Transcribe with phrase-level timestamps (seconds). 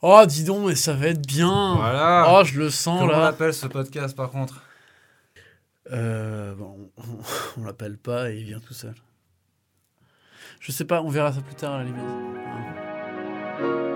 [0.00, 1.74] Oh, dis donc, mais ça va être bien.
[1.76, 2.28] Voilà.
[2.30, 3.26] Oh, je le sens Comment on là.
[3.28, 4.62] appelle ce podcast par contre?
[5.90, 7.02] Euh, bon, on,
[7.60, 8.94] on l'appelle pas et il vient tout seul.
[10.60, 13.87] Je sais pas, on verra ça plus tard à la limite.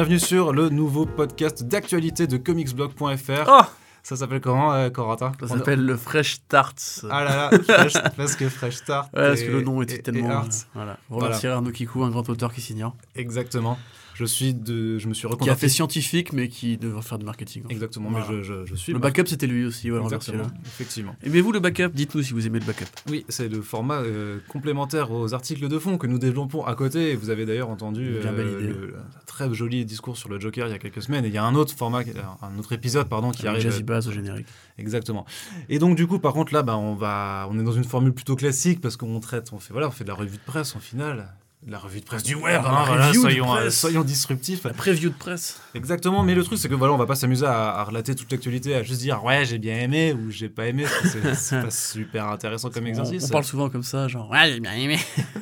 [0.00, 3.44] Bienvenue sur le nouveau podcast d'actualité de comicsblog.fr.
[3.48, 3.60] Oh
[4.02, 7.04] Ça s'appelle comment, euh, Corentin Ça s'appelle le Fresh Start.
[7.10, 9.12] Ah là là, fresh, parce que Fresh Start.
[9.12, 10.30] Ouais, parce et- que le nom et- était et tellement.
[10.30, 10.44] Art.
[10.46, 10.96] euh, voilà.
[11.10, 11.54] Vous Voilà.
[11.54, 12.96] Arnaud Kikou, un grand auteur qui s'ignore.
[13.14, 13.78] Exactement.
[14.20, 15.60] Je suis de, je me suis Qui a reconverti.
[15.62, 17.62] fait scientifique, mais qui devrait faire du marketing.
[17.70, 18.26] Exactement, Voilà.
[18.28, 18.92] mais je, je, je suis.
[18.92, 19.90] Le backup, c'était lui aussi.
[19.90, 21.16] Ouais, Exactement, effectivement.
[21.22, 22.84] Aimez-vous le backup Dites-nous si vous aimez le backup.
[23.08, 27.14] Oui, c'est le format euh, complémentaire aux articles de fond que nous développons à côté.
[27.16, 28.20] Vous avez d'ailleurs entendu idée.
[28.30, 28.94] le, le
[29.26, 31.24] très joli discours sur le Joker il y a quelques semaines.
[31.24, 32.02] Et il y a un autre format,
[32.42, 33.70] un autre épisode, pardon, qui Avec arrive.
[33.70, 34.46] Jazzy Bass au générique.
[34.76, 35.24] Exactement.
[35.70, 38.12] Et donc du coup, par contre, là, bah, on va, on est dans une formule
[38.12, 40.76] plutôt classique parce qu'on traite, on fait voilà, on fait de la revue de presse
[40.76, 41.32] en finale,
[41.66, 42.62] la revue de presse du web.
[42.64, 44.64] Hein, voilà, soyons, euh, soyons disruptifs.
[44.64, 45.60] La preview de presse.
[45.74, 46.22] Exactement.
[46.22, 48.74] Mais le truc, c'est que voilà, on va pas s'amuser à, à relater toute l'actualité,
[48.74, 50.86] à juste dire ouais, j'ai bien aimé ou j'ai pas aimé.
[51.34, 53.24] C'est pas super intéressant comme exercice.
[53.24, 54.98] on parle souvent comme ça, genre, ouais, j'ai bien aimé.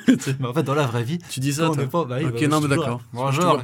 [0.40, 2.04] Mais en fait, dans la vraie vie, tu dis ça, on toi pas.
[2.04, 3.00] bah Ok, bah, non, mais d'accord.
[3.12, 3.60] Bonjour.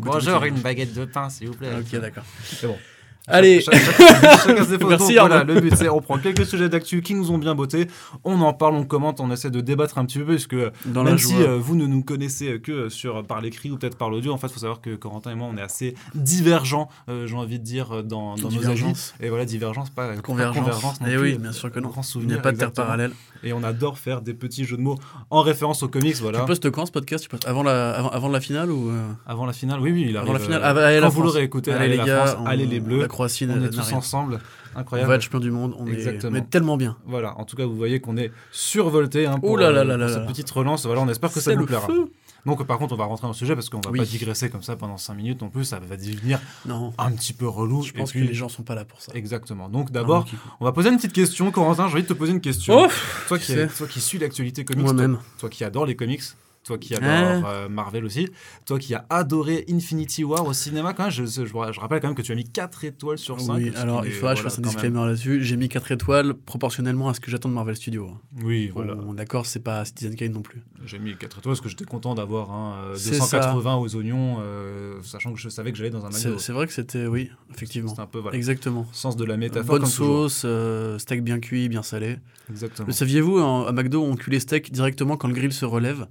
[0.00, 1.70] Bonjour, une baguette de pain, s'il vous plaît.
[1.78, 2.24] Ok, d'accord.
[2.42, 2.78] C'est bon.
[3.26, 3.62] Allez.
[4.88, 7.86] Merci, voilà, le but c'est on prend quelques sujets d'actu qui nous ont bien botté,
[8.24, 11.04] on en parle, on commente, on essaie de débattre un petit peu parce que dans
[11.04, 14.32] même si euh, vous ne nous connaissez que sur par l'écrit ou peut-être par l'audio,
[14.32, 17.36] en fait, il faut savoir que Corentin et moi on est assez divergents, euh, j'ai
[17.36, 18.58] envie de dire euh, dans, dans nos avis.
[18.58, 19.14] Divergence.
[19.20, 21.00] Et voilà, divergence, pas pas Convergence.
[21.00, 21.18] non Eh plus.
[21.18, 21.90] oui, bien sûr que non.
[22.16, 23.12] Il n'y a pas de terre parallèle.
[23.42, 24.98] Et on adore faire des petits jeux de mots
[25.30, 26.40] en référence aux comics, voilà.
[26.40, 27.26] Tu postes quand ce podcast?
[27.28, 30.16] Tu avant la, avant, avant la finale ou euh, Avant la finale, oui, oui, il
[30.16, 30.28] arrive.
[30.28, 32.26] avant la finale Ah, bah, allez, quand la vous l'aurez écouté, Allez, allez, les gars,
[32.26, 34.40] France, on- allez les Bleus, Croatie on est tous ensemble,
[34.74, 35.08] On incroyable.
[35.10, 35.74] va être champion du monde.
[35.78, 36.96] On est, on tellement bien.
[37.04, 39.96] Voilà, en tout cas, vous voyez qu'on est survolté hein, pour, Ouh là là euh,
[39.96, 40.86] là pour cette petite relance.
[40.86, 41.86] Voilà, on espère que ça vous plaira.
[41.86, 42.10] feu.
[42.46, 43.98] Donc, par contre, on va rentrer dans le sujet parce qu'on va Oui.
[43.98, 45.64] pas digresser comme ça pendant 5 minutes non plus.
[45.64, 47.82] Ça va devenir Non, un petit peu relou.
[47.82, 49.12] je pense puis- que les gens sont pas là pour ça.
[49.14, 49.68] Exactement.
[49.68, 50.24] Donc, d'abord,
[50.60, 51.50] on va poser une petite question.
[51.50, 52.86] Corentin, j'ai envie de te poser une question.
[52.86, 52.88] Oh,
[53.28, 54.86] toi, qui, toi suis l'actualité comics.
[54.86, 55.08] Toi,
[55.38, 56.22] toi qui adore les comics,
[56.62, 57.50] toi qui adore Ah.
[57.52, 58.28] euh, Marvel aussi,
[58.66, 62.08] toi qui as adoré Infinity War au cinéma, quand même, je, je- je rappelle quand
[62.08, 63.54] même que tu as mis 4 étoiles sur 5.
[63.56, 65.42] Oui, alors il faudra que je fasse un disclaimer là-dessus.
[65.42, 68.10] J'ai mis 4 étoiles proportionnellement à ce que j'attends de Marvel Studios.
[68.42, 68.94] Oui, voilà.
[68.94, 70.62] Bon, D'accord, c'est pas Citizen Kane non plus.
[70.84, 74.36] J'ai mis 4 étoiles parce que j'étais content d'avoir hein, euh, C'est 280 aux oignons,
[74.40, 76.38] euh, sachant que je savais que j'allais dans un McDo.
[76.38, 77.88] c'est vrai que c'était, oui, effectivement.
[77.90, 78.86] C'était un peu voilà, Exactement.
[78.92, 79.78] sens de la métaphore.
[79.78, 82.16] Bonne sauce, euh, steak bien cuit, bien salé.
[82.50, 82.86] Exactement.
[82.86, 86.06] Le saviez-vous, à McDo, on cuit les steaks directement quand le grill se relève?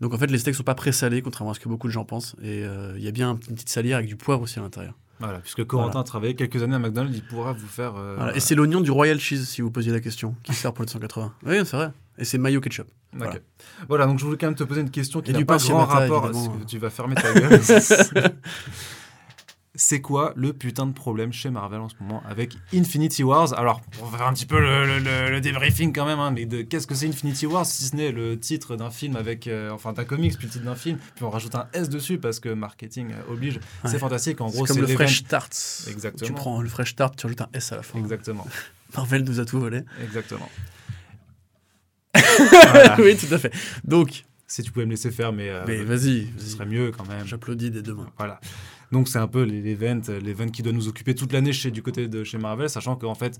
[0.00, 2.04] Donc en fait, les steaks sont pas présalés, contrairement à ce que beaucoup de gens
[2.04, 2.36] pensent.
[2.42, 4.94] Et euh, il y a bien une petite salière avec du poivre aussi à l'intérieur.
[5.20, 7.94] Voilà, puisque Corentin a travaillé quelques années à McDonald's, il pourra vous faire.
[7.96, 8.36] euh, Voilà.
[8.36, 10.88] Et c'est l'oignon du Royal Cheese, si vous posiez la question, qui sert pour le
[10.88, 11.32] 180.
[11.44, 11.90] Oui, c'est vrai.
[12.18, 12.86] Et c'est mayo ketchup.
[13.12, 13.34] voilà.
[13.88, 14.06] Voilà.
[14.06, 16.30] donc je voulais quand même te poser une question qui n'a pas grand rapport
[16.60, 17.60] que tu vas fermer ta gueule.
[19.80, 23.52] C'est quoi le putain de problème chez Marvel en ce moment avec Infinity Wars?
[23.56, 26.32] Alors, on va faire un petit peu le, le- le- le débriefing quand même, hein,
[26.32, 29.46] mais de qu'est-ce que c'est Infinity Wars si ce n'est le titre d'un film avec,
[29.46, 32.18] euh, enfin d'un comics puis le titre d'un film, puis on rajoute un S dessus
[32.18, 33.54] parce que marketing euh, oblige.
[33.84, 33.90] Ouais.
[33.90, 34.40] C'est fantastique.
[34.40, 35.84] En C'est gros, comme c'est le l'event- Fresh Start.
[35.88, 36.26] Exactement.
[36.26, 38.00] Tu prends le Fresh Start, tu rajoutes un S à la fin.
[38.00, 38.46] Exactement,
[38.96, 39.82] Marvel nous a tout volé.
[40.02, 40.48] exactement.
[42.14, 42.96] Voilà.
[43.00, 43.52] oui, tout à fait.
[43.84, 47.06] Donc, Si tu pouvais me laisser faire, mais, euh, mais vas-y, ce serait mieux quand
[47.06, 47.26] même.
[47.26, 48.08] J'applaudis dès demain.
[48.16, 48.40] Voilà.
[48.92, 52.08] Donc c'est un peu l'event, l'event qui doit nous occuper toute l'année chez du côté
[52.08, 53.38] de chez Marvel, sachant qu'en fait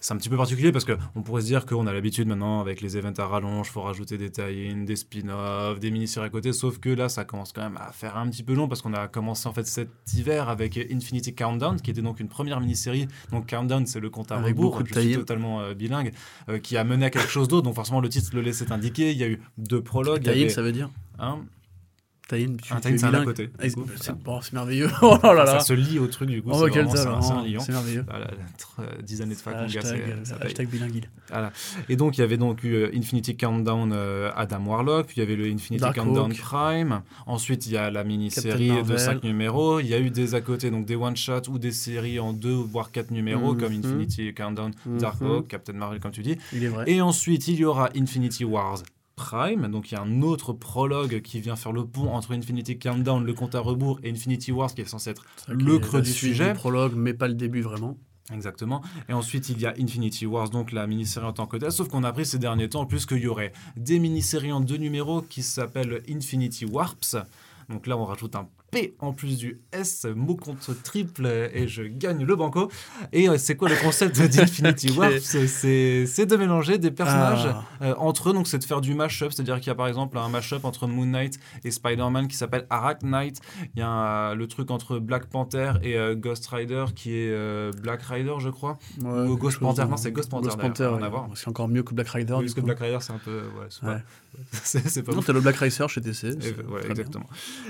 [0.00, 2.60] c'est un petit peu particulier parce que on pourrait se dire qu'on a l'habitude maintenant
[2.60, 6.52] avec les events à rallonge, faut rajouter des tie-ins, des spin-offs, des mini-séries à côté,
[6.52, 8.92] sauf que là ça commence quand même à faire un petit peu long parce qu'on
[8.92, 13.08] a commencé en fait cet hiver avec Infinity Countdown qui était donc une première mini-série.
[13.32, 16.12] Donc Countdown c'est le compte à Avec rebours, je suis totalement euh, bilingue,
[16.50, 17.62] euh, qui a mené à quelque chose d'autre.
[17.62, 19.10] Donc forcément le titre le laissait indiquer.
[19.12, 20.28] Il y a eu deux prologues.
[20.28, 20.90] avait- ça veut dire?
[21.18, 21.38] Hein,
[22.26, 23.50] Taïn, tu, un tu c'est un à côté.
[23.58, 24.88] Ah, c'est bon, c'est merveilleux.
[25.02, 25.46] Oh là là.
[25.46, 26.48] Ça se lie au truc du coup.
[26.52, 27.20] Oh, c'est c'est un- talent.
[27.20, 27.60] c'est un lion.
[27.60, 28.04] C'est merveilleux.
[28.08, 28.30] Voilà,
[28.78, 31.10] euh, 10 années de fac, mon gars, c'est- euh, hashtag bilinguil.
[31.28, 31.52] Voilà.
[31.90, 35.20] Et donc, il y avait donc eu euh, Infinity Countdown euh, Adam Warlock, puis il
[35.20, 36.40] y avait le Infinity Dark Countdown Hawk.
[36.40, 37.02] Prime.
[37.26, 38.98] Ensuite, il y a la mini-série de Marvel.
[38.98, 39.80] 5 numéros.
[39.80, 42.54] Il y a eu des à côté, donc des one-shots ou des séries en 2
[42.54, 43.60] voire 4 numéros, Mhm.
[43.60, 45.30] comme Infinity Countdown, Dark Mhm.
[45.30, 46.38] Hawk, Captain Marvel, comme tu dis.
[46.54, 46.84] Il est vrai.
[46.90, 48.78] Et ensuite, il y aura Infinity Wars
[49.16, 52.78] Prime, donc il y a un autre prologue qui vient faire le pont entre Infinity
[52.78, 56.12] Countdown, le compte à rebours, et Infinity Wars qui est censé être le creux du
[56.12, 56.52] sujet.
[56.54, 57.96] prologue, mais pas le début vraiment.
[58.32, 58.80] Exactement.
[59.08, 61.72] Et ensuite, il y a Infinity Wars, donc la mini-série en tant que telle.
[61.72, 64.60] Sauf qu'on a appris ces derniers temps, en plus, qu'il y aurait des mini-séries en
[64.60, 67.16] deux numéros qui s'appellent Infinity Warps.
[67.68, 71.82] Donc là, on rajoute un P en plus du S, mot contre triple, et je
[71.82, 72.70] gagne le banco.
[73.12, 74.96] Et euh, c'est quoi le concept d'Infinity Ok.
[74.98, 75.36] Warps?
[75.46, 77.64] C'est de mélanger des personnages Ah.
[77.82, 80.18] euh, entre eux, donc c'est de faire du mash-up, c'est-à-dire qu'il y a par exemple
[80.18, 83.40] un mash-up entre Moon Knight et Spider-Man qui s'appelle Arach Knight.
[83.74, 87.30] Il y a un- le truc entre Black Panther et euh, Ghost Rider qui est
[87.30, 88.78] euh, Black Rider, je crois.
[89.02, 91.28] Ouais, Ou Ghost Panther, non, c'est Ghost Panther, Ghost Panther, voir.
[91.34, 92.34] c'est encore mieux que Black Rider.
[92.34, 92.60] Oui, parce que.
[92.60, 93.38] Black Rider, c'est un peu.
[93.58, 95.02] Ouais, c'est Ouais.
[95.02, 96.24] pas, Non, t'as le Black Racer chez DC.
[96.24, 96.54] Et, bien.
[96.90, 97.28] exactement.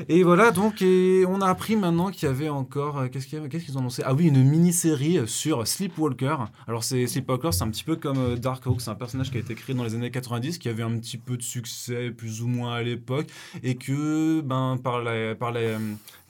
[0.08, 0.93] Et voilà, donc, et
[1.28, 2.98] on a appris maintenant qu'il y avait encore.
[2.98, 4.02] euh, Qu'est-ce qu'ils ont annoncé?
[4.04, 6.36] Ah oui, une mini-série sur Sleepwalker.
[6.66, 9.54] Alors, Sleepwalker, c'est un petit peu comme euh, Darkhawk, c'est un personnage qui a été
[9.54, 12.74] créé dans les années 90, qui avait un petit peu de succès, plus ou moins
[12.74, 13.26] à l'époque,
[13.62, 15.78] et que, ben, par, la, par, la, euh,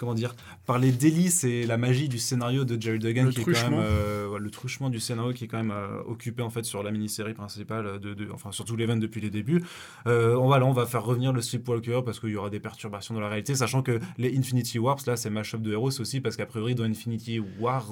[0.04, 0.34] comment dire,
[0.66, 3.70] par les délices et la magie du scénario de Jerry Duggan, Le qui est quand
[3.70, 3.80] même.
[3.82, 6.90] euh, le truchement du scénario qui est quand même euh, occupé, en fait, sur la
[6.90, 9.62] mini-série principale, de, de- enfin, sur tous les 20 depuis les débuts.
[10.06, 12.60] Euh, on, va, là, on va faire revenir le Sleepwalker parce qu'il y aura des
[12.60, 16.20] perturbations dans la réalité, sachant que les Infinity Warps, là, c'est mashup de héros aussi,
[16.20, 17.90] parce qu'à priori, dans Infinity Wars,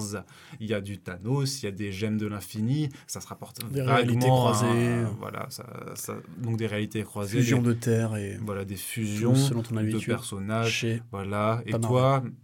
[0.61, 3.61] il y a du Thanos, il y a des gemmes de l'infini, ça se rapporte
[3.73, 5.03] Des réalités à- croisées.
[5.19, 5.65] voilà, ça,
[5.95, 9.75] ça- donc des réalités croisées, Fusion des- de terre et voilà, des fusions selon ton
[9.77, 10.09] de habitude.
[10.09, 10.71] personnages.
[10.73, 11.79] Chez- Voilà, et Pas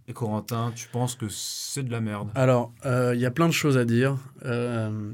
[0.07, 3.47] et Corentin, tu penses que c'est de la merde Alors, euh, il y a plein
[3.47, 4.17] de choses à dire.
[4.45, 5.11] Euh,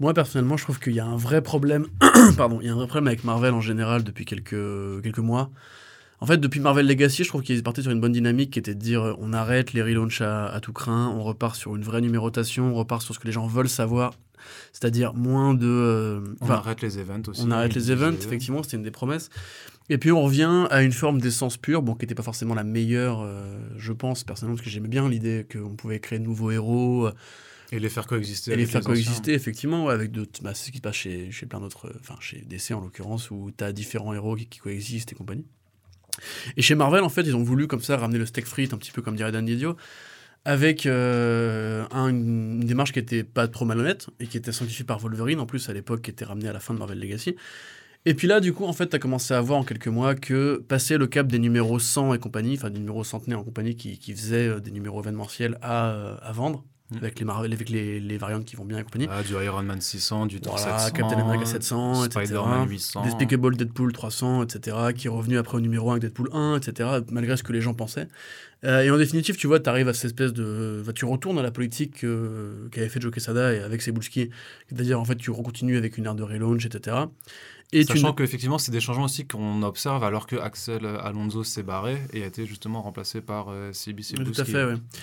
[0.00, 1.86] moi, personnellement, je trouve qu'il y a un vrai problème.
[2.36, 5.50] Pardon, il y a un vrai problème avec Marvel en général depuis quelques, quelques mois.
[6.20, 8.58] En fait, depuis Marvel Legacy, je trouve qu'ils est parti sur une bonne dynamique qui
[8.58, 11.76] était de dire euh, on arrête les relaunchs à, à tout craint, on repart sur
[11.76, 14.14] une vraie numérotation, on repart sur ce que les gens veulent savoir,
[14.72, 15.66] c'est-à-dire moins de.
[15.66, 17.42] euh, On arrête les events aussi.
[17.44, 19.28] on arrête les events, effectivement, c'était une des promesses.
[19.90, 22.64] Et puis on revient à une forme d'essence pure, bon, qui n'était pas forcément la
[22.64, 26.50] meilleure, euh, je pense, personnellement, parce que j'aimais bien l'idée qu'on pouvait créer de nouveaux
[26.50, 27.10] héros,
[27.70, 28.52] Et les faire coexister.
[28.52, 30.42] et les faire coexister, effectivement, ouais, avec d'autres.
[30.42, 31.88] Bah, c'est ce qui se passe chez, chez plein d'autres.
[31.88, 35.16] euh, Enfin, chez DC en l'occurrence, où tu as différents héros qui, qui coexistent et
[35.16, 35.44] compagnie.
[36.56, 38.78] Et chez Marvel, en fait, ils ont voulu comme ça ramener le steak frites, un
[38.78, 39.76] petit peu comme dirait Dan Didio,
[40.46, 44.98] avec euh, un- une démarche qui était pas trop malhonnête et qui était sanctifiée par
[44.98, 47.34] Wolverine, en plus à l'époque, qui était ramenée à la fin de Marvel Legacy.
[48.06, 50.14] Et puis là, du coup, en fait, tu as commencé à voir en quelques mois
[50.14, 53.76] que passer le cap des numéros 100 et compagnie, enfin des numéros centenaires en compagnie
[53.76, 56.96] qui, qui faisaient euh, des numéros événementiels à, euh, à vendre, Mm.
[56.98, 59.08] avec, les, avec les, les variantes qui vont bien et compagnie.
[59.10, 62.26] Ah, du Iron Man 600, du Thor Voilà, 700, Captain America 700, etc.
[62.26, 63.04] Spider-Man 800.
[63.04, 66.90] Despicable Deadpool 300, etc., qui est revenu après au numéro 1 avec Deadpool 1, etc.,
[67.10, 68.08] malgré ce que les gens pensaient.
[68.64, 70.84] Euh, et en définitive, tu vois, tu arrives à cette espèce de.
[70.94, 74.28] tu retournes à la politique euh, qu'avait fait Joe Quesada et avec Cebulski,
[74.68, 76.96] c'est-à-dire en fait, tu continues avec une ère de relaunch, etc.
[77.72, 81.98] Et Sachant qu'effectivement, c'est des changements aussi qu'on observe alors que Axel Alonso s'est barré
[82.12, 84.52] et a été justement remplacé par euh, CBC Tout à fait.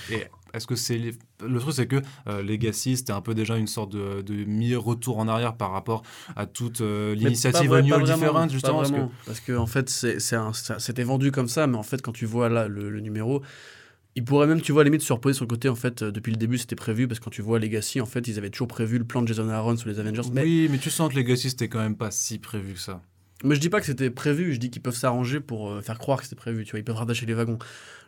[0.10, 0.24] Et
[0.54, 1.14] est-ce que c'est les-
[1.46, 5.18] le truc, c'est que euh, Legacy c'était un peu déjà une sorte de, de mi-retour
[5.18, 6.04] en arrière par rapport
[6.38, 9.12] à toute euh, l'initiative New Different pas justement parce que vraiment.
[9.26, 12.02] Parce que, en fait, c'est, c'est un- ça- c'était vendu comme ça, mais en fait,
[12.02, 13.42] quand tu vois là le, le numéro,
[14.16, 15.70] il pourrait même, tu vois, à la limite se reposer sur le côté.
[15.70, 18.06] En fait, euh, depuis le début, c'était prévu, parce que quand tu vois Legacy, en
[18.06, 20.22] fait, ils avaient toujours prévu le plan de Jason Aaron sur les Avengers.
[20.34, 23.02] Mais, oui, mais tu sens que Legacy c'était quand même pas si prévu que ça.
[23.44, 25.98] mais je dis pas que c'était prévu, je dis qu'ils peuvent s'arranger pour euh, faire
[25.98, 27.58] croire que c'était prévu, tu vois, ils peuvent rattacher les wagons.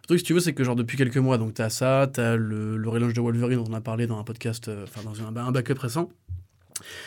[0.03, 2.35] Le truc, si tu veux, c'est que genre depuis quelques mois, donc t'as ça, t'as
[2.35, 5.21] le, le relaunch de Wolverine dont on a parlé dans un podcast, euh, enfin dans
[5.25, 6.09] un, un backup récent.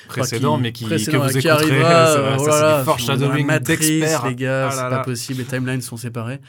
[0.08, 1.80] Précédent, qui- mais qui, précédent, que vous qui écouterez.
[1.82, 6.40] ça, ça, c'est du foreshadowing les gars, Ah c'est pas possible, les timelines sont séparées.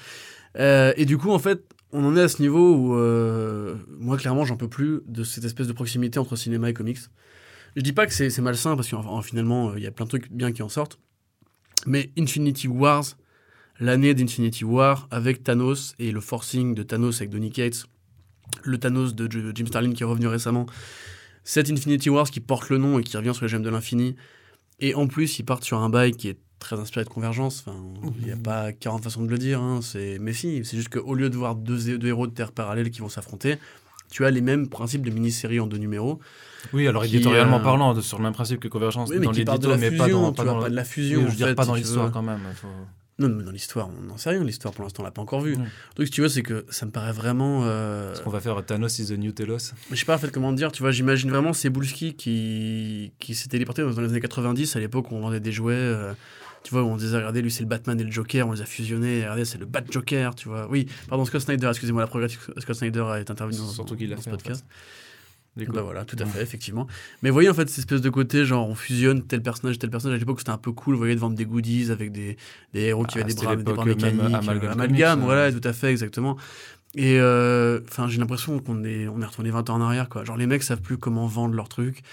[0.59, 4.17] Euh, et du coup, en fait, on en est à ce niveau où, euh, moi,
[4.17, 6.99] clairement, j'en peux plus de cette espèce de proximité entre cinéma et comics.
[7.75, 10.09] Je dis pas que c'est malsain, parce qu'en finalement, euh, il y a plein de
[10.09, 10.99] trucs bien qui en sortent.
[11.85, 13.05] Mais Infinity Wars,
[13.79, 17.85] l'année d'Infinity War, avec Thanos et le forcing de Thanos avec Donny Cates,
[18.63, 20.65] le Thanos de Jim Starlin qui est revenu récemment,
[21.43, 24.15] cette Infinity Wars qui porte le nom et qui revient sur les gemmes de l'infini,
[24.79, 27.63] et en plus, ils partent sur un bail qui est très inspiré de Convergence.
[27.65, 27.77] Enfin,
[28.19, 29.61] il n'y a pas 40 façons de le dire.
[29.61, 29.79] Hein.
[29.81, 30.17] C'est...
[30.19, 33.01] Mais si, c'est juste qu'au lieu de voir deux, deux héros de terre parallèles qui
[33.01, 33.57] vont s'affronter,
[34.09, 36.19] tu as les mêmes principes de mini-série en deux numéros.
[36.73, 39.77] Oui, alors éditorialement euh, parlant, sur le même principe que Convergence Oui, mais dans l'édito,
[39.77, 41.21] mais fusion, pas dans, pas vois, dans pas de la Oui, fusion.
[41.21, 42.39] je veux dire fait, pas dans si l'histoire quand même.
[42.55, 42.67] faut-
[43.19, 44.43] Non, mais dans l'histoire, on n'en sait rien.
[44.43, 45.57] L'histoire, pour l'instant, on l'a pas encore vue.
[45.57, 45.63] Mm.
[45.63, 47.61] Le truc, si tu veux, c'est que ça me paraît vraiment.
[47.65, 49.73] euh, Ce qu'on va faire Thanos is the new Telos.
[49.91, 53.49] Je sais pas en fait comment dire, tu vois, j'imagine vraiment Cebulski qui, qui s'est
[53.49, 56.13] téléporté dans les années 90, à l'époque où on vendait des jouets, euh,
[56.63, 58.61] tu vois, où on disait, regardez, lui c'est le Batman et le Joker, on les
[58.61, 60.67] a fusionnés, regardez, c'est le Bat Joker, tu vois.
[60.69, 64.15] Oui, pardon, Scott Snyder, excusez-moi, la progressive Scott Snyder est intervenu dans, Surtout qu'il l'a
[64.15, 64.65] dans ce en podcast.
[65.65, 66.87] Bah voilà, tout à fait, effectivement.
[67.21, 69.89] Mais vous voyez, en fait, cette espèce de côté, genre, on fusionne tel personnage, tel
[69.89, 70.17] personnage.
[70.17, 72.37] À l'époque, c'était un peu cool, vous voyez, de vendre des goodies avec des,
[72.73, 74.21] des héros qui Ah, avaient des c'était bras, des bras mécaniques.
[74.21, 75.25] Euh, amalgame, euh.
[75.25, 76.37] voilà, tout à fait, exactement.
[76.95, 80.23] Et euh, enfin, j'ai l'impression qu'on est, on est retourné 20 ans en arrière, quoi.
[80.23, 82.03] Genre, les mecs savent plus comment vendre leurs trucs.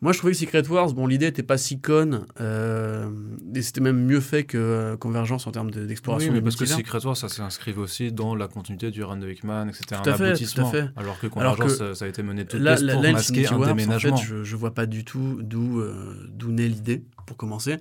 [0.00, 3.10] Moi, je trouvais que Secret Wars, bon, l'idée était pas si conne, euh,
[3.54, 6.28] et c'était même mieux fait que euh, Convergence en termes de- d'exploration.
[6.30, 6.66] Oui, mais parce que.
[6.66, 9.96] Secret Wars, ça s'inscrivait aussi dans la continuité du run de Hickman, et que c'était
[9.96, 10.70] un Tout à fait, tout à aboutissement.
[10.70, 10.84] fait.
[10.96, 13.32] Alors que Alors Convergence, que ça, a été mené Là, pièces là, pour là, masquer
[13.40, 14.14] Infinity un Wars, déménagement.
[14.14, 17.78] En fait, je, je vois pas du tout d'où euh, d'où naît l'idée, pour commencer.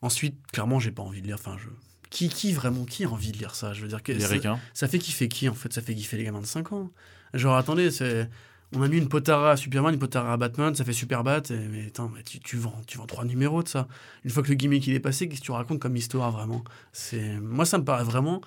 [0.00, 1.36] Ensuite, clairement, j'ai pas envie de lire.
[1.38, 1.68] Enfin, je...
[2.10, 3.72] qui, qui vraiment, qui a envie de lire ça?
[3.72, 4.58] Je veux dire, que ça, requins.
[4.74, 5.72] ça fait kiffer qui en fait?
[5.72, 6.90] Ça fait kiffer les gamins de 5 ans.
[7.34, 8.28] Genre, attendez, c'est.
[8.74, 11.42] On a mis une potara à Superman, une potara à Batman, ça fait super bat,
[11.50, 13.86] et- mais attends, mais tu, tu vends, tu vends trois numéros de ça.
[14.24, 16.64] Une fois que le gimmick il est passé, qu'est-ce que tu racontes comme histoire vraiment?
[16.92, 18.40] C'est moi ça me paraît vraiment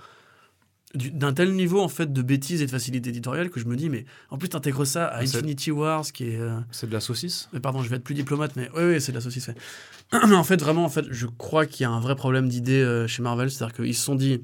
[0.96, 3.76] du- d'un tel niveau en fait de bêtises et de facilité éditoriale que je me
[3.76, 6.94] dis mais en plus t'intègres ça à Ah, Infinity Wars qui est euh, C'est de
[6.94, 7.50] la saucisse?
[7.54, 9.50] mais pardon, je vais être plus diplomate, mais oui, oui, c'est de la saucisse.
[10.28, 12.80] Mais en fait, vraiment, en fait, je crois qu'il y a un vrai problème d'idée
[12.82, 13.50] euh, chez Marvel.
[13.50, 14.42] C'est-à-dire qu'ils se sont dit,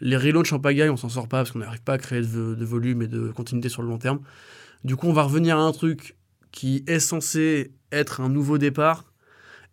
[0.00, 2.54] les relaunchs en pagaille, on s'en sort pas parce qu'on n'arrive pas à créer de,
[2.54, 4.20] de volume et de continuité sur le long terme.
[4.84, 6.16] Du coup, on va revenir à un truc
[6.52, 9.04] qui est censé être un nouveau départ.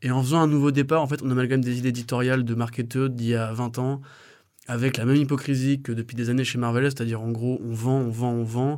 [0.02, 3.10] Et en faisant un nouveau départ, en fait, on amalgame des idées éditoriales de marketeurs
[3.10, 4.02] d'il y a 20 ans
[4.68, 8.00] avec la même hypocrisie que depuis des années chez Marvel, c'est-à-dire en gros, on vend,
[8.00, 8.78] on vend, on vend.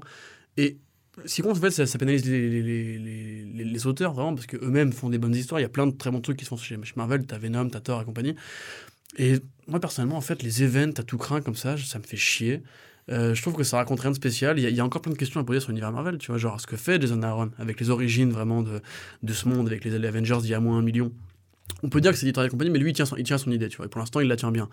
[0.58, 0.78] Et
[1.26, 5.36] ce qui compte, en fait, ça, pénalise les, auteurs, vraiment, parce qu'eux-mêmes font des bonnes
[5.36, 5.60] histoires.
[5.60, 7.26] Il y a plein de très bons trucs qui se font chez, chez Marvel.
[7.26, 8.36] T'as Venom, t'as Thor et compagnie.
[9.18, 12.18] Et moi, personnellement, en fait, les events à tout craint comme ça, ça me fait
[12.18, 12.62] chier.
[13.10, 14.60] Euh, je trouve que ça raconte rien de spécial.
[14.60, 16.28] Il y, a, y a encore plein de questions à poser sur l'univers Marvel, tu
[16.28, 18.82] vois, genre ce que fait Jason Aaron avec les origines vraiment de,
[19.24, 21.12] de ce monde, avec les, les Avengers d'il y a moins un million.
[21.84, 23.38] On peut dire que c'est éditorial et compagnie, mais lui, il tient, son, il tient
[23.38, 24.68] son idée, tu vois, et pour l'instant, il la tient bien.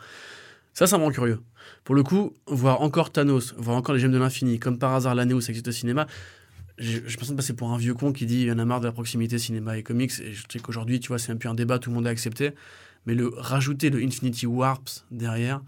[0.73, 1.41] Ça, ça me rend curieux.
[1.85, 5.15] Pour le coup, voir encore Thanos, voir encore les gemmes de l'infini, comme par hasard
[5.15, 6.09] l'année où ça existe au cinéma,
[6.79, 8.81] j'ai l'impression de passer pour un vieux con qui dit il y en a marre
[8.81, 10.11] de la proximité cinéma et comics.
[10.21, 12.11] Et je sais qu'aujourd'hui, tu vois, c'est un peu un débat, tout le monde a
[12.11, 12.51] accepté.
[13.07, 15.61] Mais le rajouter le Infinity Warps derrière,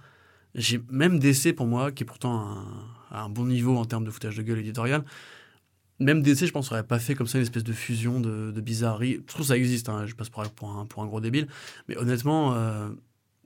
[0.56, 2.64] j'ai même DC pour moi, qui est pourtant un,
[3.10, 5.04] à un bon niveau en termes de foutage de gueule éditorial.
[5.98, 8.60] Même DC, je pense, aurait pas fait comme ça une espèce de fusion de, de
[8.60, 9.20] bizarreries.
[9.26, 11.46] Je trouve que ça existe, hein, je passe pour, pour, un, pour un gros débile.
[11.88, 12.90] Mais honnêtement, euh,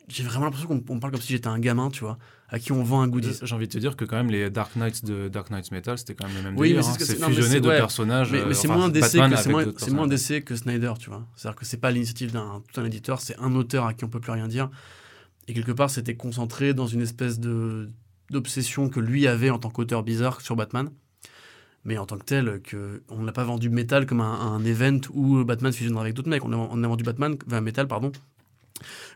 [0.08, 2.72] j'ai vraiment l'impression qu'on on parle comme si j'étais un gamin, tu vois, à qui
[2.72, 3.38] on vend un goodies.
[3.42, 5.96] J'ai envie de te dire que quand même les Dark Knights de Dark Knights Metal,
[5.96, 6.82] c'était quand même le même Oui, délire.
[6.84, 7.28] c'est hein.
[7.32, 7.76] c'est- deux ouais.
[7.78, 8.32] personnages.
[8.32, 8.88] Mais, euh, mais c'est enfin, moins
[10.08, 11.24] DC que que Snyder, tu vois.
[11.36, 14.08] C'est-à-dire que c'est pas l'initiative d'un tout un éditeur, c'est un auteur à qui on
[14.08, 14.70] peut plus rien dire.
[15.50, 17.90] Et quelque part, c'était concentré dans une espèce de
[18.30, 20.90] d'obsession que lui avait en tant qu'auteur bizarre sur Batman.
[21.84, 25.00] Mais en tant que tel, que on n'a pas vendu Metal comme un, un event
[25.12, 26.44] où Batman fusionnera avec d'autres mecs.
[26.44, 28.12] On a, on a vendu Batman, enfin Metal, pardon,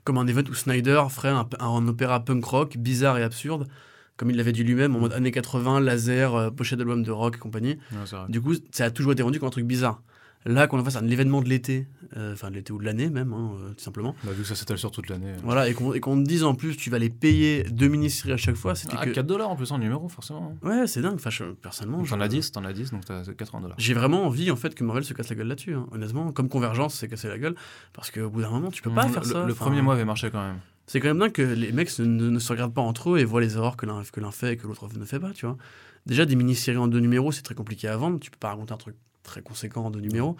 [0.02, 3.68] comme un event où Snyder ferait un, un opéra punk rock bizarre et absurde,
[4.16, 7.36] comme il l'avait dit lui-même, en mode années 80, laser, euh, pochette d'album de rock
[7.36, 7.78] et compagnie.
[7.92, 8.18] Ouais.
[8.28, 10.02] Du coup, ça a toujours été vendu comme un truc bizarre.
[10.46, 11.86] Là, qu'on en fasse un événement de l'été,
[12.18, 14.14] euh, enfin de l'été ou de l'année même, hein, euh, tout simplement.
[14.24, 15.32] Bah, vu que ça s'étale sur toute l'année.
[15.42, 18.36] Voilà, et qu'on qu'on te dise en plus, tu vas les payer deux mini-séries à
[18.36, 19.10] chaque fois, c'était Ah, que.
[19.10, 20.54] 4 dollars en plus en numéro, forcément.
[20.62, 21.14] Ouais, c'est dingue.
[21.14, 23.76] Enfin, je- personnellement, T'en je- as 10, t'en as 10, donc t'as 80 dollars.
[23.78, 25.74] J'ai vraiment envie en fait que Marvel se casse la gueule là-dessus.
[25.74, 25.86] hein.
[25.92, 27.54] Honnêtement, comme Convergence s'est cassé la gueule,
[27.94, 29.46] parce qu'au bout d'un moment, tu peux pas faire le, ça.
[29.46, 30.58] Le premier mois avait marché quand même.
[30.86, 33.18] C'est quand même dingue que les mecs ne, ne- ne se regardent pas entre eux
[33.18, 35.30] et voient les erreurs que l'un que l'un fait et que l'autre ne fait pas,
[35.32, 35.56] tu vois.
[36.04, 38.20] Déjà, des mini-séries en deux numéros, c'est très compliqué à vendre.
[38.20, 38.94] Tu peux pas raconter un truc
[39.24, 40.36] très conséquent en deux numéros.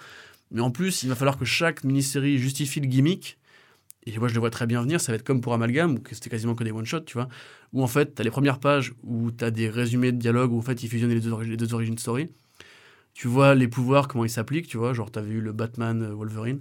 [0.53, 3.39] Mais en plus, il va falloir que chaque mini-série justifie le gimmick.
[4.07, 5.01] Et moi, je le vois très bien venir.
[5.01, 7.29] Ça va être comme pour Amalgam, où c'était quasiment que des one-shots, tu vois.
[7.73, 10.53] Où en fait, tu as les premières pages où tu as des résumés de dialogue
[10.53, 12.29] où en fait, ils fusionnent les deux, les deux origin story.
[13.15, 14.93] Tu vois les pouvoirs, comment ils s'appliquent, tu vois.
[14.93, 16.61] Genre, tu as vu le Batman euh, Wolverine.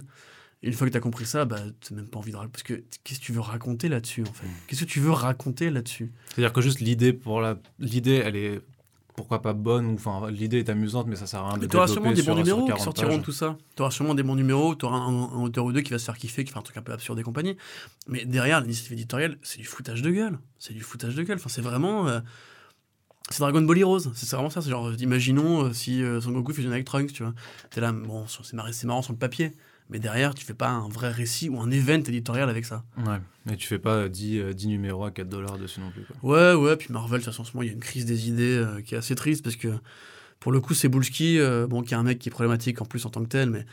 [0.62, 2.52] Et une fois que tu as compris ça, bah, tu même pas envie de raconter.
[2.52, 4.46] Parce que qu'est-ce que tu veux raconter là-dessus, en fait?
[4.66, 6.10] Qu'est-ce que tu veux raconter là-dessus?
[6.28, 7.58] C'est-à-dire que juste l'idée, pour la...
[7.78, 8.60] l'idée, elle est
[9.14, 11.76] pourquoi pas bonne, ou enfin, l'idée est amusante, mais ça sert à rien de Tu
[11.76, 13.56] auras sûrement des bons numéros qui 40 sortiront de tout ça.
[13.76, 15.98] Tu auras sûrement des bons numéros, tu auras un, un auteur ou deux qui va
[15.98, 17.56] se faire kiffer, qui fait un truc un peu absurde et compagnie.
[18.08, 20.38] Mais derrière, l'initiative éditoriale, c'est du foutage de gueule.
[20.58, 21.36] C'est du foutage de gueule.
[21.36, 22.08] Enfin, c'est vraiment.
[22.08, 22.20] euh,
[23.30, 24.00] c'est Dragon Ball Heroes.
[24.14, 24.60] C'est vraiment ça.
[24.60, 27.34] C'est genre, imaginons euh, si euh, Son Goku fusionne avec Trunks, tu vois.
[27.70, 29.52] T'es là, bon, c'est marrant, c'est marrant sur le papier.
[29.90, 32.84] Mais derrière, tu fais pas un vrai récit ou un event éditorial avec ça.
[32.98, 36.04] Ouais, mais tu fais pas 10, euh, 10 numéros à 4 dollars dessus non plus.
[36.04, 36.16] Quoi.
[36.22, 38.06] Ouais, ouais, puis Marvel, de toute façon, en ce moment, il y a une crise
[38.06, 39.68] des idées euh, qui est assez triste parce que,
[40.40, 42.86] pour le coup, c'est Bulski, euh, bon, qui est un mec qui est problématique en
[42.86, 43.66] plus en tant que tel, mais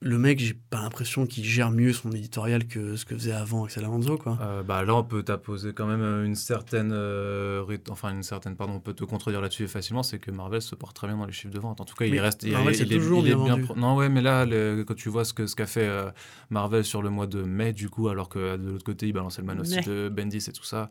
[0.00, 3.64] le mec, j'ai pas l'impression qu'il gère mieux son éditorial que ce que faisait avant
[3.64, 4.38] Axel Alonso, quoi.
[4.40, 8.54] Euh, bah là, on peut t'apposer quand même euh, une certaine, euh, enfin une certaine,
[8.54, 11.26] pardon, on peut te contredire là-dessus facilement, c'est que Marvel se porte très bien dans
[11.26, 11.80] les chiffres de vente.
[11.80, 13.52] En tout cas, il reste, il, Marvel, il- est, toujours il est bien bien.
[13.54, 13.64] vendu.
[13.64, 16.10] pro- Non, ouais, mais là, le- quand tu vois ce que ce qu'a fait euh,
[16.50, 19.42] Marvel sur le mois de mai, du coup, alors que de l'autre côté, il balançait
[19.42, 20.90] le Man de Bendis et tout ça.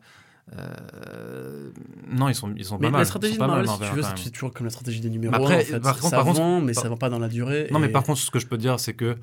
[0.56, 1.70] Euh,
[2.10, 3.00] non, ils sont, ils sont Mais pas mal.
[3.00, 5.38] la stratégie de Marvel, si tu veux, c'est toujours comme la stratégie des numéros Mais
[5.44, 5.80] après, 1, en fait.
[5.80, 7.68] par contre, ça par contre, mais par- ça va pas dans la durée.
[7.70, 9.16] Non, mais par contre, ce que je peux te dire, c'est que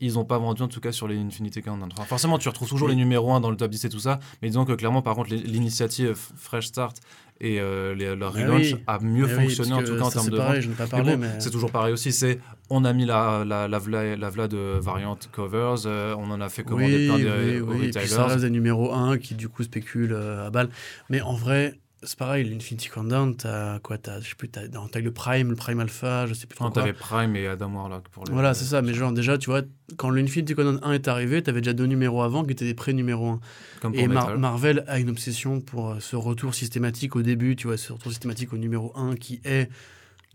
[0.00, 1.88] ils n'ont pas vendu en tout cas sur les Infinity Countdown.
[1.92, 2.94] Enfin, forcément, tu retrouves toujours Oui.
[2.94, 5.14] les numéros 1 dans le top 10 et tout ça, mais disons que clairement, par
[5.14, 6.96] contre, l'initiative Fresh Start
[7.42, 8.76] et euh, les- leur Mais relaunch oui.
[8.86, 11.04] a mieux Mais oui, fonctionné en tout cas en termes c'est de pareil, vente.
[11.04, 11.26] bon, mais.
[11.40, 12.38] c'est toujours pareil aussi, c'est
[12.70, 16.40] on a mis la, la, la, vla, la vla de variante covers, euh, on en
[16.40, 18.32] a fait commander oui, plein oui, de oui, aux et puis ça retailers.
[18.32, 20.68] reste des numéros 1 qui du coup spéculent euh, à balle.
[21.10, 25.00] Mais en vrai, c'est pareil, l'Infinity Countdown, t'as quoi t'as, Je sais plus, t'as, t'as
[25.00, 28.24] le Prime, le Prime Alpha, je sais plus Enfin, t'avais Prime et Adam Warlock pour
[28.24, 28.32] les.
[28.32, 29.62] Voilà, c'est ça, mais genre déjà, tu vois,
[29.96, 33.30] quand l'Infinity Countdown 1 est arrivé, t'avais déjà deux numéros avant qui étaient des pré-numéros
[33.30, 33.40] 1.
[33.80, 34.36] Comme pour Et Mar-.
[34.38, 38.10] Marvel a une obsession pour euh, ce retour systématique au début, tu vois, ce retour
[38.10, 39.70] systématique au numéro 1 qui est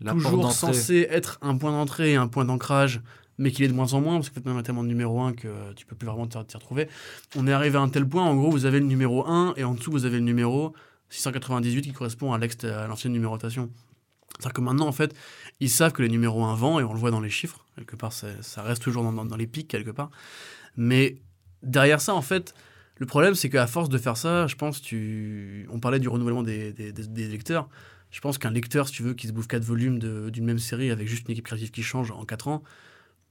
[0.00, 3.02] La toujours censé être un point d'entrée et un point d'ancrage,
[3.36, 4.88] mais qu'il est de moins en moins, parce que maintenant, il y a tellement de
[4.88, 6.88] numéro 1 que tu peux plus vraiment t'y retrouver.
[7.36, 9.64] On est arrivé à un tel point, en gros, vous avez le numéro 1 et
[9.64, 10.74] en dessous, vous avez le numéro
[11.10, 12.38] 698 qui correspond à
[12.86, 13.70] l'ancienne numérotation.
[14.38, 15.14] C'est-à-dire que maintenant, en fait,
[15.60, 17.96] ils savent que les numéros 1 vendent, et on le voit dans les chiffres, quelque
[17.96, 20.10] part, ça, reste toujours dans, dans- les pics, quelque part.
[20.76, 21.16] Mais
[21.62, 22.54] derrière ça, en fait,
[22.96, 25.66] le problème, c'est qu'à force de faire ça, je pense, tu...
[25.70, 27.68] on parlait du renouvellement des, des- lecteurs.
[28.10, 29.98] Je pense qu'un lecteur, si tu veux, qui se bouffe 4 volumes
[30.30, 32.62] d'une même série avec juste une équipe créative qui change en 4 ans,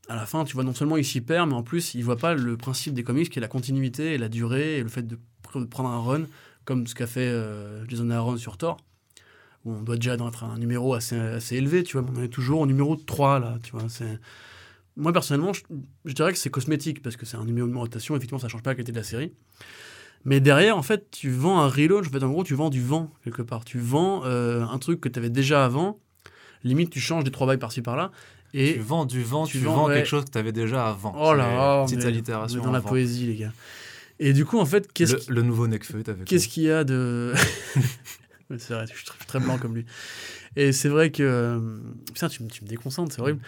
[0.09, 2.17] à la fin, tu vois, non seulement il s'y perd, mais en plus, il voit
[2.17, 5.03] pas le principe des comics qui est la continuité et la durée et le fait
[5.05, 6.23] de prendre un run,
[6.67, 8.75] comme ce qu'a fait euh, Jason Aaron sur Thor,
[9.63, 12.27] où on doit déjà être un numéro assez, assez élevé, tu vois, mais on est
[12.27, 13.83] toujours au numéro 3, là, tu vois.
[14.97, 15.61] Moi, personnellement, je,
[16.03, 18.63] je dirais que c'est cosmétique, parce que c'est un numéro de numérotation, effectivement, ça change
[18.63, 19.31] pas la qualité de la série.
[20.25, 22.83] Mais derrière, en fait, tu vends un relaunch, en fait, en gros, tu vends du
[22.83, 23.63] vent, quelque part.
[23.63, 25.99] Tu vends euh, un truc que tu avais déjà avant,
[26.65, 28.11] limite, tu changes des trois bails par-ci par-là,
[28.53, 28.73] et...
[28.73, 29.95] Tu vends du vent, tu tu, vends, vends ouais.
[29.95, 31.15] quelque chose que tu avais déjà avant.
[31.17, 32.61] Oh là là, Petite allitération.
[32.61, 33.53] dans la poésie, les gars.
[34.19, 36.71] Et du coup, en fait, qu'est-ce le, qui- le nouveau Necfeu, t'avais qu'est-ce qu'il y
[36.71, 37.33] a de.
[38.57, 39.85] C'est vrai, je suis très, blanc comme lui.
[40.55, 41.21] Et c'est vrai que.
[41.23, 41.59] euh,
[42.13, 43.39] Putain, tu, me- tu me déconcentres, c'est horrible.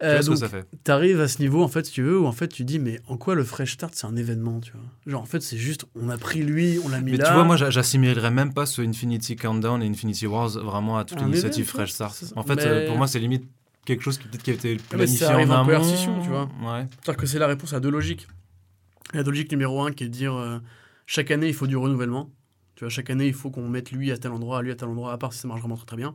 [0.00, 2.32] Tu Euh, ça fait t'arrives à ce niveau, en fait, si tu veux, où en
[2.32, 4.80] fait, tu dis, mais en quoi le Fresh Start, c'est un événement, tu vois?
[5.06, 7.26] Genre, en fait, c'est juste, on a pris lui, on l'a mis Mais là.
[7.26, 11.04] tu vois, moi, j'a- j'assimilerais même pas ce Infinity Countdown et Infinity Wars vraiment à
[11.04, 12.14] toute l'initiative Fresh Start.
[12.14, 12.26] ça.
[12.36, 13.44] En fait, Mais- euh, pour moi, c'est limite
[13.84, 15.66] quelque chose qui peut-être qui a été mais ça planifié en arrive en amont.
[15.66, 16.42] coercition, tu vois.
[16.62, 16.86] Ouais.
[17.02, 18.28] C'est-à-dire que c'est la réponse à deux logiques.
[19.14, 20.58] La logique numéro un qui est de dire euh,
[21.06, 22.30] chaque année il faut du renouvellement.
[22.76, 24.88] Tu vois, chaque année il faut qu'on mette lui à tel endroit, lui à tel
[24.88, 26.14] endroit, à part si ça marche vraiment très très bien.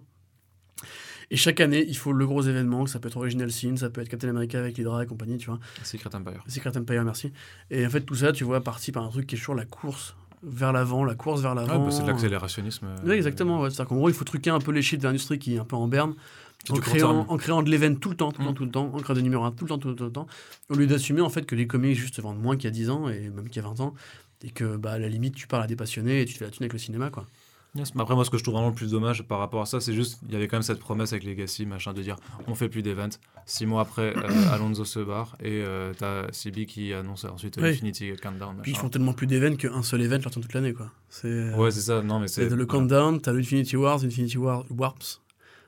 [1.31, 4.01] Et chaque année il faut le gros événement, ça peut être Original Sin, ça peut
[4.01, 5.59] être Captain America avec Hydra et compagnie, tu vois.
[5.83, 6.43] Secret Empire.
[6.47, 7.31] Secret Empire, merci.
[7.71, 9.65] Et en fait tout ça, tu vois, parti par un truc qui est toujours la
[9.65, 10.15] course
[10.45, 11.85] vers l'avant, la course vers Ouais, l'avant.
[11.85, 12.85] bah, c'est de l'accélérationnisme.
[12.85, 13.61] euh, Oui, exactement.
[13.61, 13.69] Ouais.
[13.69, 15.63] C'est-à-dire qu'en gros, il faut truquer un peu les chiffres de l'industrie qui est un
[15.65, 16.13] peu en berne,
[16.69, 18.55] en créant, en créant de l'event tout le temps, tout le temps, Mm.
[18.55, 20.05] tout le temps, en créant des numéros 1 tout le temps, tout le temps, tout
[20.05, 20.27] le temps,
[20.69, 22.89] au lieu d'assumer en fait que les comics juste vendent moins qu'il y a 10
[22.89, 23.93] ans et même qu'il y a 20 ans,
[24.43, 26.45] et que bah, à la limite, tu parles à des passionnés et tu te fais
[26.45, 27.25] la thune avec le cinéma, quoi.
[27.75, 27.91] Yes.
[27.97, 29.93] Après, moi, ce que je trouve vraiment le plus dommage par rapport à ça, c'est
[29.95, 32.69] juste, il y avait quand même cette promesse avec Legacy, machin, de dire on fait
[32.69, 33.09] plus d'events.
[33.47, 34.21] Six mois après, euh,
[34.51, 37.69] Alonso se barre et euh, t'as CB qui annonce ensuite Oui.
[37.69, 38.59] Infinity Countdown.
[38.61, 40.91] Puis ils font tellement plus d'events qu'un seul event leur tient toute l'année, quoi.
[41.09, 42.03] C'est euh, Ouais, c'est ça.
[42.03, 42.47] Non, mais c'est.
[42.47, 45.22] le countdown, t'as l'Infinity Wars, Infinity War, Warps.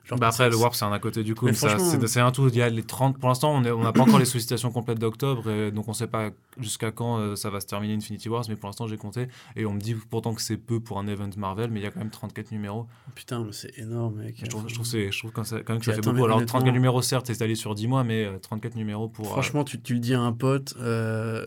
[0.06, 1.48] Genre, Bah après, le Warp, c'est un à côté du coup.
[1.54, 2.48] C'est un tout.
[2.50, 3.18] Il y a les 30.
[3.18, 6.92] Pour l'instant, on n'a pas encore les sollicitations complètes d'octobre, donc on sait pas jusqu'à
[6.92, 9.28] quand euh, ça va se terminer Infinity Wars, mais pour l'instant, j'ai compté.
[9.56, 11.88] Et on me dit pourtant que c'est peu pour un event Marvel, mais il y
[11.88, 12.86] a quand même 34 numéros.
[13.16, 14.36] Putain, mais c'est énorme, mec.
[14.42, 16.12] Je trouve, je trouve, c'est- je trouve quand, ça- quand même que ça fait attends,
[16.12, 16.26] beaucoup.
[16.26, 19.26] Alors, honnêtement- 34 numéros, certes, c'est étalé sur 10 mois, mais euh, 34 numéros pour.
[19.28, 21.46] euh, Franchement, tu, tu le dis à un pote, euh,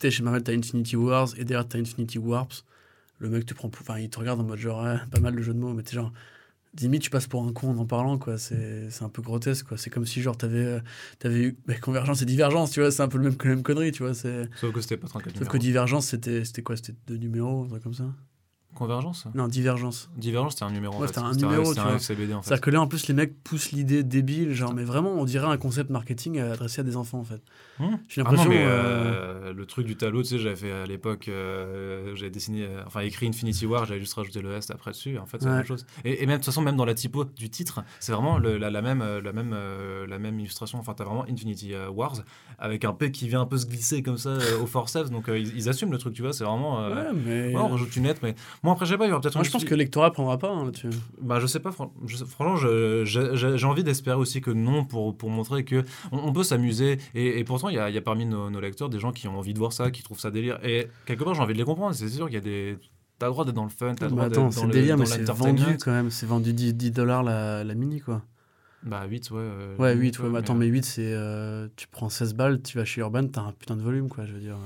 [0.00, 2.64] t'es chez Marvel, t'as Infinity Wars, et derrière t'as Infinity Warps.
[3.18, 3.82] Le mec te prend pour.
[3.82, 5.82] Enfin, il te regarde en mode genre, ouais, pas mal de jeux de mots, mais
[5.82, 6.12] t'es genre.
[6.78, 8.38] Limite, tu passes pour un con en en parlant, quoi.
[8.38, 9.76] C'est un peu grotesque, quoi.
[9.76, 10.80] C'est comme si, genre, t'avais euh,
[11.18, 12.90] t'avais eu bah, Convergence et Divergence, tu vois.
[12.92, 14.14] C'est un peu le même, la même connerie, tu vois.
[14.14, 15.58] c'est- Sauf que c'était pas 34 Sauf que numéros.
[15.58, 16.76] Divergence, c'était c'était quoi?
[16.76, 18.04] C'était deux numéros, un truc comme ça?
[18.80, 19.26] Convergence?
[19.34, 20.10] Non, Divergence.
[20.16, 20.98] Divergence, c'était un numéro.
[20.98, 21.96] Ouais, c'était un numéro, C'était un.
[21.96, 22.48] FCBD en fait.
[22.48, 25.46] C'est-à-dire que là, en plus, les mecs poussent l'idée débile, genre, mais vraiment, on dirait
[25.46, 27.42] un concept marketing adressé à des enfants, en fait.
[27.78, 27.96] Hmm.
[28.08, 28.48] J'ai Ah l'impression.
[28.50, 32.64] mais euh, le truc du tableau, tu sais, j'avais fait à l'époque, euh, j'avais dessiné,
[32.64, 35.18] euh, enfin écrit Infinity War, j'avais juste rajouté le S après dessus.
[35.18, 35.84] En fait, c'est la même chose.
[36.04, 38.56] Et, et même de toute façon, même dans la typo du titre, c'est vraiment le-
[38.58, 39.54] la, la même, la même,
[40.08, 40.78] la même illustration.
[40.78, 42.16] Enfin, t'as vraiment Infinity Wars
[42.58, 45.10] avec un P qui vient un peu se glisser comme ça au forceps.
[45.10, 46.32] Donc ils, ils assument le truc, tu vois.
[46.32, 46.86] C'est vraiment.
[46.88, 47.48] Ouais, mais.
[47.54, 49.34] ouais, on rajoute une lettre, mais moi après, je sais pas, il y aura peut-être.
[49.34, 50.90] Moi, un je pense petit- que le lectorat prendra pas hein, là-dessus.
[51.20, 54.40] bah, je sais pas, fran- je sais- franchement, je- je- j'ai j'ai envie d'espérer aussi
[54.40, 56.98] que non, pour, pour montrer que on, on peut s'amuser.
[57.14, 59.12] Et, et pourtant, il y a, il y a parmi nos, nos lecteurs des gens
[59.12, 60.58] qui ont envie de voir ça, qui trouvent ça délire.
[60.64, 61.94] Et quelque part, j'ai envie de les comprendre.
[61.94, 62.78] C'est sûr qu'il y a des.
[63.18, 64.66] T'as le droit d'être dans le fun, t'as le Mais droit attends, d'être dans c'est
[64.66, 65.54] le délire, dans mais c'est l'entertainment.
[65.64, 66.10] vendu quand même.
[66.10, 68.22] C'est vendu 10, 10 dollars la, la mini, quoi.
[68.82, 69.36] Bah, 8, ouais.
[69.40, 71.02] euh, Ouais, limite, 8, ouais, mais attends, mais 8, c'est.
[71.12, 74.24] euh, tu prends 16 balles, tu vas chez Urban, t'as un putain de volume, quoi,
[74.24, 74.56] je veux dire.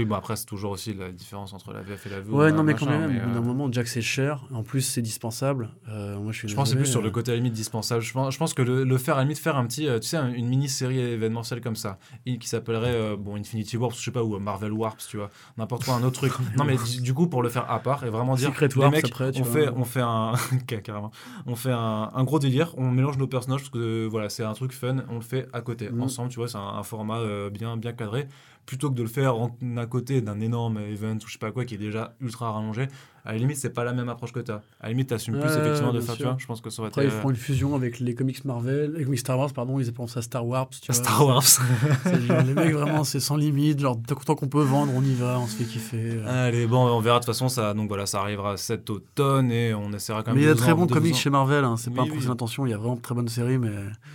[0.00, 2.38] Oui, bon, après, c'est toujours aussi la différence entre la VF et la VO.
[2.38, 4.44] Ouais, bah, non, mais quand même, mais, bout d'un euh, moment, Jack, c'est cher.
[4.50, 5.68] En plus, c'est dispensable.
[5.90, 7.36] Euh, moi, je suis Je pense que c'est plus sur le euh, côté à la
[7.36, 8.00] limite dispensable.
[8.00, 9.98] Je pense, je pense que le, le faire à la limite, faire un petit, euh,
[9.98, 14.04] tu sais, un- une mini-série événementielle comme ça, qui s'appellerait euh, bon, Infinity Warps, je
[14.04, 16.32] sais pas, ou euh, Marvel Warps, tu vois, n'importe quoi, un autre truc.
[16.56, 18.92] non, mais du, coup, pour le faire à part et vraiment dire, Secret les Warps
[18.94, 19.52] mecs, après, tu on, vois.
[19.60, 20.32] fait, on fait un.
[20.82, 21.10] carrément.
[21.46, 24.44] On fait un, un gros délire, on mélange nos personnages parce que euh, voilà, c'est
[24.44, 26.02] un truc fun, on le fait à côté, Mhm.
[26.02, 28.28] ensemble, tu vois, c'est un, un format euh, bien, bien cadré.
[28.70, 29.34] Plutôt que de le faire
[29.78, 32.86] à côté d'un énorme event ou je sais pas quoi qui est déjà ultra rallongé,
[33.24, 34.56] à la limite, c'est pas la même approche que t'as.
[34.80, 36.36] À la limite, t'assumes plus Ouais, effectivement de faire, tu vois.
[36.38, 37.14] Je pense que ça aurait Après, ils été.
[37.14, 40.08] euh, feront une fusion avec les comics Marvel, les comics Star Wars, pardon, ils appellent
[40.08, 40.80] ça Star Warps.
[40.80, 40.94] Tu vois.
[40.94, 41.42] Star Wars.
[42.26, 43.80] Genre, les mecs, vraiment, c'est sans limite.
[43.80, 45.96] Genre, tant qu'on peut vendre, on y va, on se fait kiffer.
[46.24, 46.46] euh.
[46.48, 47.48] Allez, bon, on verra de toute façon.
[47.48, 50.36] Ça, donc voilà, ça arrivera cet automne et on essaiera quand même.
[50.36, 51.76] Mais il y a de très bons comics chez Marvel, hein.
[51.76, 52.26] c'est pas un procès oui.
[52.28, 53.70] d'intention, il y a vraiment de très bonnes séries, mais,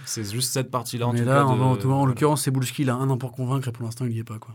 [0.06, 1.44] C'est juste cette partie-là en mais tout là, cas.
[1.46, 3.68] en, de- en tout cas, en l'occurrence, c'est Bullski, il a un an pour convaincre
[3.68, 4.38] et pour l'instant, il y est pas.
[4.40, 4.54] Quoi.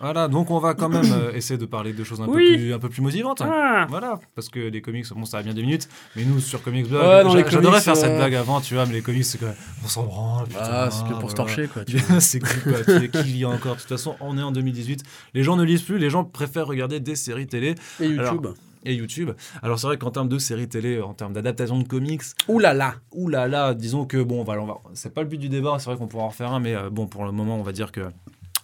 [0.00, 2.46] Voilà, donc on va quand même euh, essayer de parler de choses un, Oui.
[2.52, 3.42] peu, plus, un peu plus motivantes.
[3.88, 6.88] Voilà, parce que les comics, bon, ça va bien deux minutes, mais nous sur Comics
[6.88, 8.92] Blog, Ouais, non, j'a- les j'adorais comics, faire cette euh, blague avant, tu vois, mais
[8.94, 9.46] les comics, c'est que
[9.84, 10.46] on s'en branle.
[10.48, 11.52] putain, Ah, c'est que pour se voilà.
[11.54, 11.84] torcher, quoi.
[11.84, 12.20] tu vois.
[12.20, 12.98] c'est cool, quoi.
[13.00, 15.02] Tu qui lit encore De toute façon, on est en 2018.
[15.34, 18.46] Les gens ne lisent plus, les gens préfèrent regarder des séries télé Et YouTube.
[18.84, 19.30] et YouTube.
[19.62, 22.94] Alors c'est vrai qu'en termes de séries télé, en termes d'adaptation de comics, là là
[23.28, 25.86] là là, disons que bon, voilà, on va, c'est pas le but du débat, c'est
[25.86, 27.92] vrai qu'on pourra en refaire un, mais euh, bon, pour le moment, on va dire
[27.92, 28.02] que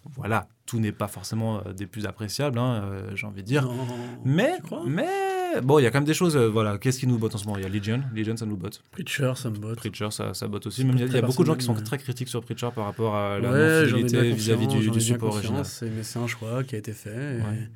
[0.04, 3.64] voilà, tout n'est pas forcément euh, des plus appréciables, hein, euh, j'ai envie de dire.
[3.64, 3.86] Non.
[4.24, 4.52] Mais,
[4.86, 7.34] mais bon, il y a quand même des choses, euh, voilà, qu'est-ce qui nous botte
[7.34, 7.58] en ce moment?
[7.58, 8.82] Il y a Legion, Legion ça nous botte.
[8.92, 9.76] Preacher, ça me botte.
[9.76, 10.84] Preacher ça, ça botte aussi.
[10.84, 12.84] Même il y a, y beaucoup de gens qui sont très critiques sur Preacher par
[12.86, 15.64] rapport à la Ouais, non-fidélité vis-à-vis du, du support original.
[15.82, 17.38] Mais c'est un choix qui a été fait.
[17.38, 17.68] Et, Ouais.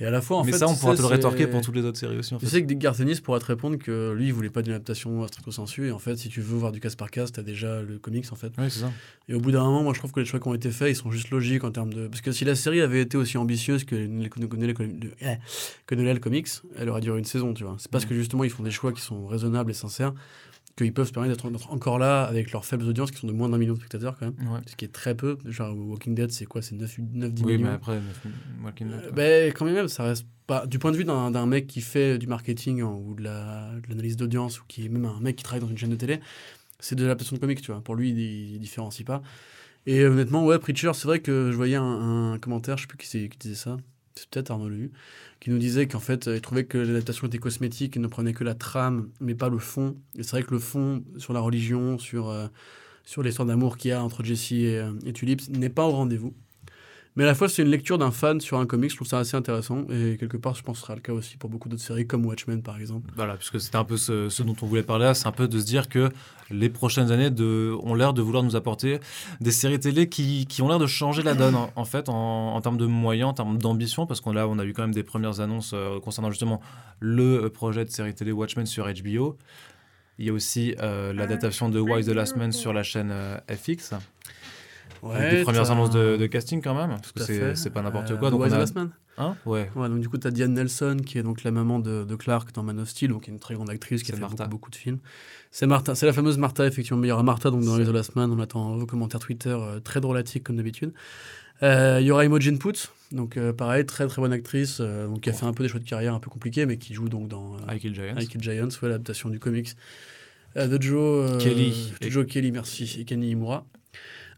[0.00, 0.58] Et à la fois, en mais fait.
[0.58, 2.34] ça, on pourra sais, te le rétorquer pour toutes les autres séries aussi.
[2.34, 2.50] En Tu fait.
[2.52, 5.52] sais que Dick Gartenis pourra te répondre que lui, il voulait pas d'une adaptation stricto
[5.52, 5.86] sensu.
[5.88, 8.26] Et en fait, si tu veux voir du casse par casse, t'as déjà le comics,
[8.32, 8.52] en fait.
[8.58, 8.92] Oui, c'est ça.
[9.28, 10.90] Et au bout d'un moment, moi, je trouve que les choix qui ont été faits,
[10.90, 12.08] ils sont juste logiques en termes de.
[12.08, 15.36] Parce que si la série avait été aussi ambitieuse que les- que que les- eh,
[15.86, 17.76] que Noël Comics, elle aurait duré une saison, tu vois.
[17.78, 20.12] C'est parce que justement, ils font des choix qui sont raisonnables et sincères
[20.76, 23.48] qu'ils peuvent se permettre d'être encore là avec leurs faibles audiences qui sont de moins
[23.48, 24.52] d'un million de spectateurs quand même.
[24.52, 24.60] Ouais.
[24.66, 25.38] Ce qui est très peu.
[25.44, 26.62] Genre, Walking Dead, c'est quoi?
[26.62, 27.68] C'est 9-10 Oui, millions?
[27.68, 28.00] mais après,
[28.64, 30.66] Walking Dead, Euh, ben, quand même, ça reste pas.
[30.66, 33.88] Du point de vue d'un mec qui fait du marketing hein, ou de la- de
[33.88, 36.20] l'analyse d'audience ou qui est même un mec qui travaille dans une chaîne de télé,
[36.80, 37.80] c'est de l'adaptation de comics, tu vois.
[37.80, 38.18] Pour lui, il,
[38.54, 39.22] il différencie pas.
[39.86, 42.88] Et euh, honnêtement, ouais, Preacher, c'est vrai que je voyais un, un commentaire, je sais
[42.88, 43.76] plus qui, qui disait ça,
[44.14, 44.90] c'est peut-être Arnaud Lehu,
[45.44, 48.32] qui nous disait qu'en fait, euh, il trouvait que l'adaptation était cosmétique et ne prenait
[48.32, 49.94] que la trame, mais pas le fond.
[50.14, 52.46] Et c'est vrai que le fond sur la religion, sur, euh,
[53.04, 55.90] sur l'histoire d'amour qu'il y a entre Jesse et, euh, et Tulips, n'est pas au
[55.90, 56.32] rendez-vous.
[57.16, 59.18] Mais à la fois, c'est une lecture d'un fan sur un comics, je trouve ça
[59.18, 59.84] assez intéressant.
[59.88, 62.08] Et quelque part, je pense que ce sera le cas aussi pour beaucoup d'autres séries,
[62.08, 63.10] comme Watchmen par exemple.
[63.14, 65.58] Voilà, puisque c'était un peu ce, dont on voulait parler là, c'est un peu de
[65.58, 66.10] se dire que
[66.50, 68.98] les prochaines années ont l'air de vouloir nous apporter
[69.40, 72.86] des séries télé qui, ont l'air de changer la donne, en, fait, en, termes de
[72.86, 76.00] moyens, en termes d'ambition, parce qu'on on a eu quand même des premières annonces euh,
[76.00, 76.60] concernant justement
[76.98, 79.38] le euh, projet de série télé Watchmen sur HBO.
[80.18, 83.36] Il y a aussi euh, l'adaptation de Why the Last Man sur la chaîne euh,
[83.48, 83.94] FX.
[85.12, 88.10] Avec des premières annonces de, de casting quand même, parce Tout que c'est pas n'importe
[88.10, 88.28] Euh, quoi.
[88.28, 88.58] The Donc on a...
[88.58, 89.70] Last Man Hein ouais.
[89.76, 92.16] Ouais, donc du coup, tu as Diane Nelson, qui est donc la maman de, de
[92.16, 94.44] Clark dans Man of Steel, donc une très grande actrice qui a fait Martha.
[94.44, 94.98] beaucoup, beaucoup de films.
[95.52, 96.98] C'est Martha, c'est la fameuse Martha, effectivement.
[96.98, 98.32] Mais il y aura Martha donc dans les The Last Man.
[98.32, 100.92] On attend vos commentaires Twitter, euh, très drôlatiques comme d'habitude.
[101.62, 105.20] Euh, Il y aura Imogen Poots, donc euh, pareil, très très bonne actrice, euh, donc
[105.20, 107.08] qui a fait un peu des choix de carrière un peu compliqués, mais qui joue
[107.08, 108.16] donc dans euh, I Kill Giants.
[108.18, 109.76] I Kill Giants, ouais, l'adaptation du comics
[110.56, 111.92] euh, de Joe euh, Kelly.
[112.00, 113.64] de Joe Kelly, merci, et Kenny Imura.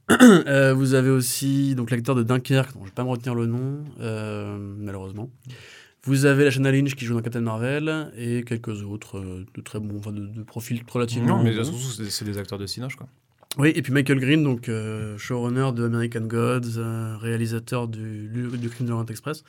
[0.47, 3.47] Euh, vous avez aussi donc l'acteur de Dunkerque, dont je vais pas me retenir le
[3.47, 5.31] nom, euh, malheureusement.
[6.05, 9.61] Vous avez la Shanna Lynch qui joue dans Captain Marvel et quelques autres euh, de
[9.61, 11.39] très bons, enfin de, de profils relativement.
[11.39, 11.65] Non, mais bons.
[11.65, 13.09] surtout, c'est c'est des acteurs de Cinoche, quoi.
[13.59, 16.79] Oui, et puis Michael Green, donc euh, showrunner de American Gods,
[17.21, 19.43] réalisateur du, du, du Crime de l'Orient Express.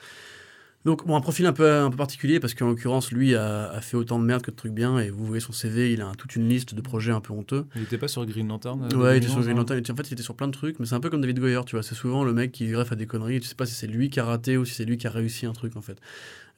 [0.86, 3.82] Donc, bon, un profil un peu, un peu particulier parce qu'en l'occurrence, lui a, a
[3.82, 5.00] fait autant de merde que de trucs bien.
[5.00, 7.66] Et vous voyez son CV, il a toute une liste de projets un peu honteux.
[7.76, 9.84] Il était pas sur Green Lantern euh, Ouais, il était sur 2011, Green Lantern.
[9.92, 11.62] En fait, il était sur plein de trucs, mais c'est un peu comme David Goyer,
[11.66, 11.84] tu vois.
[11.84, 13.42] C'est souvent le mec qui greffe à des conneries.
[13.42, 15.10] Tu sais pas si c'est lui qui a raté ou si c'est lui qui a
[15.10, 15.98] réussi un truc, en fait.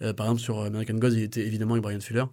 [0.01, 2.25] Euh, par exemple, sur American Gods, il était évidemment avec Brian Fuller.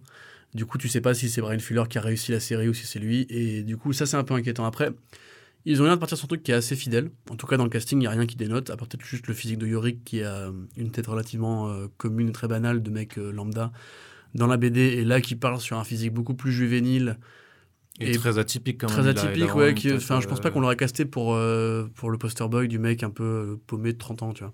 [0.53, 2.73] Du coup, tu sais pas si c'est Brian Fuller qui a réussi la série ou
[2.73, 3.25] si c'est lui.
[3.29, 4.65] Et du coup, ça, c'est un peu inquiétant.
[4.65, 4.91] Après,
[5.69, 7.11] ils ont l'air de partir sur un truc qui est assez fidèle.
[7.29, 9.05] En tout cas, dans le casting, il n'y a rien qui dénote, à part peut-être
[9.05, 12.47] juste le physique de Yorick, qui a euh, une tête relativement euh, commune et très
[12.47, 13.73] banale de mec euh, lambda
[14.33, 17.17] dans la BD, et là qui parle sur un physique beaucoup plus juvénile,
[17.99, 18.97] Et, Et très atypique quand même.
[18.97, 19.73] très atypique, ouais.
[19.73, 22.79] Qui, enfin, je pense pas qu'on l'aurait casté pour, euh, pour le poster boy du
[22.79, 24.53] mec un peu paumé de 30 ans, tu vois.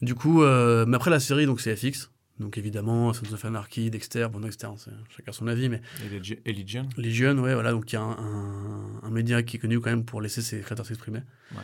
[0.00, 2.10] Du coup, mais après la série, donc c'est FX.
[2.40, 6.38] Donc évidemment, Sons of Anarchy, Dexter, bon Dexter, c'est chacun son avis, mais Et Legi-
[6.44, 6.88] et Legion.
[6.96, 9.90] Legion, ouais, voilà, donc il y a un, un- un média qui est connu quand
[9.90, 11.20] même pour laisser ses créateurs s'exprimer.
[11.52, 11.62] Ouais.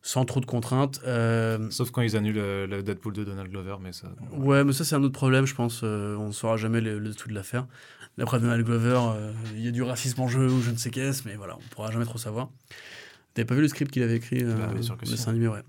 [0.00, 1.00] sans trop de contraintes.
[1.06, 4.08] Euh, Sauf quand ils annulent le, le Deadpool de Donald Glover, mais ça.
[4.32, 5.80] Ouais, mais ça, c'est un autre problème, je pense.
[5.82, 7.66] euh, on ne saura jamais le, le tout de l'affaire.
[8.16, 10.90] D'après Donald Glover, euh, il y a du racisme en jeu ou je ne sais
[10.90, 12.48] qu'est-ce, mais voilà, on ne pourra jamais trop savoir.
[13.38, 15.46] T'avais pas vu le script qu'il avait écrit euh, Bah, bien sûr que dessin animé,
[15.46, 15.60] ouais.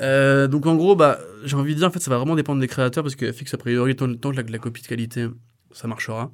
[0.00, 2.60] Euh, donc en gros, bah, j'ai envie de dire, en fait, ça va vraiment dépendre
[2.60, 5.28] des créateurs parce que FX, a priori, tant, tant que la, la copie de qualité,
[5.70, 6.32] ça marchera.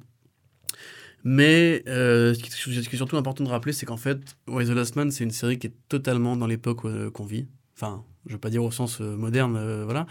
[1.23, 4.17] Mais euh, ce, qui, ce qui est surtout important de rappeler, c'est qu'en fait,
[4.47, 7.45] Why the Last Man, c'est une série qui est totalement dans l'époque euh, qu'on vit.
[7.75, 10.07] Enfin, je veux pas dire au sens moderne, voilà.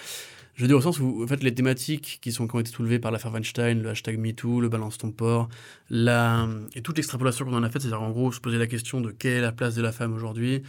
[0.55, 2.71] Je veux dire au sens où, en fait, les thématiques qui, sont, qui ont été
[2.71, 5.49] soulevées par l'affaire Weinstein, le hashtag MeToo, le balance ton port,
[5.89, 9.01] la, et toute l'extrapolation qu'on en a faite, c'est-à-dire en gros se poser la question
[9.01, 10.63] de quelle est la place de la femme aujourd'hui,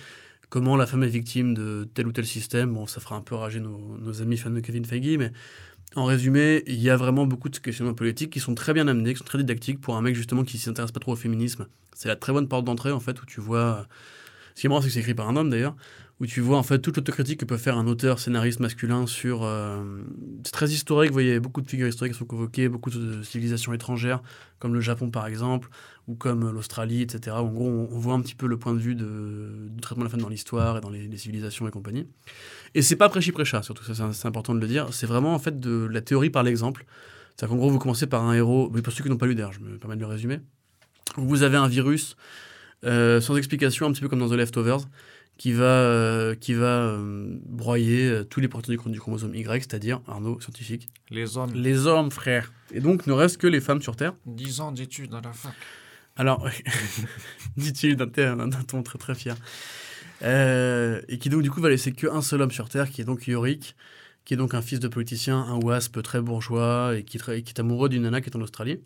[0.50, 2.74] comment la femme est victime de tel ou tel système.
[2.74, 5.32] Bon, ça fera un peu rager nos, amis fans de Kevin Feige, mais
[5.96, 9.14] en résumé, il y a vraiment beaucoup de questionnements politiques qui sont très bien amenés,
[9.14, 11.68] qui sont très didactiques pour un mec justement qui s'intéresse pas trop au féminisme.
[11.94, 13.88] C'est la très bonne porte d'entrée en fait où tu vois.
[14.56, 15.76] Ce qui est marrant, c'est que c'est écrit par un homme d'ailleurs,
[16.22, 19.44] où tu vois en fait toute l'autocritique que peut faire un auteur scénariste masculin sur.
[19.44, 20.04] euh,
[20.46, 24.22] c'est très historique, vous voyez, beaucoup de figures historiques sont convoquées, beaucoup de civilisations étrangères,
[24.60, 25.70] comme le Japon par exemple,
[26.08, 27.38] ou comme l'Australie, etc.
[27.38, 30.12] En gros, on, voit un petit peu le point de vue du traitement de la
[30.12, 32.08] femme dans l'histoire et dans les, civilisations et compagnie.
[32.76, 34.90] Et c'est pas prêchi-prêcha, surtout, ça c'est- important de le dire.
[34.92, 36.86] C'est vraiment en fait de la théorie par l'exemple.
[37.36, 39.52] C'est-à-dire qu'en gros, vous commencez par un héros, pour ceux qui n'ont pas lu d'air,
[39.54, 40.40] je me permets de le résumer.
[41.18, 42.16] Vous avez un virus
[42.86, 44.86] euh, sans explication, un petit peu comme dans The Leftovers,
[45.42, 50.00] qui va, euh, qui va euh, broyer euh, tous les porteurs du, chromosome Y, c'est-à-dire,
[50.08, 52.54] Arnaud, scientifique, Les hommes, les hommes, frère.
[52.72, 54.14] Et donc, ne reste que les femmes sur Terre.
[54.28, 55.54] 10 ans d'études à la fac.
[56.16, 56.48] Alors,
[57.58, 58.08] dit-il d'un
[58.68, 59.36] ton très très fier.
[60.22, 63.06] Euh, et qui donc du coup va laisser qu'un seul homme sur Terre, qui est
[63.06, 63.76] donc Yorick,
[64.26, 67.42] qui est donc un fils de politicien, un wasp très bourgeois, et qui, tra- et
[67.42, 68.80] qui est amoureux d'une nana qui est en Australie.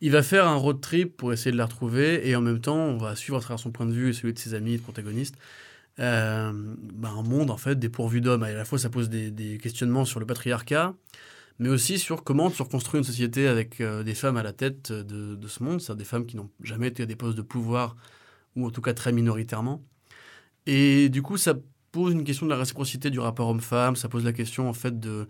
[0.00, 2.78] Il va faire un road trip pour essayer de la retrouver, et en même temps,
[2.78, 4.82] on va suivre à travers son point de vue et celui de ses amis, de
[4.82, 5.36] protagonistes,
[6.00, 6.52] euh,
[6.92, 8.44] bah, un monde en fait dépourvu d'hommes.
[8.44, 10.94] Et à la fois, ça pose des, questionnements sur le patriarcat,
[11.58, 14.92] mais aussi sur comment tu reconstruis une société avec euh, des femmes à la tête
[14.92, 17.96] de, ce monde, c'est-à-dire des femmes qui n'ont jamais été à des postes de pouvoir,
[18.56, 19.82] ou en tout cas très minoritairement.
[20.66, 21.54] Et du coup, ça
[21.92, 24.98] pose une question de la réciprocité du rapport homme-femme, ça pose la question en fait
[24.98, 25.28] de,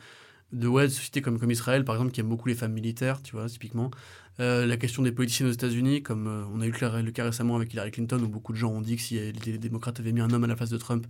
[0.52, 3.36] de, ouais, sociétés comme, comme Israël, par exemple, qui aime beaucoup les femmes militaires, tu
[3.36, 3.90] vois, typiquement.
[4.40, 7.56] Euh, la question des politiciens aux États-Unis, comme euh, on a eu le cas, récemment
[7.56, 10.20] avec Hillary Clinton, où beaucoup de gens ont dit que si les démocrates avaient mis
[10.20, 11.06] un homme à la place de Trump,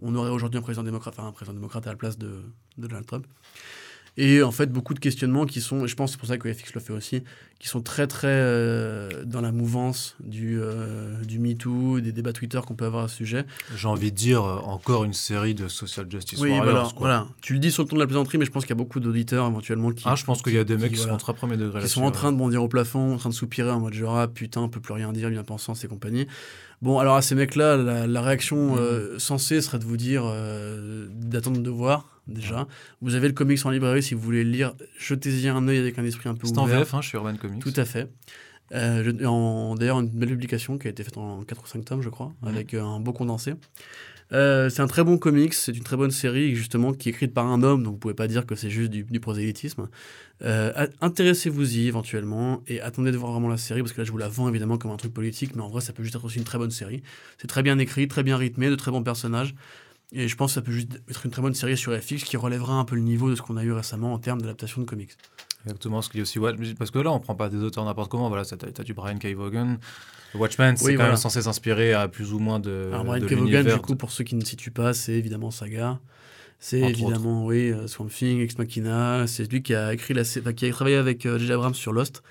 [0.00, 2.42] on aurait aujourd'hui un président démocrate, enfin un président démocrate à la place de
[2.78, 3.26] Donald Trump.
[4.16, 6.52] Et en fait, beaucoup de questionnements qui sont, et je pense c'est pour ça que
[6.52, 7.24] FX le fait aussi,
[7.58, 12.60] qui sont très très euh, dans la mouvance du, euh, du MeToo, des débats Twitter
[12.64, 13.44] qu'on peut avoir à ce sujet.
[13.74, 16.94] J'ai envie de dire euh, encore une série de social justice oui, warriors.
[16.96, 17.26] voilà.
[17.40, 18.82] Tu le dis sur le ton de la plaisanterie, mais je pense qu'il y a
[18.82, 21.18] beaucoup d'auditeurs éventuellement qui, Ah, je pense qu'il y a des mecs qui, voilà, sont
[21.18, 23.34] très premier degré qui sont là-dessus, en train de bondir au plafond, en train de
[23.34, 26.28] soupirer en mode genre ah putain, on peut plus rien dire, bien pensant, et compagnie.
[26.84, 28.78] Bon, alors à ces mecs-là, la, la réaction Mhm.
[28.78, 32.68] euh, serait de vous dire euh, d'attendre de voir déjà.
[33.00, 35.98] Vous avez le comics en librairie si vous voulez le lire, jetez-y un œil avec
[35.98, 36.80] un esprit un peu C'est en ouvert.
[36.80, 37.62] VF, hein, chez Urban Comics.
[37.62, 38.10] Tout à fait.
[38.72, 39.12] Euh,
[39.76, 42.32] D'ailleurs, une belle publication qui a été faite en 4 ou 5 tomes, je crois,
[42.42, 42.48] Mhm.
[42.48, 43.54] avec euh, un beau condensé.
[44.32, 47.34] Euh, c'est un très bon comics, c'est une très bonne série, justement, qui est écrite
[47.34, 49.88] par un homme, donc vous pouvez pas dire que c'est juste du, prosélytisme.
[50.42, 54.18] Euh, Intéressez-vous-y éventuellement et attendez de voir vraiment la série, parce que là, je vous
[54.18, 56.38] la vends évidemment comme un truc politique, mais en vrai, ça peut juste être aussi
[56.38, 57.02] une très bonne série.
[57.38, 59.54] C'est très bien écrit, très bien rythmé, de très bons personnages.
[60.12, 62.36] Et je pense que ça peut juste être une très bonne série sur FX qui
[62.36, 64.86] relèvera un peu le niveau de ce qu'on a eu récemment en termes d'adaptation de
[64.86, 65.16] comics.
[65.64, 66.38] Exactement, ce qui est aussi
[66.78, 68.28] parce que là on prend pas des auteurs n'importe comment.
[68.28, 69.26] Voilà, t'as t'as du Brian K.
[69.34, 69.76] Vaughan,
[70.34, 71.10] Watchmen, c'est Oui, quand voilà.
[71.12, 72.90] même censé s'inspirer à plus ou moins de.
[72.92, 75.50] Alors Brian de Kevogan, l'univers du coup, pour ceux qui ne situent pas, c'est évidemment
[75.50, 75.98] Saga.
[76.60, 79.26] C'est évidemment, oui, euh, Swamp Thing, Ex Machina.
[79.26, 81.52] C'est lui qui a écrit la qui a travaillé avec euh, J.J.
[81.52, 82.22] Abrams sur Lost.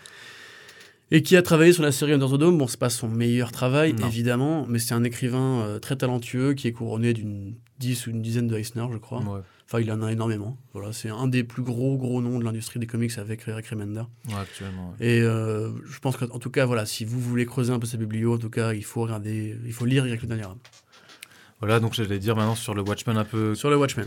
[1.11, 2.57] Et qui a travaillé sur la série Under the Dome.
[2.57, 4.07] Bon, c'est pas son meilleur travail, Non.
[4.07, 8.21] évidemment, mais c'est un écrivain euh, très talentueux qui est couronné d'une 10 ou une
[8.23, 9.19] dizaine de Eisner, je crois.
[9.21, 9.41] Ouais,
[9.73, 10.55] Enfin, il en a énormément.
[10.73, 14.03] Voilà, c'est un des plus gros, gros noms de l'industrie des comics avec Eric Remender.
[14.27, 14.93] ouais, actuellement.
[14.99, 15.07] ouais.
[15.07, 17.97] Et euh, je pense qu'en tout cas, voilà, si vous voulez creuser un peu sa
[17.97, 20.59] biblio, en tout cas, il faut regarder, il faut lire Eric le dernier homme.
[21.59, 24.05] Voilà, donc j'allais dire maintenant sur le Watchmen un peu Sur le Watchmen.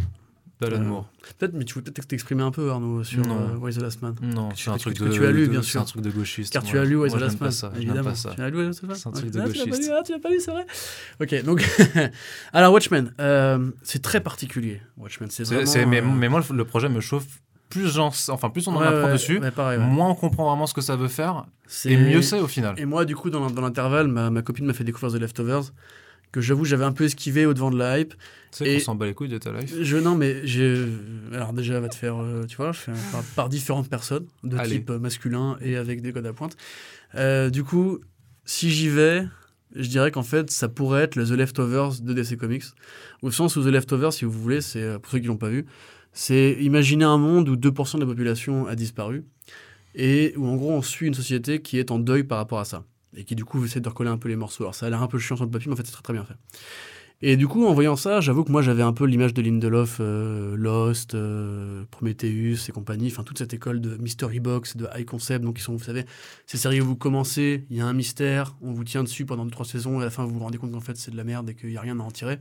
[0.60, 1.10] d'Alan Euh, Moore.
[1.38, 3.38] Peut-être, mais tu veux peut-être t'exprimer un peu, Arnaud, sur Non.
[3.54, 4.14] euh, Why the Last Man.
[4.22, 5.08] Non, c'est un truc de.
[5.10, 5.80] tu as lu, bien C'est sûr.
[5.82, 6.52] un truc de gauchiste.
[6.52, 7.50] Car tu as lu Why the Last Man.
[7.76, 8.02] évidemment.
[8.10, 8.32] pas ça.
[8.34, 9.82] Tu as lu Why the Last Man C'est un truc de tu l'as pas gauchiste.
[9.82, 10.66] lu, ah, tu l'as pas lu, c'est vrai
[11.20, 11.62] Ok, donc.
[12.52, 14.80] Alors, Watchmen, euh, c'est très particulier.
[14.96, 15.70] Watchmen, c'est C'est- vraiment.
[15.70, 17.26] c'est- mais, moi, le projet me chauffe.
[17.68, 20.48] Plus, j'en- enfin, plus on en ouais, apprend ouais, dessus, ouais, pareil, moins on comprend
[20.48, 22.76] vraiment ce que ça veut faire, C'est- et mieux c'est au final.
[22.78, 25.72] Et moi, du coup, dans, dans l'intervalle, ma, ma copine m'a fait découvrir The Leftovers,
[26.40, 28.14] que j'avoue, j'avais un peu esquivé au devant de la hype.
[28.52, 29.74] Tu sais qu'on s'en bat les couilles de ta life.
[29.80, 30.76] Je, non, mais j'ai.
[31.32, 32.16] Alors, déjà, va te faire.
[32.16, 34.76] euh, tu vois, je fais un- par, par différentes personnes, de Allez.
[34.76, 36.56] type masculin et avec des codes à pointe.
[37.14, 37.98] Euh, du coup,
[38.44, 39.24] si j'y vais,
[39.74, 42.64] je dirais qu'en fait, ça pourrait être le The Leftovers de DC Comics.
[43.22, 45.48] Au sens où The Leftovers, si vous voulez, c'est, euh, pour ceux qui l'ont pas
[45.50, 45.66] vu,
[46.12, 49.24] c'est imaginer un monde où 2% de la population a disparu
[49.94, 52.64] et où en gros on suit une société qui est en deuil par rapport à
[52.64, 52.84] ça
[53.16, 54.64] et qui du coup essaie de recoller un peu les morceaux.
[54.64, 56.02] Alors ça a l'air un peu chiant sur le papier, mais en fait c'est très
[56.02, 56.36] très bien fait.
[57.22, 59.98] Et du coup, en voyant ça, j'avoue que moi j'avais un peu l'image de Lindelof,
[60.00, 65.06] euh, Lost, euh, Prometheus et compagnie, enfin toute cette école de Mystery Box, de High
[65.06, 66.04] Concept, donc qui sont, vous savez,
[66.44, 69.46] ces séries où vous commencez, il y a un mystère, on vous tient dessus pendant
[69.46, 71.24] 2-3 saisons, et à la fin vous vous rendez compte qu'en fait c'est de la
[71.24, 72.38] merde et qu'il n'y a rien à en tirer.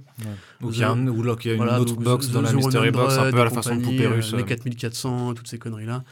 [0.62, 0.94] Ou qu'il y a,
[1.38, 3.82] qu'il y une autre box dans la Mystery Box, un peu à la façon de
[3.82, 4.34] poupée russe.
[4.34, 6.04] Les 4400, toutes ces conneries-là.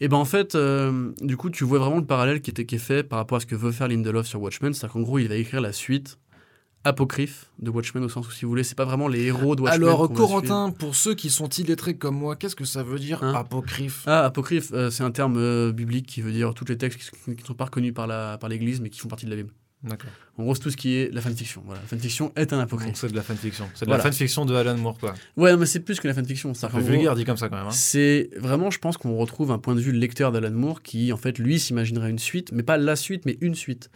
[0.00, 2.76] Et ben en fait, euh, du coup, tu vois vraiment le parallèle qui, était, qui
[2.76, 4.72] est fait par rapport à ce que veut faire Lindelof sur Watchmen.
[4.72, 6.18] C'est-à-dire qu'en gros, il va écrire la suite
[6.84, 9.60] apocryphe de Watchmen au sens où si vous voulez c'est pas vraiment les héros de
[9.60, 13.22] Watchmen alors Corentin pour ceux qui sont illettrés comme moi qu'est-ce que ça veut dire
[13.22, 14.04] Hein apocryphe?
[14.06, 17.36] Ah apocryphe euh, c'est un terme euh, biblique qui veut dire tous les textes qui,
[17.36, 19.52] qui sont pas reconnus par la par l'église mais qui font partie de la Bible.
[20.36, 22.64] En gros c'est tout ce qui est la fanfiction voilà la fanfiction est un Donc
[22.66, 23.66] apocryphe c'est de la fanfiction.
[23.74, 24.04] C'est de Voilà.
[24.04, 25.14] la fanfiction de Alan Moore, quoi.
[25.38, 27.48] ouais mais c'est plus que la fanfiction C'est un c'est peu vulgaire dit comme ça,
[27.48, 27.66] quand même.
[27.66, 27.70] hein.
[27.72, 31.16] c'est vraiment je pense qu'on retrouve un point de vue lecteur d'Alan Moore qui en
[31.16, 33.90] fait lui s'imaginerait une suite mais pas la suite mais une suite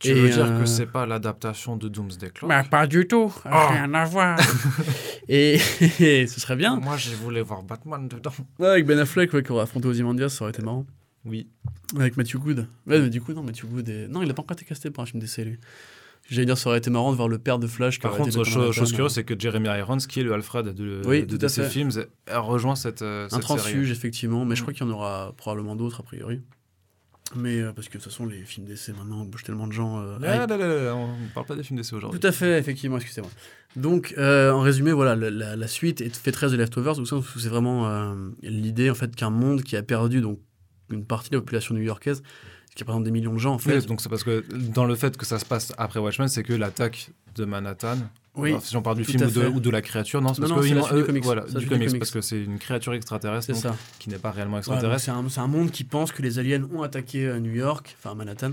[0.00, 3.06] Tu Et, veux dire euh, que c'est pas l'adaptation de Doomsday Clock bah pas du
[3.08, 4.38] tout rien à voir
[5.28, 8.32] et ce serait bien Moi, j'ai voulu voir Batman dedans.
[8.58, 10.84] Ouais, avec Ben Affleck ouais, qui aurait affronté Ozymandias ça aurait été marrant
[11.24, 11.48] Oui.
[11.96, 12.66] Avec Matthew Good.
[12.86, 14.08] Ouais, mais du coup, non, Matthew Good est...
[14.08, 15.58] Non, il a pas encore été casté pour un film d'essai, lui.
[16.28, 17.96] J'allais dire, ça aurait été marrant de voir le père de Flash.
[17.96, 18.44] qui Par contre, Dr.
[18.44, 21.24] cho- Manhattan, chose curieuse, euh, c'est que Jeremy Irons, qui est le Alfred de, Oui,
[21.26, 21.48] de.
[21.48, 21.90] Films,
[22.28, 23.58] a rejoint cette, euh, Un cette série.
[23.58, 24.64] transfuge, effectivement, mais je Mm.
[24.64, 26.40] crois qu'il y en aura probablement d'autres, a priori.
[27.34, 29.98] Mais euh, parce que de toute façon, les films d'essai, maintenant, bougent tellement de gens.
[30.00, 30.50] euh, Là, hype.
[30.50, 32.20] là, là, là, là, on parle pas des films DC aujourd'hui.
[32.20, 33.30] Tout à fait, effectivement, excusez-moi.
[33.74, 37.04] Donc, euh, en résumé, voilà, la, la- la suite est fait très The Leftovers, où
[37.06, 40.38] c'est vraiment euh, l'idée, en fait, qu'un monde qui a perdu donc,
[40.90, 42.22] une partie de la population new-yorkaise,
[42.70, 43.78] ce qui représente des millions de gens, en fait.
[43.78, 46.42] Oui, donc c'est parce que dans le fait que ça se passe après Watchmen, c'est
[46.42, 47.98] que l'attaque de Manhattan,
[48.34, 49.46] Oui, alors, si on parle du film ou de, fait.
[49.46, 51.24] ou de la créature, non, c'est parce non, que du comics.
[51.24, 51.98] Voilà, du comics, comics.
[51.98, 53.76] parce que c'est une créature extraterrestre donc, ça.
[53.98, 55.04] qui n'est pas réellement extraterrestre.
[55.04, 58.14] c'est un, un monde qui pense que les aliens ont attaqué euh, New York, enfin
[58.14, 58.52] Manhattan,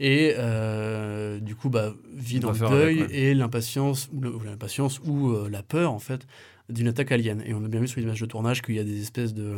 [0.00, 3.18] et euh, du coup bah, vit dans le deuil avec, ouais.
[3.18, 6.26] et l'impatience, ou, l'impatience ou euh, la peur en fait
[6.68, 7.42] d'une attaque alien.
[7.44, 9.56] Et on a bien vu sur l'image de tournage qu'il y a des espèces de,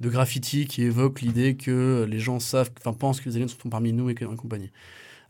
[0.00, 3.68] de graffitis qui évoquent l'idée que les gens savent, enfin pensent que les aliens sont
[3.68, 4.70] parmi nous et, et compagnie.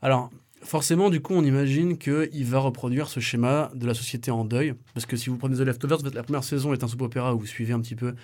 [0.03, 0.31] Alors
[0.63, 4.75] forcément, du coup, on imagine qu'il va reproduire ce schéma de la société en deuil,
[4.95, 7.41] parce que si vous prenez The Leftovers, la première saison est un soap opéra où
[7.41, 8.15] vous suivez un petit peu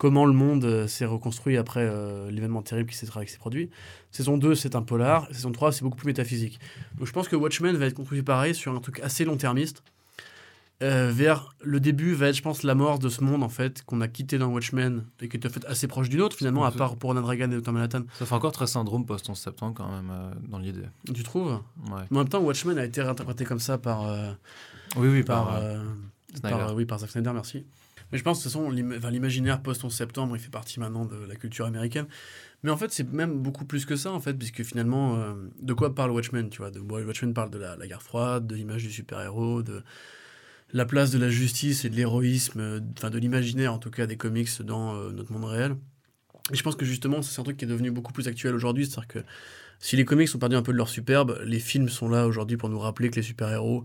[0.00, 3.06] comment le monde euh, s'est reconstruit après euh, l'événement terrible qui s'est
[3.38, 3.68] produit.
[4.10, 5.28] Saison 2, c'est un polar.
[5.30, 6.58] Saison 3, c'est beaucoup plus métaphysique.
[6.96, 9.82] Donc je pense que Watchmen va être construit pareil sur un truc assez long-termiste.
[10.82, 13.82] Euh, vers le début va être, je pense, la mort de ce monde en fait
[13.84, 16.64] qu'on a quitté dans Watchmen et qui est en fait assez proche du nôtre finalement,
[16.64, 17.72] à part pour Reagan et Dr.
[17.72, 18.04] Manhattan.
[18.18, 20.86] Ça fait encore très syndrome post-11 septembre quand même, euh, dans l'idée.
[21.12, 21.52] Tu trouves?
[21.52, 22.00] Ouais.
[22.10, 24.32] Mais en même temps, Watchmen a été réinterprété comme ça par, euh,
[24.96, 25.60] Oui, oui, par, par,
[26.34, 26.56] Snyder.
[26.56, 27.66] par, oui, par Zack Snyder, merci.
[28.10, 31.26] Mais je pense que de toute façon, l'imaginaire post-11 septembre, il fait partie maintenant de
[31.28, 32.06] la culture américaine.
[32.62, 35.22] Mais en fait, c'est même beaucoup plus que ça, en fait, puisque finalement,
[35.60, 36.70] de quoi parle Watchmen, tu vois?
[36.70, 39.82] De, Watchmen parle de la, la guerre froide, de l'image du super-héros, de
[40.72, 44.06] la place de la justice et de l'héroïsme, euh, enfin de l'imaginaire en tout cas
[44.06, 45.76] des comics dans euh, notre monde réel.
[46.52, 48.86] Et je pense que justement, c'est un truc qui est devenu beaucoup plus actuel aujourd'hui,
[48.86, 49.18] c'est-à-dire que
[49.78, 52.56] si les comics ont perdu un peu de leur superbe, les films sont là aujourd'hui
[52.56, 53.84] pour nous rappeler que les super-héros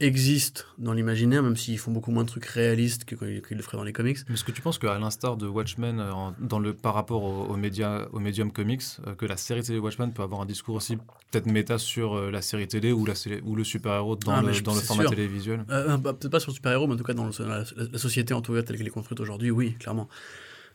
[0.00, 3.76] existent dans l'imaginaire, même s'ils font beaucoup moins de trucs réalistes que qu'ils le feraient
[3.76, 4.18] dans les comics.
[4.28, 7.22] Mais est-ce que tu penses qu'à l'instar de Watchmen, euh, en- dans le, par rapport
[7.22, 10.46] au, au, média, au médium comics, euh, que la série télé Watchmen peut avoir un
[10.46, 10.96] discours aussi
[11.30, 14.52] peut-être méta sur euh, la série télé ou, la, ou le super-héros dans Ah, le,
[14.52, 15.10] je- dans le format sûr.
[15.10, 15.64] télévisuel?
[15.70, 17.64] Euh, bah, Peut-être pas sur le super-héros, mais en tout cas dans, le- dans la,
[17.92, 20.08] la société en tout cas telle qu'elle est construite aujourd'hui, oui, clairement.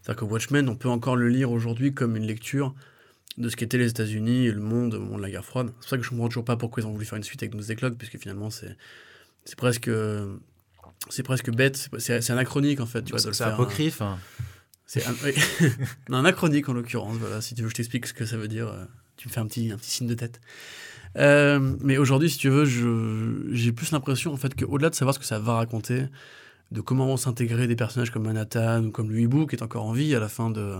[0.01, 2.73] C'est-à-dire que Watchmen, on peut encore le lire aujourd'hui comme une lecture
[3.37, 5.67] de ce qu'étaient les États-Unis et le monde au moment de la guerre froide.
[5.67, 7.43] C'est pour ça que je comprends toujours pas pourquoi ils ont voulu faire une suite
[7.43, 8.77] avec Doomsday Clock, puisque finalement c'est
[9.45, 9.89] c'est presque
[11.09, 13.03] c'est presque bête, c'est- anachronique en fait.
[13.03, 14.01] Tu vois, le C'est faire, apocryphe.
[14.01, 14.17] hein.
[14.85, 15.13] C'est un...
[15.23, 15.33] oui.
[16.09, 17.15] non, anachronique en l'occurrence.
[17.17, 18.67] Voilà, si tu veux, je t'explique ce que ça veut dire.
[18.67, 18.85] euh,
[19.17, 20.39] tu me fais un petit, un petit signe de tête.
[21.17, 22.65] Euh, mais aujourd'hui, si tu veux,
[23.53, 26.05] j'ai plus l'impression en fait qu'au-delà de savoir ce que ça va raconter,
[26.71, 29.85] de comment vont s'intégrer des personnages comme Manhattan ou comme Louis Bou qui est encore
[29.85, 30.75] en vie à la fin de,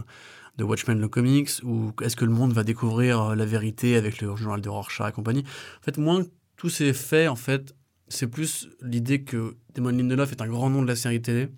[0.57, 4.21] de Watchmen le comics, ou est-ce que le monde va découvrir euh, la vérité avec
[4.21, 5.43] le journal de Rorschach et compagnie.
[5.79, 7.73] En fait, moins que tous ces faits, en fait,
[8.09, 11.49] c'est plus l'idée que Damon Lindelof est un grand nom de la série télé.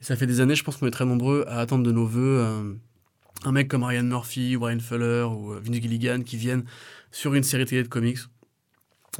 [0.00, 2.06] Et ça fait des années, je pense qu'on est très nombreux à attendre de nos
[2.06, 2.74] voeux euh,
[3.44, 6.64] un mec comme Ryan Murphy, Brian Fuller ou euh, Vince Gilligan qui viennent
[7.10, 8.18] sur une série télé de comics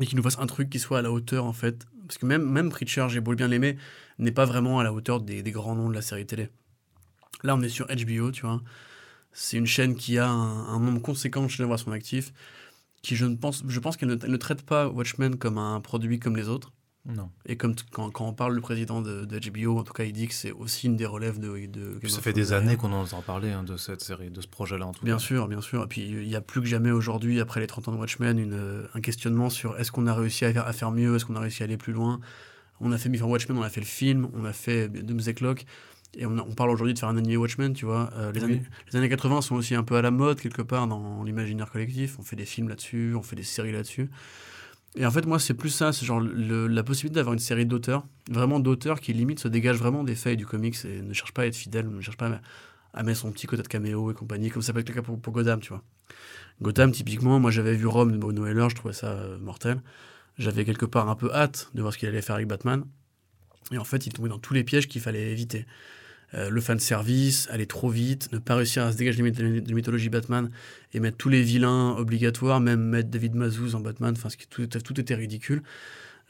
[0.01, 1.87] et qui nous fassent un truc qui soit à la hauteur en fait.
[2.07, 3.77] Parce que même, même Preacher, j'ai beau bien l'aimer,
[4.19, 6.49] n'est pas vraiment à la hauteur des, des grands noms de la série télé.
[7.43, 8.61] Là, on est sur HBO, tu vois.
[9.33, 12.33] C'est une chaîne qui a un, un nombre conséquent de chaînes à son actif.
[13.03, 16.19] Qui je ne pense, je pense qu'elle ne, ne traite pas Watchmen comme un produit
[16.21, 16.73] comme les autres.
[17.05, 17.31] Non.
[17.47, 20.13] Et comme quand, quand on parle le président de, de HBO, en tout cas, il
[20.13, 21.67] dit que c'est aussi une des relèves de.
[21.67, 24.47] de Ça of fait des années qu'on entend parler hein, de cette série, de ce
[24.47, 25.19] projet-là en tout Bien cas.
[25.21, 25.83] sûr, bien sûr.
[25.83, 28.39] Et puis il y a plus que jamais aujourd'hui, après les 30 ans de Watchmen,
[28.39, 31.25] une, euh, un questionnement sur est-ce qu'on a réussi à faire, à faire mieux, est-ce
[31.25, 32.21] qu'on a réussi à aller plus loin.
[32.79, 35.67] On a fait Before Watchmen, on a fait le film, on a fait Doomsday Clock,
[36.17, 38.11] et on, parle aujourd'hui de faire un animé Watchmen, tu vois.
[38.17, 38.45] Euh, les, Oui.
[38.45, 41.71] années, les années 80 sont aussi un peu à la mode quelque part dans l'imaginaire
[41.71, 42.19] collectif.
[42.19, 44.11] On fait des films là-dessus, on fait des séries là-dessus.
[44.95, 47.65] Et en fait, moi, c'est plus ça, c'est genre le- la possibilité d'avoir une série
[47.65, 51.33] d'auteurs, vraiment d'auteurs qui limite se dégagent vraiment des faits du comics et ne cherchent
[51.33, 52.41] pas à être fidèles, ne cherchent pas à,
[52.93, 55.01] à mettre son petit quota de caméo et compagnie, comme ça peut être le cas
[55.03, 55.83] pour, pour Gotham, tu vois.
[56.61, 59.81] Gotham, typiquement, moi j'avais vu Rome de Bruno Heller, je trouvais ça euh, mortel.
[60.37, 62.85] J'avais quelque part un peu hâte de voir ce qu'il allait faire avec Batman.
[63.71, 65.67] Et en fait, il tombait dans tous les pièges qu'il fallait éviter.
[66.35, 70.09] Euh, le fan service, aller trop vite, ne pas réussir à se dégager de mythologie
[70.09, 70.51] Batman
[70.95, 74.47] et mettre tous les vilains obligatoires, même mettre David Mazouz en Batman, enfin, ce qui-
[74.47, 75.63] tout, tout était ridicule.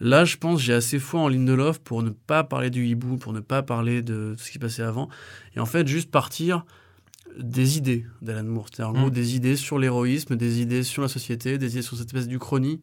[0.01, 3.33] Là, je pense j'ai assez foi en Lindelof pour ne pas parler du hibou, pour
[3.33, 5.09] ne pas parler de ce qui passait avant,
[5.55, 6.65] et en fait juste partir
[7.39, 8.67] des idées d'Alan Moore.
[8.73, 9.01] C'est-à-dire en Mm.
[9.03, 12.27] gros des idées sur l'héroïsme, des idées sur la société, des idées sur cette espèce
[12.27, 12.81] d'Uchronie,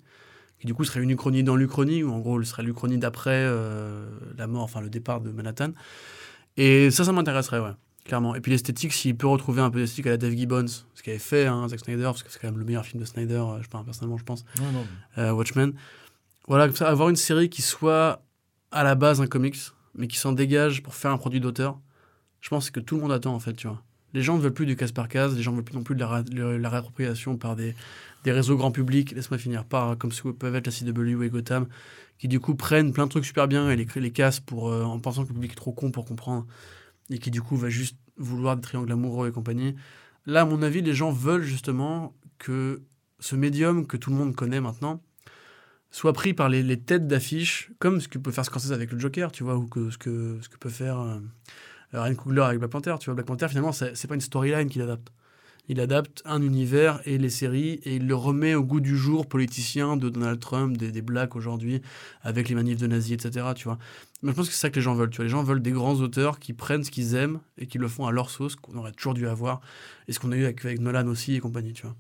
[0.59, 3.43] qui du coup serait une Uchronie dans l'Uchronie, ou en gros ce serait l'Uchronie d'après
[3.45, 4.05] euh,
[4.38, 5.72] la mort, enfin le départ de Manhattan.
[6.62, 7.72] Et ça, ça m'intéresserait, ouais,
[8.03, 8.36] clairement.
[8.36, 11.18] Et puis l'esthétique, s'il peut retrouver un peu d'esthétique à la Dave Gibbons, ce qu'avait
[11.18, 13.62] fait hein, Zack Snyder, parce que c'est quand même le meilleur film de Snyder, euh,
[13.62, 14.86] je pas, personnellement, je pense, Ouais, non.
[15.18, 15.72] euh, Watchmen.
[16.49, 18.22] Voilà, comme ça, avoir une série qui soit
[18.72, 19.57] à la base un comics,
[19.95, 21.80] mais qui s'en dégage pour faire un produit d'auteur,
[22.41, 23.82] je pense que c'est que tout le monde attend, en fait, tu vois.
[24.14, 25.84] Les gens ne veulent plus du casse par case, les gens ne veulent plus non
[25.84, 26.01] plus de
[26.57, 27.76] la réappropriation par des,
[28.24, 31.30] des réseaux grand public, laisse-moi finir par, comme ce que peuvent être la CW et
[31.30, 31.67] Gotham,
[32.17, 34.84] qui du coup prennent plein de trucs super bien et les, les cassent pour, euh,
[34.84, 36.45] en pensant que le public est trop con pour comprendre,
[37.09, 39.76] et qui du coup va juste vouloir des triangles amoureux et compagnie.
[40.26, 42.82] Là, à mon avis, les gens veulent justement que
[43.20, 45.01] ce médium que tout le monde connaît maintenant
[45.91, 49.32] soit pris par les, têtes d'affiche, comme ce que peut faire Scorsese avec le Joker,
[49.32, 51.20] tu vois, ou que, ce, que, ce que peut faire euh,
[51.93, 52.95] Ryan Coogler avec Black Panther.
[52.99, 55.11] Tu vois, Black Panther, finalement, c'est pas une storyline qu'il adapte.
[55.70, 59.28] Il adapte un univers et les séries et il le remet au goût du jour
[59.28, 61.82] politicien de Donald Trump, des, des blacks aujourd'hui,
[62.24, 63.45] avec les manifs de nazis, etc.
[63.55, 63.78] Tu vois.
[64.24, 65.09] Mais je pense que c'est ça que les gens veulent.
[65.11, 65.26] Tu vois.
[65.26, 68.05] Les gens veulent des grands auteurs qui prennent ce qu'ils aiment et qui le font
[68.07, 69.61] à leur sauce, qu'on aurait toujours dû avoir,
[70.07, 71.95] et ce qu'on a eu avec, avec Nolan aussi et compagnie, tu vois.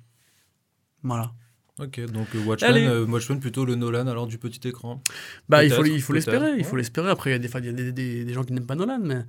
[1.03, 1.31] Voilà.
[1.79, 5.01] Ok, donc euh, Watchmen, euh, Watchmen plutôt le Nolan alors du petit écran.
[5.47, 7.09] Bah, il faut, il faut l'espérer, il faut l'espérer.
[7.09, 8.99] Après, il y a des, y a des, des- des gens qui n'aiment pas Nolan,
[9.01, 9.21] mais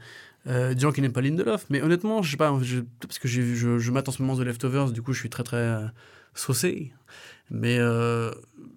[0.46, 1.66] euh, des gens qui n'aiment pas Lindelof.
[1.70, 2.50] Mais honnêtement, je sais pas,
[3.00, 5.42] parce que je, je mate en ce moment The Leftovers, du coup, je suis très
[5.42, 5.86] très euh,
[6.34, 6.92] saucé.
[7.50, 8.30] Mais euh,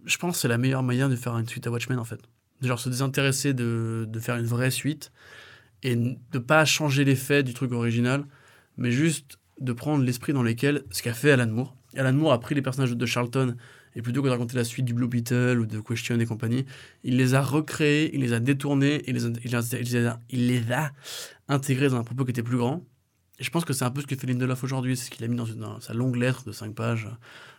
[0.05, 2.19] je pense que c'est la meilleure manière de faire une suite à Watchmen, en fait.
[2.61, 5.11] Genre se désintéresser de, de faire une vraie suite
[5.83, 8.25] et de pas changer les faits du truc original,
[8.77, 11.75] mais juste de prendre l'esprit dans lequel ce qu'a fait Alan Moore.
[11.97, 13.55] Alan Moore a pris les personnages de Charlton
[13.95, 16.65] et plutôt que de raconter la suite du Blue Beetle ou de Question et compagnie,
[17.03, 20.91] il les a recréés, il les a détournés, il les a, il les a,
[21.47, 22.83] intégrés dans un propos qui était plus grand.
[23.39, 25.23] Et je pense que c'est un peu ce que fait Lindelof aujourd'hui, c'est ce qu'il
[25.25, 27.07] a mis dans sa longue lettre de 5 pages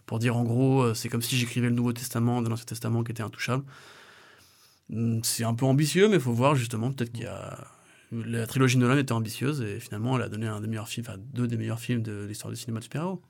[0.06, 3.02] pour dire en gros, euh, c'est comme si j'écrivais le Nouveau Testament de l'Ancien Testament
[3.04, 3.64] qui était intouchable.
[4.92, 7.68] Hum, C'est un peu ambitieux, mais il faut voir justement, peut-être qu'il y a.
[8.12, 11.18] La trilogie Nolan était ambitieuse et finalement elle a donné un des meilleurs films, enfin
[11.18, 13.20] deux des meilleurs films de l'histoire du cinéma de super-héros.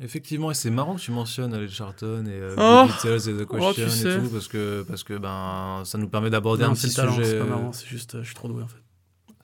[0.00, 3.44] Effectivement, et c'est marrant que tu mentionnes Alex Charlton et euh, Oh Blue Beetles et
[3.44, 4.16] The Oh, tu Question sais.
[4.16, 7.14] et tout, parce que, parce que ben, ça nous permet d'aborder un petit le talent,
[7.14, 7.30] sujet.
[7.30, 8.76] c'est pas marrant, c'est juste, euh, je suis trop doué en fait.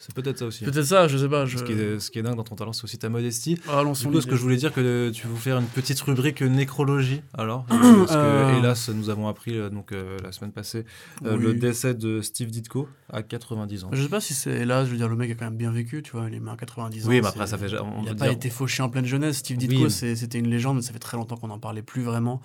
[0.05, 0.65] C'est peut-être ça aussi.
[0.65, 1.47] Peut-être ça, je sais pas.
[1.47, 1.59] Je...
[1.59, 3.57] Ce, qui est, ce qui est dingue dans ton talent, c'est aussi ta modestie.
[3.69, 6.43] Ah, Du coup, ce que je voulais dire, que tu veux faire une petite rubrique
[6.43, 7.81] nécrologie, alors Parce
[8.11, 8.59] que, Euh.
[8.59, 10.85] hélas, nous avons appris euh, donc, euh, la semaine passée
[11.25, 11.43] euh, Oui.
[11.45, 13.91] le décès de Steve Ditko à 90 ans.
[13.93, 15.71] Je sais pas si c'est là, je veux dire, le mec a quand même bien
[15.71, 17.09] vécu, tu vois, il est mort à 90 ans.
[17.09, 17.73] Oui, mais après, ça fait.
[17.79, 19.37] On Il n'a pas dire- été fauché en pleine jeunesse.
[19.39, 21.83] Steve Oui, Ditko, mais- c'était une légende, mais ça fait très longtemps qu'on n'en parlait
[21.83, 22.43] plus vraiment,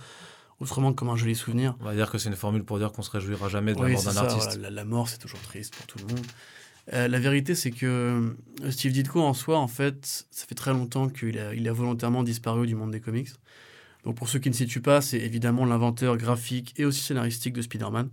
[0.59, 1.75] autrement que comme un joli souvenir.
[1.81, 3.89] On va dire que c'est une formule pour dire qu'on se réjouira jamais de la
[3.89, 4.45] mort d'un artiste.
[4.53, 6.25] voilà, la, la mort, c'est toujours triste pour tout le monde.
[6.93, 7.85] Euh, la vérité, c'est que
[8.63, 11.73] euh, Steve Ditko, en soi, en fait, ça fait très longtemps qu'il a, il a
[11.73, 13.29] volontairement disparu du monde des comics.
[14.05, 17.61] Donc, pour ceux qui ne situent pas, c'est évidemment l'inventeur graphique et aussi scénaristique de
[17.61, 18.09] Spider-Man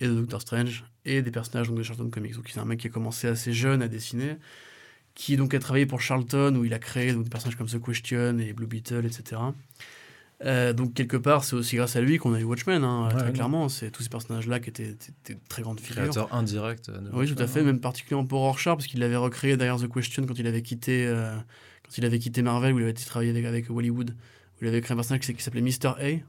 [0.00, 2.34] et de Doctor Strange et des personnages donc, de Charlton Comics.
[2.34, 4.36] Donc, c'est un mec qui a commencé assez jeune à dessiner,
[5.14, 7.82] qui donc a travaillé pour Charlton, où il a créé donc, des personnages comme The
[7.82, 9.40] Question et Blue Beetle, etc.
[10.44, 13.14] Euh, donc quelque part, c'est aussi grâce à lui qu'on a eu Watchmen, hein, Ouais,
[13.14, 13.32] très ouais.
[13.32, 13.68] clairement.
[13.68, 16.02] C'est tous ces personnages-là qui étaient, étaient- étaient de très grandes figures.
[16.02, 16.90] Créateur indirect.
[16.90, 17.64] de Oui, tout à fait, hein.
[17.64, 21.06] même particulièrement pour Rorschach, parce qu'il l'avait recréé derrière The Question quand il avait quitté,
[21.06, 21.34] euh,
[21.84, 24.80] quand il avait quitté Marvel, où il avait travaillé avec, avec Hollywood, où il avait
[24.80, 25.88] créé un personnage qui, qui s'appelait Mr.
[26.00, 26.20] A.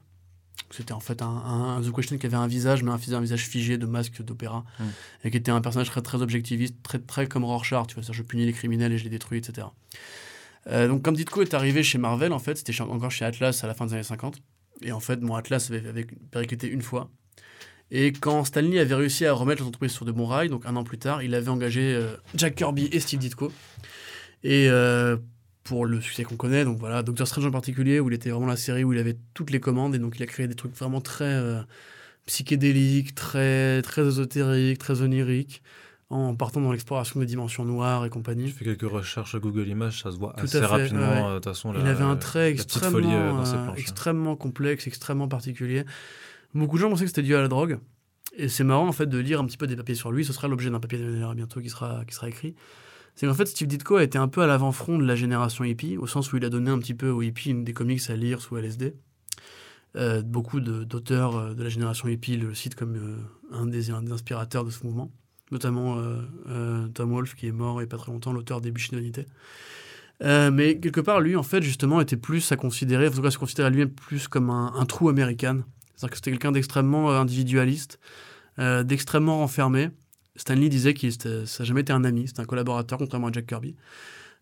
[0.70, 3.22] C'était en fait un, un- un The Question qui avait un visage, mais un, un
[3.22, 4.84] visage figé de masque d'opéra, Mm.
[5.24, 8.22] et qui était un personnage très, très objectiviste, très, très comme Rorschach, tu vois, je
[8.24, 9.68] punis les criminels et je les détruis, etc.
[10.68, 13.68] Euh, donc, comme Ditko est arrivé chez Marvel, en fait, c'était encore chez Atlas à
[13.68, 14.42] la fin des années 50.
[14.82, 17.10] Et en fait, mon Atlas avait, avait une fois.
[17.92, 20.84] Et quand Stanley avait réussi à remettre l'entreprise sur de bons rails, donc un an
[20.84, 23.52] plus tard, il avait engagé euh, Jack Kirby et Steve Ditko.
[24.44, 25.18] Et euh,
[25.64, 28.48] pour le succès qu'on connaît, donc voilà, Doctor Strange en particulier, où il était vraiment
[28.48, 30.76] la série où il avait toutes les commandes, et donc il a créé des trucs
[30.76, 31.40] vraiment très
[32.26, 35.62] psychédéliques, très, très ésotériques, très oniriques,
[36.10, 38.46] en partant dans l'exploration des dimensions noires et compagnie.
[38.46, 41.00] Tu fais quelques recherches à Google Images, ça se voit Tout assez rapidement.
[41.00, 41.24] ouais.
[41.24, 43.80] euh, façon, il avait un trait extrêmement, folie euh, dans ses euh, planches.
[43.80, 45.86] extrêmement complexe, extrêmement particulier.
[46.54, 47.80] Beaucoup de gens pensaient que c'était dû à la drogue.
[48.36, 50.26] Et c'est marrant en fait de lire un petit peu des papiers sur lui.
[50.26, 51.00] Ce sera l'objet d'un papier
[51.36, 52.56] bientôt qui sera, qui sera écrit.
[53.16, 55.98] C'est qu'en fait Steve Ditko a été un peu à l'avant-front de la génération hippie,
[55.98, 58.42] au sens où il a donné un petit peu aux hippies des comics à lire
[58.42, 58.96] sous LSD.
[59.96, 63.18] Euh, beaucoup d'auteurs euh, de la génération hippie le citent comme euh,
[63.52, 65.12] un, des, un des inspirateurs de ce mouvement,
[65.54, 66.18] notamment euh,
[66.50, 68.92] euh, Tom Wolfe qui est mort il n'y a pas très longtemps, l'auteur des Bûches
[68.92, 69.26] d'Unité.
[70.22, 73.32] Euh, mais quelque part, lui, en fait, justement, était plus à considérer, en tout cas,
[73.32, 75.64] se considérait lui-même plus comme un, trou américain.
[75.96, 78.00] C'est-à-dire que c'était quelqu'un d'extrêmement euh, individualiste,
[78.58, 79.90] d'extrêmement renfermé.
[80.36, 83.48] Stanley disait que ça n'a jamais été un ami, c'était un collaborateur, contrairement à Jack
[83.48, 83.76] Kirby.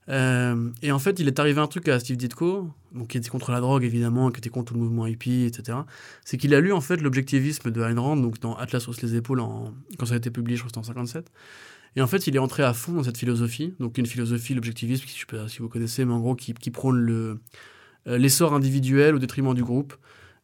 [0.09, 3.29] Euh, et en fait, il est arrivé un truc à Steve Ditko, donc qui était
[3.29, 5.79] contre la drogue évidemment, qui était contre le mouvement hippie, etc.
[6.25, 9.15] C'est qu'il a lu en fait l'objectivisme de Ayn Rand, donc dans Atlas hausse les
[9.15, 9.41] épaules,
[9.97, 11.31] quand ça a été publié, je crois que en 57.
[11.95, 15.05] Et en fait, il est entré à fond dans cette philosophie, donc une philosophie, l'objectivisme,
[15.07, 19.19] je sais pas si vous connaissez, mais en gros, qui, prône euh, l'essor individuel au
[19.19, 19.93] détriment du groupe,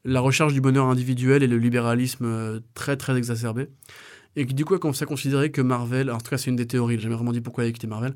[0.03, 3.67] la recherche du bonheur individuel et le libéralisme euh, très très exacerbé.
[4.35, 6.55] Et qui du coup a commencé à considérer que Marvel, en tout cas c'est une
[6.55, 8.13] des théories, n'a jamais vraiment dit pourquoi il a quitté Marvel,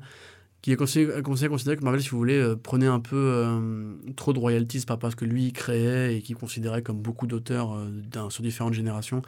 [0.62, 3.16] qui a a commencé à considérer que Marvel, si vous voulez, euh, prenait un peu
[3.16, 7.26] euh, trop de royalties par rapport ce que lui créait et qui considérait comme beaucoup
[7.26, 9.22] d'auteurs euh, sur différentes générations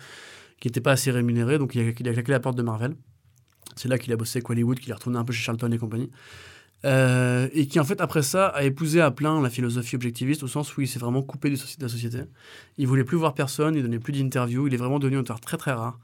[0.60, 2.94] qui n'étaient pas assez rémunérés, donc il a, a claqué la porte de Marvel.
[3.76, 5.78] C'est là qu'il a bossé avec Hollywood, qu'il est retourné un peu chez Charlton et
[5.78, 6.10] compagnie.
[6.84, 10.48] Euh, et qui en fait après ça a épousé à plein la philosophie objectiviste au
[10.48, 12.18] sens où il s'est vraiment coupé de la société.
[12.76, 15.40] Il voulait plus voir personne, il donnait plus d'interviews, il est vraiment devenu un auteur
[15.40, 15.98] très très rare.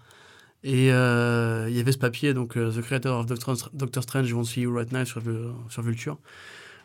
[0.62, 4.32] Et euh, il y avait ce papier, donc euh, The Creator of Doctor, Doctor Strange
[4.32, 6.18] Won't See You Right Now sur, Vul- sur Vulture,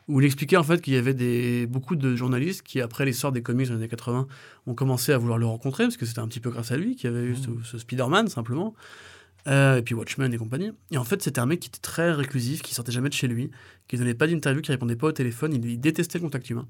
[0.08, 3.32] où il expliquait en fait qu'il y avait des, beaucoup de journalistes qui, après l'essor
[3.34, 4.28] des comics dans les années 80,
[4.68, 6.96] ont commencé à vouloir le rencontrer, parce que c'était un petit peu grâce à lui
[6.96, 8.74] qu'il y avait eu ce, ce Spider-Man simplement,
[9.48, 10.72] Euh, et puis Watchmen et compagnie.
[10.90, 13.28] Et en fait, c'était un mec qui était très réclusif, qui sortait jamais de chez
[13.28, 13.52] lui,
[13.88, 16.68] qui donnait pas d'interview, qui répondait pas au téléphone, il, il détestait le contact humain.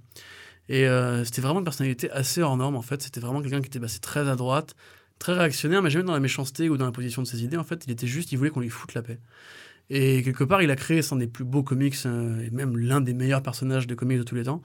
[0.68, 3.68] Et euh, c'était vraiment une personnalité assez hors norme en fait, c'était vraiment quelqu'un qui
[3.68, 4.76] était bah, très à droite,
[5.20, 7.58] très réactionnaire, mais jamais dans la méchanceté ou dans la position de ses idées.
[7.58, 9.20] En fait, il était juste, il voulait qu'on lui foute la paix.
[9.90, 13.02] Et quelque part, il a créé un des plus beaux comics, euh, et même l'un
[13.02, 14.62] des meilleurs personnages de comics de tous les temps.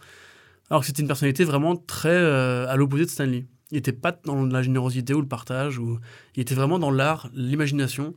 [0.71, 3.47] Alors que c'était une personnalité vraiment très euh, à l'opposé de Stanley.
[3.71, 5.99] Il n'était pas dans la générosité ou le partage, ou...
[6.37, 8.15] il était vraiment dans l'art, l'imagination,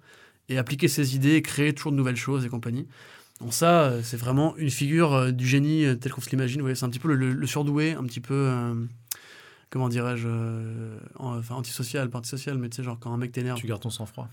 [0.50, 2.88] et appliquer ses idées, créer toujours de nouvelles choses et compagnie.
[3.42, 6.74] Donc ça, euh, c'est vraiment une figure du génie tel qu'on se l'imagine.
[6.74, 8.34] C'est un petit peu le, le- surdoué, un petit peu,
[9.74, 13.32] comment dirais-je, euh, en- enfin antisocial, pas antisocial, mais tu sais, genre quand un mec
[13.32, 13.58] t'énerve.
[13.60, 14.30] Tu gardes ton sang-froid.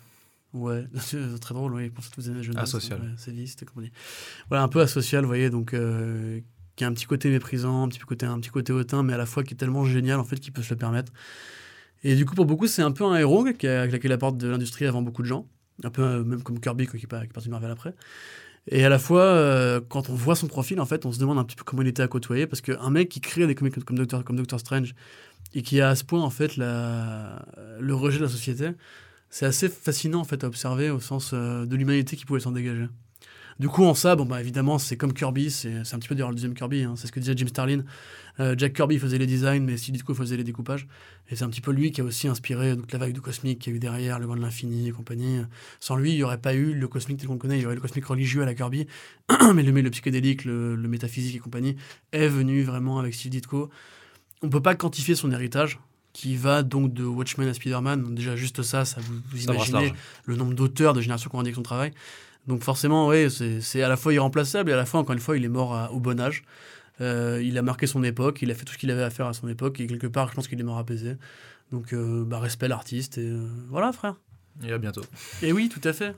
[0.53, 2.59] Ouais, c'est très drôle, oui, pour toutes les jeunes.
[2.59, 3.01] Asocial.
[3.01, 3.93] Ouais, c'est vie, c'était comment on dit.
[4.51, 6.41] Voilà, un peu asocial, vous voyez, donc euh,
[6.76, 9.18] qui a un petit côté méprisant, un petit côté, un petit côté hautain, mais à
[9.18, 11.12] la fois qui est tellement génial en fait qu'il peut se le permettre.
[12.05, 14.36] Et du coup, pour beaucoup, c'est un peu un héros qui a claqué la porte
[14.38, 15.47] de l'industrie avant beaucoup de gens,
[15.84, 17.70] un peu euh, même comme Kirby quoi, qui, est pas- qui est parti de Marvel
[17.70, 17.95] après.
[18.70, 21.38] Et à la fois, euh, quand on voit son profil, en fait, on se demande
[21.38, 23.82] un petit peu comment il était à côtoyer, parce qu'un mec qui crée des comics
[23.84, 24.95] comme Doctor, comme Doctor Strange
[25.55, 28.71] et qui a à ce point en fait le rejet de la société,
[29.31, 32.53] c'est assez fascinant en fait à observer au sens euh, de l'humanité qui pouvait s'en
[32.53, 32.89] dégager.
[33.61, 36.31] Du coup, en ça, bon, bah, évidemment, c'est comme Kirby, c'est un petit peu d'ailleurs
[36.31, 37.85] le deuxième Kirby, hein, c'est ce que disait Jim Starlin.
[38.39, 40.89] Euh, Jack Kirby faisait les designs, mais Steve Ditko faisait les découpages.
[41.29, 43.59] Et c'est un petit peu lui qui a aussi inspiré donc, la vague du cosmique
[43.59, 45.43] qu'il y a eu derrière, le vent de l'infini et compagnie.
[45.79, 47.75] Sans lui, il n'y aurait pas eu le cosmique tel qu'on connaît, il y aurait
[47.75, 48.87] le cosmique religieux à la Kirby,
[49.55, 51.77] mais le, mais le psychédélique, le, le métaphysique et compagnie
[52.13, 53.69] est venu vraiment avec Steve Ditko.
[54.43, 55.78] On peut pas quantifier son héritage,
[56.12, 58.03] qui va donc de Watchmen à Spider-Man.
[58.03, 59.93] Donc Déjà, juste ça, ça vous, vous Ça brasse imaginez
[60.24, 61.93] le nombre d'auteurs de générations qui ont indiqué son travail.
[62.47, 65.20] Donc forcément, oui, c'est c'est à la fois irremplaçable et à la fois, encore une
[65.20, 66.43] fois, il est mort à- au bon âge.
[67.01, 69.26] Euh, il a marqué son époque, il a fait tout ce qu'il avait à faire
[69.26, 71.16] à son époque, et quelque part, je pense qu'il est mort apaisé.
[71.72, 74.16] Donc, euh, bah, respect l'artiste, et euh, voilà, frère.
[74.66, 75.03] Et à bientôt.
[75.43, 76.14] Et oui, tout à fait.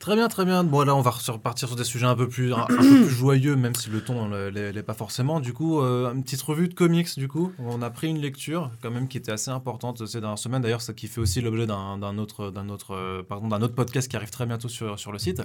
[0.00, 0.64] Très bien, très bien.
[0.64, 3.06] Bon, là, on va repartir sur des sujets un peu plus, un, un peu plus
[3.10, 5.40] joyeux, même si le ton ne l'est l'est pas forcément.
[5.40, 7.52] Du coup, euh, une petite revue de comics, du coup.
[7.58, 10.62] On a pris une lecture, quand même, qui était assez importante ces dernières semaines.
[10.62, 13.74] D'ailleurs, ça qui fait aussi l'objet d'un d'un autre, d'un autre, euh, pardon, d'un autre
[13.74, 15.42] podcast qui arrive très bientôt sur, sur le site.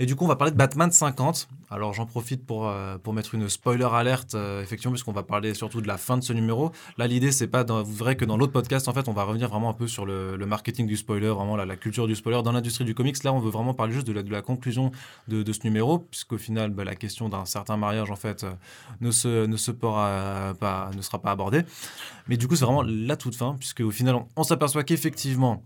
[0.00, 1.48] Et du coup, on va parler de Batman 50.
[1.70, 5.54] Alors, j'en profite pour, euh, pour mettre une spoiler alerte, euh, effectivement, puisqu'on va parler
[5.54, 6.70] surtout de la fin de ce numéro.
[6.98, 9.48] Là, l'idée, c'est pas dans- vrai que dans l'autre podcast, en fait, on va revenir
[9.48, 12.84] vraiment un peu sur le, marketing du spoiler, vraiment la, culture du spoiler dans l'industrie
[12.84, 13.22] du comics.
[13.24, 14.92] Là, on veut vraiment parler juste de la, conclusion
[15.26, 18.52] de, ce numéro, puisqu'au final, bah, la question d'un certain mariage, en fait, euh,
[19.00, 21.64] ne, se, ne, se ne sera pas abordée.
[22.28, 25.62] Mais du coup, c'est vraiment la toute fin, puisque au final, on s'aperçoit qu'effectivement,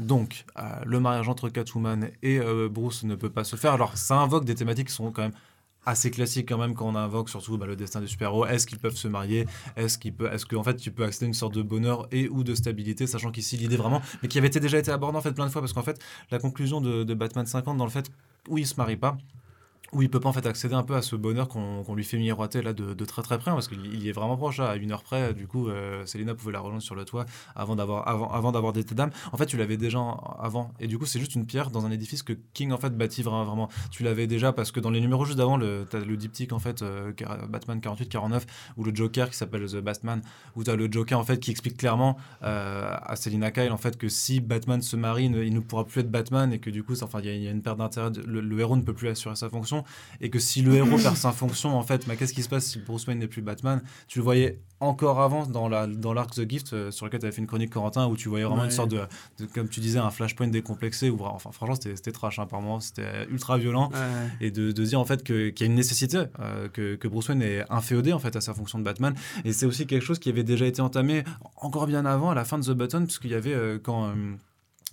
[0.00, 3.72] donc, euh, le mariage entre Catwoman et euh, Bruce ne peut pas se faire.
[3.72, 5.32] Alors, ça invoque des thématiques qui sont quand même
[5.86, 8.46] assez classiques quand même quand on invoque surtout bah, le destin des super-héros.
[8.46, 9.46] Est-ce qu'ils peuvent se marier?
[9.76, 12.28] Est-ce qu'il peut, est-ce qu'en fait tu peux accéder à une sorte de bonheur et
[12.28, 15.32] ou de stabilité, sachant qu'ici l'idée vraiment, mais qui avait déjà été abordée en fait
[15.32, 15.98] plein de fois parce qu'en fait
[16.30, 18.10] la conclusion de, de Batman 50 dans le fait
[18.48, 19.16] où il se marie pas,
[19.92, 22.18] où il peut pas en fait accéder un peu à ce bonheur qu'on lui fait
[22.18, 25.02] miroiter là de, de très très près parce qu'il est vraiment proche à une heure
[25.02, 26.04] près du coup euh,
[26.38, 27.24] pouvait la rejoindre sur le toit
[27.54, 28.84] avant d'avoir avant, avant d'avoir des
[29.32, 31.90] en fait tu l'avais déjà avant et du coup c'est juste une pierre dans un
[31.90, 35.24] édifice que King en fait bâtit vraiment, tu l'avais déjà parce que dans les numéros
[35.24, 37.12] juste d'avant le t'as le diptyque en fait euh,
[37.48, 40.22] Batman 48 49 ou le Joker qui s'appelle The Batman
[40.56, 43.76] où tu as le Joker en fait qui explique clairement euh, à Selina Kyle en
[43.76, 46.82] fait que si Batman se marie il ne pourra plus être Batman et que du
[46.82, 49.48] coup enfin il y, a- une perte d'intérêt le héros ne peut plus assurer sa
[49.48, 49.77] fonction
[50.20, 52.66] et que si le héros perd sa fonction en fait mais qu'est-ce qui se passe
[52.66, 53.82] si Bruce Wayne n'est plus Batman?
[54.06, 57.26] Tu le voyais encore avant dans la dans l'arc The Gift euh, sur lequel tu
[57.26, 58.66] avais fait une chronique Corentin où tu voyais vraiment Ouais.
[58.68, 59.00] une sorte de,
[59.38, 62.60] de- comme tu disais un flashpoint décomplexé où enfin franchement c'était c'était trash hein, par
[62.60, 62.80] moments.
[62.80, 63.90] C'était ultra violent
[64.40, 67.28] et de, de dire en fait qu'il y a une nécessité euh, que, que Bruce
[67.28, 69.14] Wayne est inféodé en fait à sa fonction de Batman.
[69.44, 71.24] Et c'est aussi quelque chose qui avait déjà été entamé
[71.56, 74.12] encore bien avant à la fin de The Button puisqu'il y avait euh, quand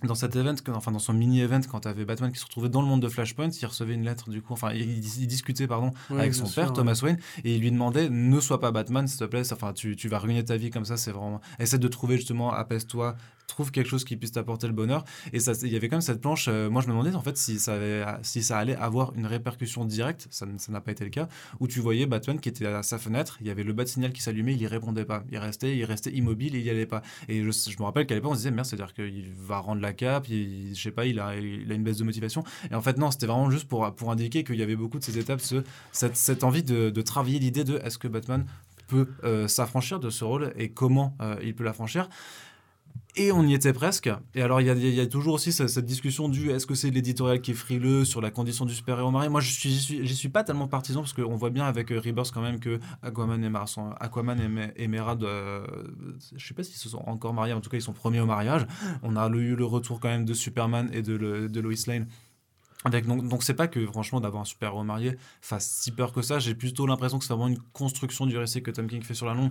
[0.02, 2.82] dans cet event, enfin dans son mini-event, quand tu avais Batman qui se retrouvait dans
[2.82, 5.90] le monde de Flashpoint, il recevait une lettre du coup, enfin il, il discutait pardon
[6.10, 6.76] avec son sûr, père ouais.
[6.76, 9.96] Thomas Wayne et il lui demandait ne sois pas Batman s'il te plaît, enfin tu,
[9.96, 13.16] tu vas ruiner ta vie comme ça, c'est vraiment essaie de trouver justement apaise-toi,
[13.56, 15.04] trouve quelque chose qui puisse t'apporter le bonheur.
[15.32, 17.22] Et ça il y avait quand même cette planche, euh, moi je me demandais en
[17.22, 21.04] fait si ça avait, si ça allait avoir une répercussion directe, ça n'a pas été
[21.04, 21.26] le cas,
[21.58, 24.12] où tu voyais Batman qui était à sa fenêtre, il y avait le bat signal
[24.12, 27.02] qui s'allumait, il y répondait pas, il restait il restait immobile il y allait pas.
[27.28, 29.94] Et je, me rappelle qu'à l'époque on se disait merde c'est-à-dire qu'il va rendre la
[29.94, 32.44] cape, il, je sais pas, il a, il a une baisse de motivation.
[32.70, 35.04] Et en fait non c'était vraiment juste pour, pour indiquer qu'il y avait beaucoup de
[35.04, 38.44] ces étapes, ce, cette, cette envie de, de travailler l'idée de est-ce que Batman
[38.86, 42.08] peut euh, s'affranchir de ce rôle et comment euh, il peut l'affranchir.
[43.18, 44.10] Et on y était presque.
[44.34, 47.52] Et alors, il y a, toujours aussi cette, discussion du est-ce que c'est l'éditorial qui
[47.52, 51.00] est frileux sur la condition du super-héros marié Moi, je suis, suis, pas tellement partisan
[51.00, 54.48] parce qu'on voit bien avec euh, Rebirth quand même que Aquaman et, sont- Aquaman et,
[54.48, 55.66] Me- et Mera, euh,
[56.36, 58.26] je sais pas s'ils se sont encore mariés, en tout cas, ils sont premiers au
[58.26, 58.66] mariage.
[59.02, 61.16] On a eu le retour quand même de Superman et de,
[61.48, 62.06] de Lois Lane.
[62.90, 66.38] Donc, c'est pas que franchement d'avoir un super-héros marié fasse si peur que ça.
[66.38, 69.26] J'ai plutôt l'impression que c'est vraiment une construction du récit que Tom King fait sur
[69.26, 69.50] la longue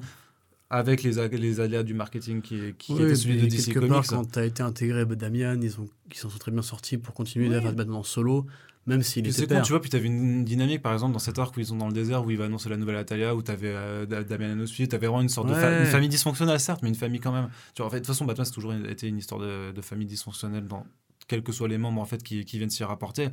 [0.70, 4.06] avec les, les aléas du marketing qui, qui Oui, était celui de DC quelque part,
[4.06, 4.10] Comics.
[4.10, 7.14] quand tu as été intégré Damian, ils, ont, ils s'en sont très bien sortis pour
[7.14, 7.56] continuer Oui.
[7.56, 8.46] à faire Batman solo,
[8.88, 11.56] même s'il était con, tu vois, puis t'avais une dynamique par exemple dans cet arc
[11.58, 13.70] où ils sont dans le désert où il va annoncer la nouvelle Atalia, où t'avais
[13.74, 16.90] euh, Da- Damian Anosfi, t'avais vraiment une sorte de fa- une famille dysfonctionnelle certes, mais
[16.90, 17.50] une famille quand même.
[17.74, 19.82] Tu vois, en fait, de toute façon, Batman c'est toujours été une histoire de, de
[19.82, 20.86] famille dysfonctionnelle dans
[21.28, 23.30] quels que soient les membres en fait qui, qui viennent s'y rapporter.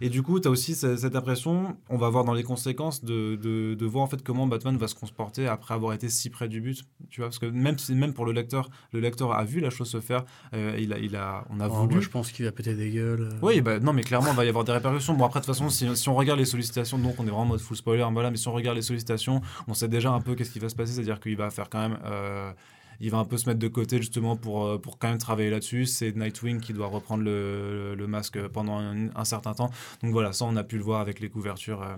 [0.00, 3.04] Et du coup, tu as aussi ce- cette impression, on va voir dans les conséquences
[3.04, 6.30] de, de, de voir en fait comment Batman va se comporter après avoir été si
[6.30, 6.82] près du but.
[7.10, 9.70] Tu vois, parce que même si même pour le lecteur, le lecteur a vu la
[9.70, 10.24] chose se faire,
[10.54, 11.94] euh, il a, il a, on a Oh, voulu.
[11.94, 13.28] moi, je pense qu'il va péter des gueules.
[13.32, 13.38] euh.
[13.42, 15.14] Oui, bah, non, mais clairement, il va y avoir des répercussions.
[15.14, 17.42] Bon, après, de toute façon, si, si on regarde les sollicitations, donc on est vraiment
[17.42, 20.20] en mode full spoiler, voilà, mais si on regarde les sollicitations, on sait déjà un
[20.20, 21.98] peu qu'est-ce qui va se passer, c'est-à-dire qu'il va faire quand même.
[22.06, 22.52] euh,
[23.00, 25.50] il va un peu se mettre de côté justement pour, euh, pour quand même travailler
[25.50, 25.86] là-dessus.
[25.86, 29.70] C'est Nightwing qui doit reprendre le, le masque pendant un, certain temps.
[30.02, 31.82] Donc voilà, ça on a pu le voir avec les couvertures.
[31.82, 31.96] euh,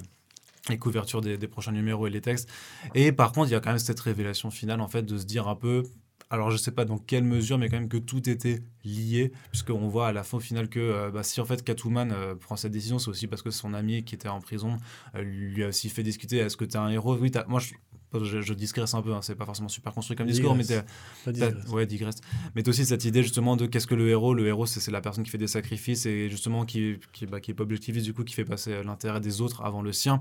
[0.68, 2.48] les couvertures des, des prochains numéros et les textes.
[2.94, 5.24] Et par contre, il y a quand même cette révélation finale, en fait, de se
[5.24, 5.84] dire un peu,
[6.28, 9.86] alors je sais pas dans quelle mesure, mais quand même que tout était lié, puisqu'on
[9.86, 12.72] voit à la fin au final que euh, bah, si en fait Catwoman prend cette
[12.72, 14.76] décision, c'est aussi parce que son ami qui était en prison
[15.14, 17.16] lui a aussi fait discuter, est-ce que tu es un héros?
[17.16, 17.74] Oui, moi je,
[18.14, 20.84] je, je digresse un peu, hein, c'est pas forcément super construit comme discours, mais Digresse.
[21.24, 21.68] T'as- digresse.
[21.70, 22.16] Ouais, digresse.
[22.54, 24.90] Mais t'as aussi cette idée justement de qu'est-ce que le héros Le héros, c'est c'est
[24.90, 28.04] la personne qui fait des sacrifices et justement qui, qui, bah, qui est pas objectiviste,
[28.06, 30.20] du coup, qui fait passer l'intérêt des autres avant le sien.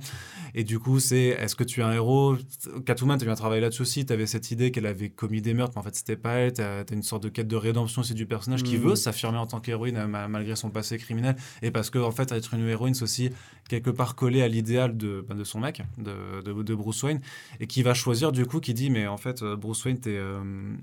[0.53, 2.37] Et du coup, c'est est-ce que tu es un héros?
[2.85, 4.05] Catwoman, tu viens travailler là-dessus aussi.
[4.05, 6.53] Tu avais cette idée qu'elle avait commis des meurtres, mais en fait, c'était pas elle.
[6.53, 8.83] Tu as, une sorte de quête de rédemption aussi du personnage qui Mhm.
[8.89, 11.35] veut s'affirmer en tant qu'héroïne euh, ma- malgré son passé criminel.
[11.61, 13.29] Et parce que, en fait, être une héroïne, c'est aussi
[13.69, 17.19] quelque part collé à l'idéal de, bah, de son mec, de, de, de Bruce Wayne,
[17.59, 20.15] et qui va choisir du coup, qui dit Mais en fait, euh, Bruce Wayne, t'es,
[20.17, 20.41] euh,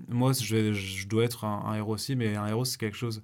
[0.09, 2.97] moi, je, vais- je dois être un, un héros aussi, mais un héros, c'est quelque
[2.97, 3.23] chose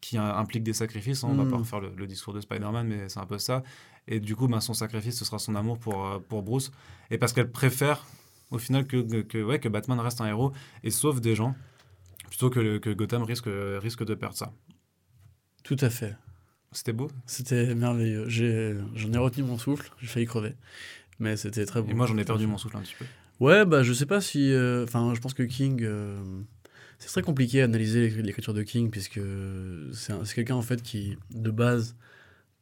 [0.00, 1.24] qui euh, implique des sacrifices.
[1.24, 1.28] hein.
[1.30, 1.50] On va Mm.
[1.50, 3.62] pas refaire le, le discours de Spider-Man, mais c'est un peu ça.
[4.06, 6.70] Et du coup, ben, son sacrifice, ce sera son amour pour, pour Bruce.
[7.10, 8.04] Et parce qu'elle préfère,
[8.50, 11.54] au final, que, que, ouais, que Batman reste un héros et sauve des gens,
[12.28, 14.52] plutôt que, le- que Gotham risque, risque de perdre ça.
[15.62, 16.16] Tout à fait.
[16.72, 17.08] C'était beau.
[17.26, 18.28] C'était merveilleux.
[18.28, 20.54] J'en ai, retenu mon souffle, j'ai failli crever.
[21.18, 21.90] Mais c'était très beau.
[21.90, 23.04] Et moi, j'en ai perdu mon souffle un petit peu.
[23.40, 24.52] Ouais, bah je sais pas si.
[24.52, 25.82] euh, Enfin, je pense que King.
[25.82, 26.16] euh,
[26.98, 29.20] c'est très compliqué à analyser l'écri- l'écriture de King, puisque
[29.92, 31.96] c'est quelqu'un en fait qui, de base,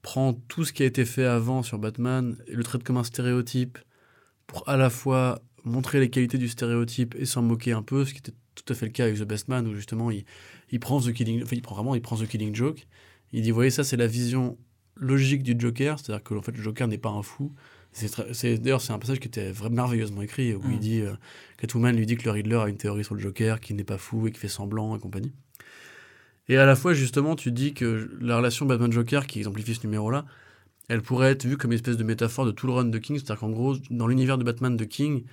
[0.00, 3.04] prend tout ce qui a été fait avant sur Batman et le traite comme un
[3.04, 3.78] stéréotype
[4.46, 8.12] pour à la fois montrer les qualités du stéréotype et s'en moquer un peu, ce
[8.12, 10.24] qui était tout à fait le cas avec The Best Man, où justement il,
[10.70, 11.42] il prend The Killing.
[11.42, 12.86] Enfin, il prend vraiment, il prend The Killing Joke.
[13.32, 14.58] Il dit, vous voyez, ça c'est la vision
[14.96, 17.52] logique du Joker, c'est-à-dire que en fait, le Joker n'est pas un fou.
[17.92, 20.78] C'est D'ailleurs, c'est un passage qui était vraiment merveilleusement écrit, où il Mm.
[20.78, 21.12] dit, euh,
[21.58, 23.98] Catwoman lui dit que le Riddler a une théorie sur le Joker, qu'il n'est pas
[23.98, 25.32] fou et qui fait semblant et compagnie.
[26.48, 30.24] Et à la fois, justement, tu dis que la relation Batman-Joker, qui exemplifie ce numéro-là,
[30.88, 33.16] elle pourrait être vue comme une espèce de métaphore de tout le run de King,
[33.16, 35.24] c'est-à-dire qu'en gros, dans l'univers de Batman de King,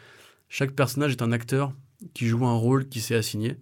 [0.49, 1.73] chaque personnage est un acteur
[2.13, 3.57] qui joue un rôle qui s'est assigné.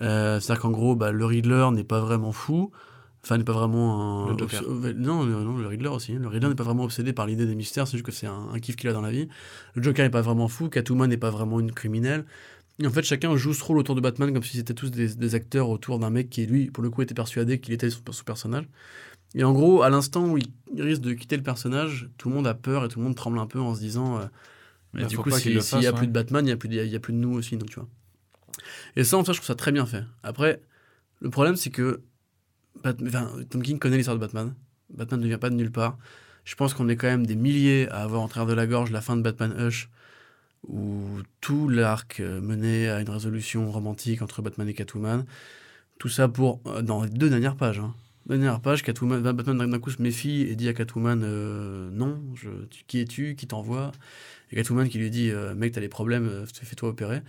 [0.00, 2.70] Euh, c'est-à-dire qu'en gros, bah, le Riddler n'est pas vraiment fou,
[3.24, 4.34] enfin n'est pas vraiment un...
[4.36, 6.12] Le obs- Non, non, non, le Riddler aussi.
[6.14, 8.48] Le Riddler n'est pas vraiment obsédé par l'idée des mystères, c'est juste que c'est un,
[8.52, 9.28] un kiff qu'il a dans la vie.
[9.74, 12.24] Le Joker n'est pas vraiment fou, Catwoman n'est pas vraiment une criminelle.
[12.82, 15.14] Et en fait, chacun joue ce rôle autour de Batman comme si c'était tous des,
[15.14, 18.00] des acteurs autour d'un mec qui, lui, pour le coup, était persuadé qu'il était son,
[18.10, 18.64] son personnage.
[19.34, 20.50] Et en gros, à l'instant où il,
[20.82, 23.38] risque de quitter le personnage, tout le monde a peur et tout le monde tremble
[23.38, 24.24] un peu en se disant euh,
[24.94, 26.74] Mais Bah, du coup, s'il n'y a plus de Batman, il n'y a, plus de-
[26.84, 27.56] y a plus de nous aussi.
[27.56, 27.88] Donc, tu vois.
[28.96, 30.04] Et ça, en fait, je trouve ça très bien fait.
[30.22, 30.60] Après,
[31.20, 32.02] le problème, c'est que
[32.82, 34.54] Bat- enfin, Tom King connaît l'histoire de Batman.
[34.90, 35.98] Batman ne vient pas de nulle part.
[36.44, 38.90] Je pense qu'on est quand même des milliers à avoir en travers de la gorge
[38.90, 39.88] la fin de Batman Hush,
[40.66, 41.04] où
[41.40, 45.24] tout l'arc euh, menait à une résolution romantique entre Batman et Catwoman.
[45.98, 46.60] Tout ça pour.
[46.66, 47.78] euh, dans les deux dernières pages.
[47.78, 47.94] Hein.
[48.26, 52.20] Dernière page, Catwoman, Batman d'un coup se méfie et dit à Catwoman euh, Non,
[52.70, 53.90] tu- qui es-tu Qui t'envoie?
[54.50, 57.20] Et Catwoman qui lui dit Mec, t'as des problèmes, fais-toi opérer.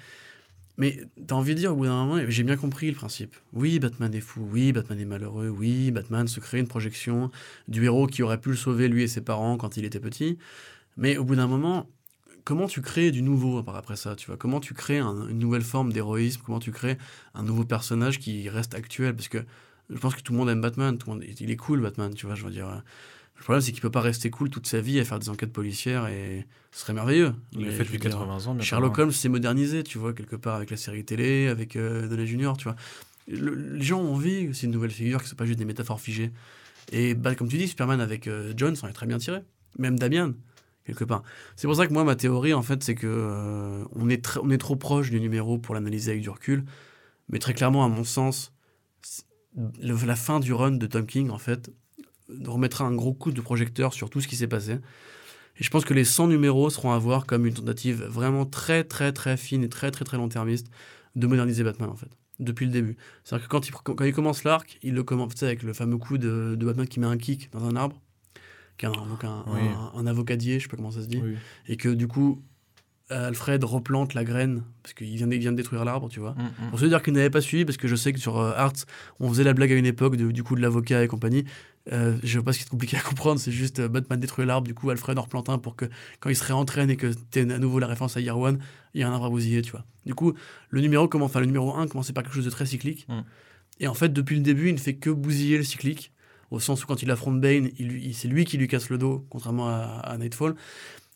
[0.78, 3.36] Mais t'as envie de dire au bout d'un moment, j'ai bien compris le principe.
[3.54, 7.30] Oui, Batman est fou, oui, Batman est malheureux, oui, Batman se crée une projection
[7.68, 10.38] du héros qui aurait pu le sauver lui et ses parents quand il était petit.
[10.98, 11.90] Mais au bout d'un moment,
[12.44, 14.38] comment tu crées du nouveau après ça, tu vois?
[14.38, 16.42] Comment tu crées un- une nouvelle forme d'héroïsme?
[16.46, 16.98] Comment tu crées
[17.36, 19.16] un nouveau personnage qui reste actuel?
[19.16, 19.40] Parce que
[19.90, 22.14] je pense que tout le monde aime Batman, tout le monde, il est cool Batman,
[22.14, 22.84] tu vois, je veux dire.
[23.44, 25.52] Le problème, c'est qu'il peut pas rester cool toute sa vie à faire des enquêtes
[25.52, 27.34] policières et ce serait merveilleux.
[27.52, 28.60] Il je fait depuis dire, 80 ans.
[28.62, 29.02] Sherlock hein.
[29.02, 32.56] Holmes s'est modernisé, tu vois, quelque part avec la série télé, avec euh, Downey Junior,
[32.56, 32.78] tu vois.
[33.28, 35.66] Le- les gens ont envie aussi de nouvelles figures qui ne sont pas juste des
[35.66, 36.32] métaphores figées.
[36.94, 39.42] Et bah, comme tu dis, Superman avec euh, John s'en est très bien tiré.
[39.78, 40.32] Même Damian,
[40.86, 41.24] quelque part.
[41.58, 44.52] C'est pour ça que moi, ma théorie, en fait, c'est que euh, on, est on
[44.52, 46.64] est trop proche du numéro pour l'analyser avec du recul.
[47.28, 48.54] Mais très clairement, à mon sens,
[49.02, 49.26] c'est-
[49.82, 51.70] le- la fin du run de Tom King, en fait,
[52.46, 54.74] remettra un gros coup de projecteur sur tout ce qui s'est passé.
[55.60, 58.84] Et je pense que les 100 numéros seront à voir comme une tentative vraiment très,
[58.84, 60.68] très, très fine et très, très, très long-termiste
[61.16, 62.10] de moderniser Batman, en fait,
[62.40, 62.98] depuis le début.
[63.24, 66.18] C'est-à-dire que quand il, quand il commence l'arc, il le commence avec le fameux coup
[66.18, 68.02] de, de Batman qui met un kick dans un arbre,
[68.80, 69.60] qui est un, donc un, Oui.
[69.62, 71.36] un- un avocadier, je sais pas comment ça se dit, Oui.
[71.68, 72.42] et que du coup,
[73.16, 76.32] Alfred replante la graine, parce qu'il vient, de- il vient de détruire l'arbre, tu vois.
[76.34, 76.70] Mm, mm.
[76.70, 78.74] Pour ceux dire qu'ils n'avaient pas suivi, parce que je sais que sur euh, Arts,
[79.20, 81.44] on faisait la blague à une époque de- du coup de l'avocat et compagnie.
[81.92, 84.46] Euh, je sais pas ce qui est compliqué à comprendre, c'est juste euh, Batman détruit
[84.46, 85.86] l'arbre, du coup Alfred en replante un pour que
[86.22, 88.60] quand il se réentraîne et que tu à nouveau la référence à Year One,
[88.94, 89.84] il y a un arbre à bousiller, tu vois.
[90.06, 90.34] Du coup,
[90.70, 93.06] le numéro, commence, enfin, le numéro 1 commençait par quelque chose de très cyclique.
[93.10, 93.20] Mm.
[93.82, 96.12] Et en fait, depuis le début, il ne fait que bousiller le cyclique,
[96.52, 98.90] au sens où quand il affronte Bane, il, lui- il- c'est lui qui lui casse
[98.90, 100.56] le dos, contrairement à, à Nightfall.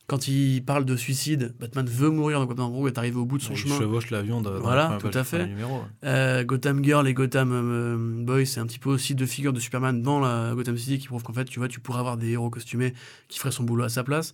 [0.08, 3.38] Quand il parle de suicide, Batman veut mourir, donc en gros, est arrivé au bout
[3.40, 3.78] de son Il chemin.
[3.78, 5.46] chevauche l'avion de- dans Voilà, la tout à fait.
[5.48, 5.86] numéro, ouais.
[6.06, 9.60] Euh, Gotham Girl et Gotham euh, Boy, c'est un petit peu aussi deux figures de
[9.60, 12.30] Superman dans la Gotham City qui prouvent qu'en fait, tu vois, tu pourrais avoir des
[12.30, 12.94] héros costumés
[13.28, 14.34] qui feraient son boulot à sa place.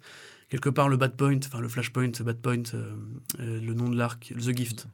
[0.49, 2.91] Quelque part, le Bad Point, enfin le Flashpoint, Bad Point, euh,
[3.39, 4.85] euh, le nom de l'arc, The Gift.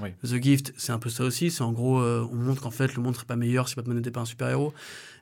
[0.00, 0.10] Oui.
[0.22, 1.50] The Gift, c'est un peu ça aussi.
[1.50, 3.96] C'est en gros, euh, on montre qu'en fait, le monde serait pas meilleur si Batman
[3.96, 4.72] n'était pas un super-héros.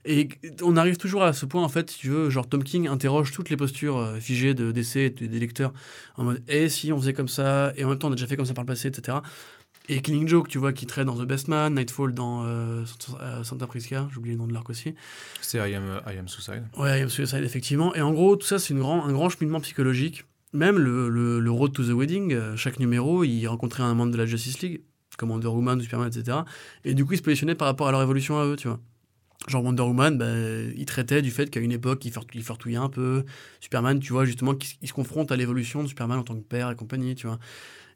[0.04, 0.28] Et
[0.62, 3.32] on arrive toujours à ce point, en fait, si tu veux, genre Tom King interroge
[3.32, 5.72] toutes les postures euh, figées de DC et de- des lecteurs
[6.16, 8.26] en mode, et si on faisait comme ça, et en même temps, on a déjà
[8.28, 9.18] fait comme ça par le passé, etc.
[9.88, 12.84] Et Killing Joke, tu vois, qui traite dans The Best Man, Nightfall dans euh,
[13.44, 14.94] Santa- Prisca, j'ai oublié le nom de l'arc aussi.
[15.40, 16.64] C'est I am, I am Suicide.
[16.76, 17.94] Ouais, I Am Suicide, effectivement.
[17.94, 20.24] Et en gros, tout ça, c'est grand, un grand cheminement psychologique.
[20.56, 24.26] Même le, Road to the Wedding, euh, chaque numéro, il rencontrait un membre de la
[24.26, 24.80] Justice League,
[25.18, 26.38] comme Wonder Woman, Superman, etc.
[26.84, 28.80] Et du coup, il se positionnait par rapport à leur évolution à eux, tu vois.
[29.48, 30.26] Genre Wonder Woman, bah,
[30.76, 33.24] il traitait du fait qu'à une époque, il, fort- il fortouillait un peu.
[33.60, 36.70] Superman, tu vois, justement, il se confronte à l'évolution de Superman en tant que père
[36.70, 37.38] et compagnie, tu vois.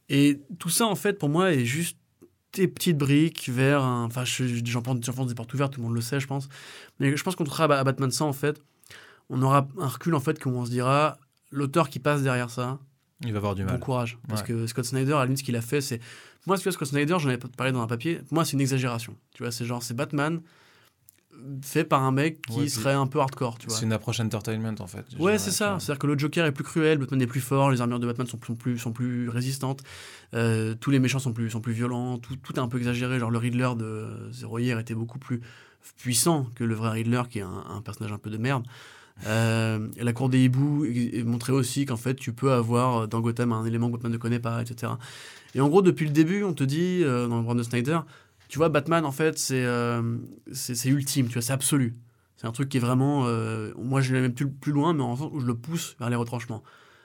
[0.09, 1.99] Et tout ça, en fait, pour moi, est juste
[2.55, 4.05] des petites briques vers un...
[4.05, 6.49] Enfin, je- j'en pense pense des portes ouvertes, tout le monde le sait, je pense.
[7.01, 8.63] Mais je pense qu'on trouvera à Batman 100, en fait,
[9.31, 11.19] on aura un recul, en fait, où on se dira,
[11.51, 12.79] l'auteur qui passe derrière ça,
[13.25, 13.81] Il va avoir du bon mal.
[13.81, 14.19] courage.
[14.29, 14.47] Parce Ouais.
[14.49, 16.01] que Scott Snyder, à la limite, ce qu'il a fait, c'est...
[16.47, 19.15] Moi, ce que Scott Snyder, j'en avais parlé dans un papier, moi, c'est une exagération.
[19.35, 20.41] Tu vois, c'est genre, c'est Batman
[21.63, 23.75] fait par un mec qui Ouais, serait un peu hardcore, tu vois.
[23.77, 25.07] C'est une approche entertainment en fait.
[25.19, 25.79] Ouais, c'est ça.
[25.79, 28.27] C'est-à-dire que le Joker est plus cruel, Batman est plus fort, les armures de Batman
[28.27, 29.83] sont, sont plus, sont plus résistantes,
[30.35, 33.19] euh, tous les méchants sont plus, sont plus violents, tout, tout est un peu exagéré.
[33.19, 35.41] Genre le Riddler de Zero Year était beaucoup plus
[35.97, 38.67] puissant que le vrai Riddler, qui est un, un personnage un peu de merde.
[39.27, 40.87] Euh, la cour des hiboux
[41.25, 44.41] montrait aussi qu'en fait tu peux avoir dans Gotham un élément que Batman ne connaît
[44.41, 44.93] pas, etc.
[45.55, 48.01] Et en gros, depuis le début, on te dit, euh, dans le run de Snyder,
[48.49, 50.17] tu vois, Batman, en fait, c'est euh,
[50.53, 51.97] c'est ultime, tu vois, c'est absolu.
[52.37, 53.25] C'est un truc qui est vraiment.
[53.27, 56.11] euh, moi, je l'ai même plus, loin, mais en sens où je le pousse vers
[56.11, 56.63] les retranchements.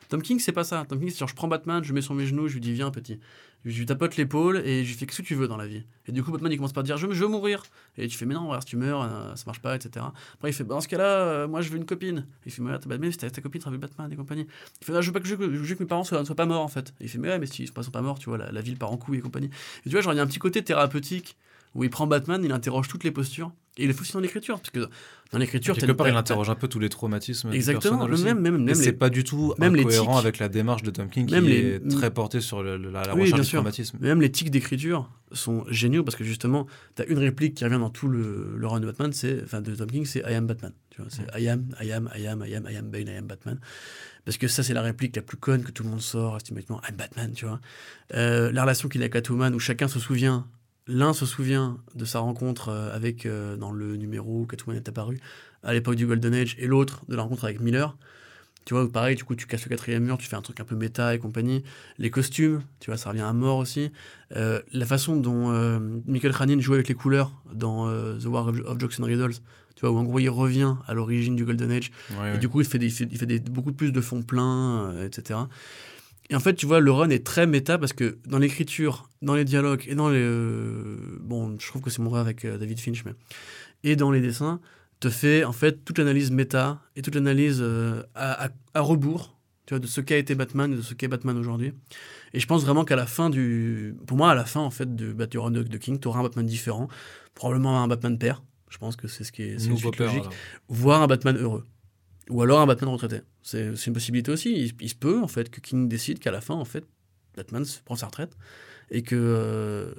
[0.10, 0.86] Tom King, c'est pas ça.
[0.88, 2.74] Tom King, c'est genre, je prends Batman, je mets sur mes genoux, je lui dis,
[2.74, 3.20] viens, petit.
[3.66, 5.84] Je lui tapote l'épaule et je lui fais, qu'est-ce que tu veux dans la vie?
[6.08, 7.64] Et du coup, Batman, il commence par dire, je, veux mourir.
[7.98, 10.06] Et tu fais, mais non, regarde, si tu meurs, euh, ça marche pas, etc.
[10.36, 12.28] Après, il fait, bah, dans ce cas-là, euh, moi, je veux une copine.
[12.46, 14.46] Il fait, mais ouais, t'as- mais ta, copine travaille Batman et compagnie.
[14.82, 16.94] Il fait, ah, je veux pas que, mes parents soient, soient pas morts, en fait.
[17.00, 18.92] Il fait, mais ouais, mais s'ils sont pas morts, tu vois, la, la ville part
[18.92, 19.50] en couille et compagnie.
[19.86, 21.36] Et tu vois, genre, il y a un petit côté thérapeutique
[21.76, 23.52] où il prend Batman, il interroge toutes les postures.
[23.78, 24.58] Et il fait aussi dans l'écriture.
[24.58, 24.88] Parce que
[25.34, 27.50] dans l'écriture, Quelque part, il interroge un peu tous les traumatismes.
[27.50, 28.24] du Exactement, personnage aussi.
[28.24, 31.26] même, même, même c'est pas du tout même incohérent avec la démarche de Tom King
[31.26, 33.60] qui les- est très portée sur le- la, la Oui, recherche du sûr.
[33.60, 33.98] traumatisme.
[34.00, 37.80] même les tics d'écriture sont géniaux parce que justement, tu as une réplique qui revient
[37.80, 40.48] dans tout le, le run de Batman, c'est, enfin de Tom King, c'est I am
[40.48, 40.72] Batman.
[40.92, 43.18] Tu vois, c'est I am, I am, I am, I am, I am Bane, I
[43.18, 43.60] am Batman.
[44.24, 46.80] Parce que ça, c'est la réplique la plus conne que tout le monde sort, systématiquement,
[46.90, 47.60] I'm Batman, tu vois.
[48.14, 50.48] Euh, la relation qu'il a avec Catwoman, où chacun se souvient,
[50.88, 54.88] l'un se souvient de sa rencontre euh, avec, euh, dans le numéro où Catwoman est
[54.90, 55.20] apparu,
[55.64, 57.98] à l'époque du Golden Age, et l'autre de la rencontre avec Miller.
[58.66, 60.64] Tu vois, pareil, du coup, tu casses le quatrième mur, tu fais un truc un
[60.64, 61.64] peu méta et compagnie.
[62.00, 63.92] Les costumes, tu vois, ça revient à mort aussi.
[64.36, 65.78] Euh, la façon dont euh,
[66.08, 69.34] Michael Khanin joue avec les couleurs dans The War of, of Jokes and Riddles,
[69.76, 72.38] tu vois, où en gros il revient à l'origine du Golden Age, Ouais, et ouais.
[72.40, 74.90] du coup il fait, des, il fait, il fait des- beaucoup plus de fonds pleins,
[74.94, 75.42] euh, etc.
[76.30, 79.36] Et en fait, tu vois, le run est très méta parce que dans l'écriture, dans
[79.36, 80.20] les dialogues et dans les.
[80.22, 83.14] euh, bon, je trouve que c'est mon vrai avec euh, David Finch, mais.
[83.84, 84.60] Et dans les dessins,
[85.00, 89.38] te fait en fait toute l'analyse méta et toute l'analyse euh, à, à- à rebours,
[89.68, 91.74] tu vois, de ce qu'a été Batman et de ce qu'est Batman aujourd'hui.
[92.34, 93.96] Et je pense vraiment qu'à la fin du.
[94.08, 96.08] Pour moi, à la fin, en fait, de, bah, du run de, de King, tu
[96.08, 96.88] auras un Batman différent.
[97.36, 98.42] Probablement un Batman père.
[98.70, 100.24] Je pense que c'est ce qui est, c'est une suite logique.
[100.70, 101.64] Voire un Batman heureux.
[102.30, 103.22] Ou alors un Batman retraité.
[103.44, 104.52] C'est une possibilité aussi.
[104.54, 106.84] Il, il se peut, en fait, que King décide qu'à la fin, en fait,
[107.38, 108.36] Batman prend sa retraite.
[108.92, 109.94] Et que euh,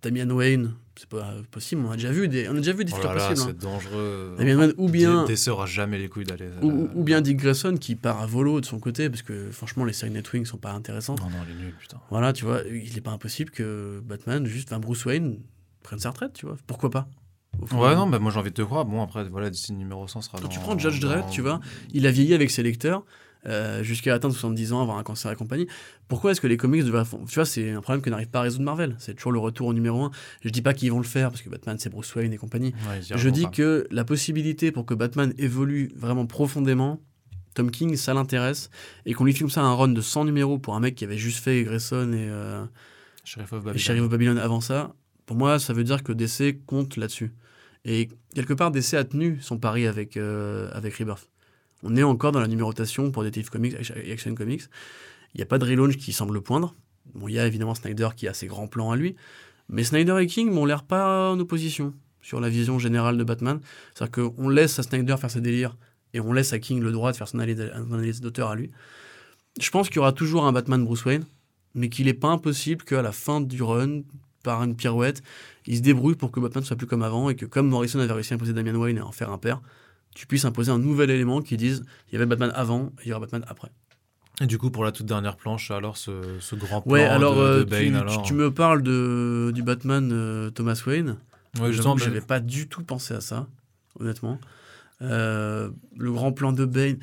[0.00, 2.92] Damian Wayne, c'est pas possible, on a déjà vu des, on a déjà vu des
[2.92, 3.40] Oh futurs possibles.
[3.40, 3.44] hein.
[3.48, 4.36] c'est dangereux.
[4.38, 6.48] Damian Wayne, ou bien, D- DC aura jamais les couilles d'aller.
[6.62, 9.84] ou, ou- bien Dick Grayson qui part à volo de son côté, parce que franchement,
[9.84, 11.20] les séries Nightwing sont pas intéressantes.
[11.20, 12.00] Non, non, il est nul, putain.
[12.10, 15.40] Voilà, tu vois, il n'est pas impossible que Batman, juste, enfin, Bruce Wayne,
[15.82, 16.56] prenne sa retraite, tu vois.
[16.68, 17.08] Pourquoi pas?
[17.72, 18.84] Ouais, non, bah, moi j'ai envie de te croire.
[18.84, 21.40] Bon, après, voilà, d'ici le numéro 100 sera Quand tu prends Judge Dredd, dans- tu
[21.42, 21.60] vois,
[21.92, 23.04] il a vieilli avec ses lecteurs
[23.46, 25.66] euh, jusqu'à atteindre 70 ans, avoir un cancer et compagnie.
[26.08, 27.04] Pourquoi est-ce que les comics devraient...
[27.28, 28.96] Tu vois, c'est un problème que n'arrive pas à résoudre Marvel.
[28.98, 30.10] C'est toujours le retour au numéro 1.
[30.42, 32.74] Je dis pas qu'ils vont le faire, parce que Batman, c'est Bruce Wayne et compagnie.
[32.88, 33.50] Ouais, Je dis pas.
[33.50, 37.00] que la possibilité pour que Batman évolue vraiment profondément,
[37.54, 38.70] Tom King, ça l'intéresse.
[39.06, 41.16] Et qu'on lui filme ça un run de 100 numéros pour un mec qui avait
[41.18, 42.64] juste fait Grayson et, euh,
[43.24, 43.78] Sheriff of et Babylon.
[43.78, 44.94] Sheriff of Babylon avant ça,
[45.26, 47.32] pour moi, ça veut dire que DC compte là-dessus.
[47.90, 51.30] Et quelque part, DC a tenu son pari avec, euh, avec Rebirth.
[51.82, 54.64] On est encore dans la numérotation pour Detective Comics et Action Comics.
[55.32, 56.74] Il n'y a pas de relaunch qui semble poindre.
[57.14, 59.16] Bon, il y a évidemment Snyder qui a ses grands plans à lui.
[59.70, 63.58] Mais Snyder et King m'ont l'air pas en opposition sur la vision générale de Batman.
[63.94, 65.74] C'est-à-dire qu'on laisse à Snyder faire ses délires
[66.12, 68.70] et on laisse à King le droit de faire son analyse d'auteur à lui.
[69.58, 71.24] Je pense qu'il y aura toujours un Batman Bruce Wayne,
[71.74, 74.02] mais qu'il n'est pas impossible qu'à la fin du run,
[74.42, 75.22] par une pirouette,
[75.66, 78.12] il se débrouille pour que Batman soit plus comme avant et que comme Morrison avait
[78.12, 79.60] réussi à imposer Damian Wayne et à en faire un père,
[80.14, 83.08] tu puisses imposer un nouvel élément qui dise il y avait Batman avant et il
[83.08, 83.70] y aura Batman après.
[84.40, 87.34] Et du coup, pour la toute dernière planche, alors ce, ce grand plan Ouais, alors,
[87.34, 88.22] de, euh, de Bane, tu, alors.
[88.22, 91.16] tu- tu me parles de, du Batman euh, Thomas Wayne.
[91.60, 93.48] Ouais, justement, que ben, j'avais pas du tout pensé à ça,
[93.98, 94.38] honnêtement.
[95.02, 96.98] Euh, le grand plan de Bane.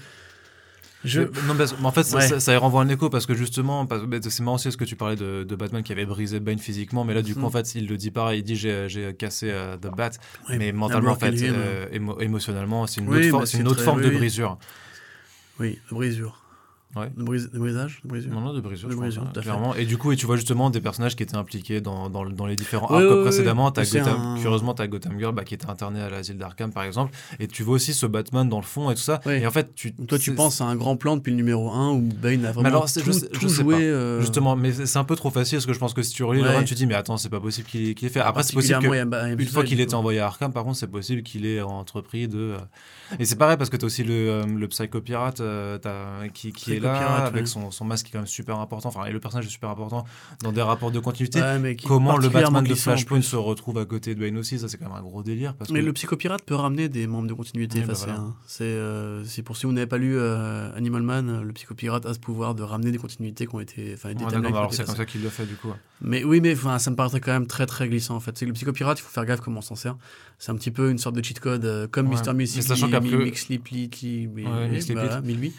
[1.05, 1.21] Je...
[1.21, 2.39] Non, parce- mais en fait, ça, Ouais.
[2.39, 3.87] ça- renvoie un écho parce que justement,
[4.21, 7.03] c'est marrant aussi ce que tu parlais de, de Batman qui avait brisé Bane physiquement,
[7.05, 9.49] mais là, du coup, en fait, il le dit pareil, il dit j'ai j'ai cassé
[9.51, 10.11] euh, The Bat,
[10.49, 13.81] Ouais, mais mentalement, en fait, euh, émo- émotionnellement, c'est une Oui, autre, for- une autre
[13.83, 14.57] forme oui, de brisure.
[15.59, 16.41] Oui, brisure.
[16.95, 17.09] Ouais.
[17.17, 17.51] De, brise...
[17.51, 18.31] de brisage de brisure.
[18.31, 19.75] Non, non, de brisure, De je pense, brisure, hein, clairement.
[19.75, 22.45] Et du coup, et tu vois justement des personnages qui étaient impliqués dans, dans, dans
[22.45, 23.71] les différents Ouais, arcs ouais, précédemment.
[23.83, 26.71] C'est Gotham, un- Curieusement, tu as Gotham Girl bah, qui était interné à l'asile d'Arkham,
[26.71, 27.11] par exemple.
[27.39, 29.19] Et tu vois aussi ce Batman dans le fond et tout ça.
[29.29, 31.69] Et en fait, tu, Donc toi, tu penses à un grand plan depuis le numéro
[31.71, 33.75] 1 où Bane a vraiment alors, tout, je sais- tout je sais joué.
[33.75, 33.81] pas.
[33.81, 36.23] euh, Justement, mais c'est un peu trop facile parce que je pense que si tu
[36.23, 38.19] relis le run, tu dis, mais attends, c'est pas possible qu'il ait fait.
[38.21, 38.87] Après, c'est possible que.
[38.87, 40.63] particulièrement, il y a- il y a Une fois qu'il était envoyé à Arkham, par
[40.63, 42.37] contre, c'est possible qu'il ait entrepris de.
[42.37, 42.57] euh,
[43.19, 45.41] Et c'est pareil parce que tu as aussi le, euh, le psychopirate
[45.81, 47.45] t'as- qui, qui est Pirate, avec ouais.
[47.45, 49.69] son, son masque qui est quand même super important, enfin, et le personnage est super
[49.69, 50.05] important
[50.43, 51.41] dans des rapports de continuité.
[51.41, 54.67] Ouais, mais Comment le Batman de Flashpoint se retrouve à côté de Bane aussi, ça
[54.67, 55.53] c'est quand même un gros délire.
[55.55, 55.85] Parce Mais que...
[55.85, 58.13] le psychopirate peut ramener des membres de continuité Oui, bah voilà.
[58.19, 58.35] hein.
[58.47, 62.13] C'est euh, c'est pour si vous n'avez pas lu euh, Animal Man, le psychopirate a
[62.13, 63.93] ce pouvoir de ramener des continuités qui ont été.
[63.93, 65.69] Enfin, Ouais, c'est comme ça qu'il le fait du coup.
[65.69, 65.75] ouais.
[66.01, 68.37] Mais oui, mais enfin, ça me paraîtrait quand même très très glissant en fait.
[68.37, 69.95] C'est le psychopirate, il faut faire gaffe comment on s'en sert.
[70.39, 72.15] C'est un petit peu une sorte de cheat code euh, comme Ouais.
[72.15, 72.27] Mr.
[72.33, 73.89] Mais Missy, sachant qu'après- Mixliply,
[74.35, 74.93] Ouais, Mixliply.
[75.05, 75.53] voilà, Milby.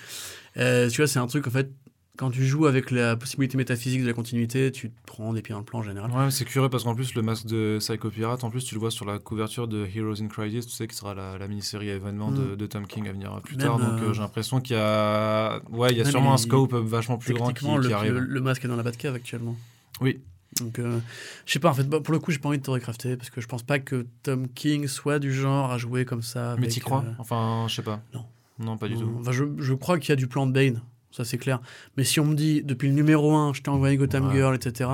[0.58, 1.70] Euh, tu vois, c'est un truc en fait.
[2.18, 5.52] Quand tu joues avec la possibilité métaphysique de la continuité, tu te prends des pieds
[5.52, 6.10] dans le plan en général.
[6.10, 8.80] Ouais, c'est curieux parce qu'en plus, le masque de Psycho Pirate, en plus, tu le
[8.80, 11.90] vois sur la couverture de Heroes in Crisis, tu sais, qui sera la, la mini-série
[11.90, 12.56] événement de, Mm.
[12.56, 13.78] de Tom King à venir plus Même, tard.
[13.78, 16.38] Donc euh, euh, j'ai l'impression qu'il y a, ouais, il y a même sûrement un
[16.38, 18.14] scope vachement plus grand qui, le, arrive.
[18.14, 19.54] le- le masque est dans la Batcave actuellement.
[20.00, 20.18] Oui.
[20.62, 21.00] Donc, euh,
[21.44, 23.18] je sais pas, en fait, bah, pour le coup, j'ai pas envie de te recrafter
[23.18, 26.56] parce que je pense pas que Tom King soit du genre à jouer comme ça.
[26.58, 28.00] Mais t'y crois euh, Enfin, je sais pas.
[28.14, 28.24] non.
[28.58, 29.10] Non, pas du tout.
[29.20, 30.80] enfin, je, je crois qu'il y a du plan de Bane,
[31.10, 31.60] ça c'est clair.
[31.96, 34.34] Mais si on me dit, depuis le numéro 1, je t'ai envoyé Gotham Ouais.
[34.34, 34.90] Girl, etc.,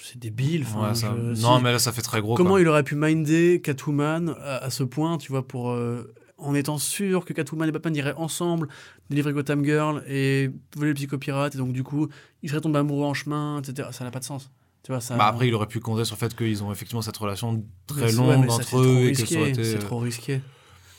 [0.00, 0.62] c'est débile.
[0.62, 2.34] enfin, Ouais, ça- je- Non, si- mais là, ça fait très gros.
[2.34, 2.60] Comment quoi.
[2.60, 5.70] il aurait pu minder Catwoman à, à ce point, tu vois, pour.
[5.70, 8.68] euh, en étant sûr que Catwoman et Batman iraient ensemble
[9.10, 12.06] délivrer Gotham Girl et voler le psychopirate, et donc du coup,
[12.44, 13.88] ils seraient tombés amoureux en chemin, etc.
[13.90, 14.48] Ça n'a pas de sens.
[14.84, 17.02] Tu vois, ça, Bah, après, il aurait pu compter sur le fait qu'ils ont effectivement
[17.02, 19.12] cette relation très ouais, longue entre trop eux.
[19.14, 20.40] C'est euh, trop risqué.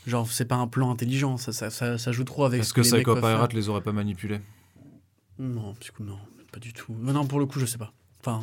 [0.09, 2.73] Genre, c'est pas un plan intelligent, ça, ça, ça, ça joue trop avec Est-ce ce
[2.73, 3.15] que Psycho.
[3.15, 4.41] Pirate les aurait pas manipulés
[5.37, 6.17] Non, non,
[6.51, 6.95] pas du tout.
[6.99, 7.93] Mais non, pour le coup, je sais pas.
[8.21, 8.41] Enfin,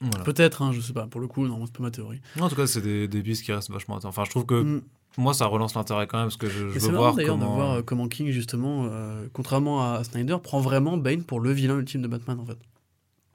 [0.00, 0.24] Voilà.
[0.24, 1.06] peut-être, hein, je sais pas.
[1.06, 2.20] Pour le coup, non, c'est pas ma théorie.
[2.40, 4.18] En tout cas, c'est des, des pistes qui restent vachement intéressantes.
[4.18, 4.82] Enfin, je trouve que Mm.
[5.18, 7.50] moi, ça relance l'intérêt quand même parce que je, veux voir d'ailleurs comment.
[7.50, 11.52] de voir euh, comment King, justement, euh, contrairement à Snyder, prend vraiment Bane pour le
[11.52, 12.58] vilain ultime de Batman, en fait.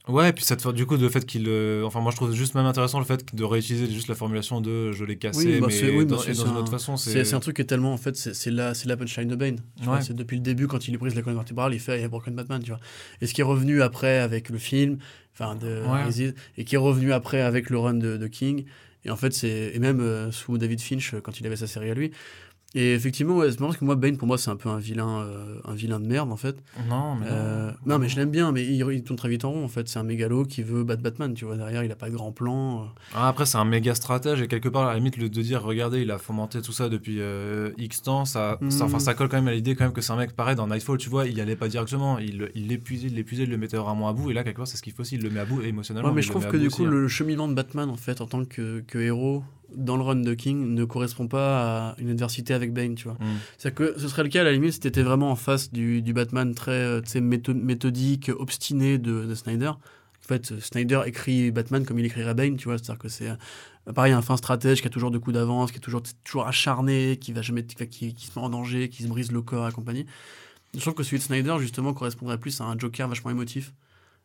[0.09, 1.45] Ouais, et puis cette, fois- du coup, le fait qu'il.
[1.47, 4.59] euh, Enfin, moi, je trouve juste même intéressant le fait de réutiliser juste la formulation
[4.59, 6.71] de je l'ai cassé, Oui, bah, mais c'est- oui, dans, bah, et une un- autre
[6.71, 6.97] façon.
[6.97, 9.59] C'est un truc qui est tellement, en fait, c'est la, la punchline de Bane.
[9.87, 10.01] Ouais.
[10.01, 12.09] C'est depuis le début, quand il lui brise la colonne vertébrale, il fait I have
[12.09, 12.79] broken Batman, tu vois.
[13.21, 14.97] Et ce qui est revenu après avec le film,
[15.33, 16.33] enfin, de Ouais.
[16.57, 18.65] Et qui est revenu après avec le run de, de King.
[19.05, 19.71] Et en fait, c'est.
[19.73, 22.11] Et même euh, sous David Finch, euh, quand il avait sa série à lui.
[22.75, 24.79] Et effectivement, ouais, c'est marrant parce que moi, Bane, pour moi, c'est un peu un
[24.79, 26.55] vilain, euh, un vilain de merde, en fait.
[26.89, 27.27] Non, mais.
[27.29, 29.67] Euh, non, mais je l'aime bien, mais il, il tourne très vite en rond, en
[29.67, 29.87] fait.
[29.87, 31.55] C'est un mégalo qui veut battre Batman, tu vois.
[31.55, 32.81] Derrière, il a pas de grand plan.
[32.81, 32.85] euh.
[33.13, 35.61] Ah, après, c'est un méga stratège et quelque part, à la limite, le, de dire
[35.61, 38.89] regardez, il a fomenté tout ça depuis euh, X temps, ça, ça, Mhm.
[38.89, 40.65] enfin, ça colle quand même à l'idée quand même que c'est un mec pareil dans
[40.65, 43.77] Nightfall, tu vois, il y allait pas directement, il l'épuisait, il l'épuisait, il le mettait
[43.77, 45.41] vraiment à bout, et là, quelque part, c'est ce qu'il faut aussi, il le met
[45.41, 46.09] à bout émotionnellement.
[46.09, 46.89] Ouais, mais je trouve que du aussi, coup, hein.
[46.89, 49.43] le cheminement de Batman, en fait, en tant que, que héros,
[49.75, 53.13] dans le run de King, ne correspond pas à une adversité avec Bane, tu vois.
[53.13, 53.37] Mm.
[53.57, 56.01] C'est-à-dire que ce serait le cas, à la limite, si t'étais vraiment en face du,
[56.01, 59.67] du Batman très euh, méthodique, obstiné de, de Snyder.
[59.67, 62.77] En fait, Snyder écrit Batman comme il écrirait Bane, tu vois.
[62.77, 65.77] C'est-à-dire que c'est euh, pareil, un fin stratège qui a toujours deux coups d'avance, qui
[65.77, 69.03] est toujours, toujours acharné, qui va jamais, qui, qui, qui se met en danger, qui
[69.03, 70.05] se brise le corps et compagnie.
[70.73, 73.73] Je trouve que celui de Snyder, justement, correspondrait plus à un Joker vachement émotif.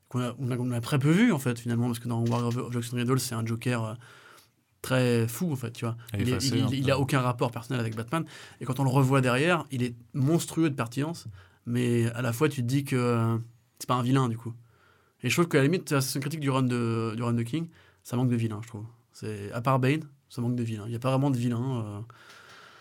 [0.08, 2.24] Qu'on a, on a, on a très peu vu, en fait, finalement, parce que dans
[2.24, 3.94] War of of Jackson Riddle, c'est un Joker euh,
[4.82, 5.96] très fou, en fait, tu vois.
[6.18, 8.24] Il, est- il- il- il a aucun rapport personnel avec Batman.
[8.60, 11.26] Et quand on le revoit derrière, il est monstrueux de pertinence,
[11.66, 13.36] mais à la fois, tu te dis que euh,
[13.78, 14.52] c'est pas un vilain, du coup.
[15.22, 17.42] Et je trouve qu'à la limite, c'est une critique du run de, du run de
[17.42, 17.66] King,
[18.04, 18.84] ça manque de vilain, je trouve.
[19.12, 20.84] C'est, à part Bane, ça manque de vilain.
[20.86, 21.82] Il n'y a pas vraiment de vilain.
[21.84, 22.00] euh.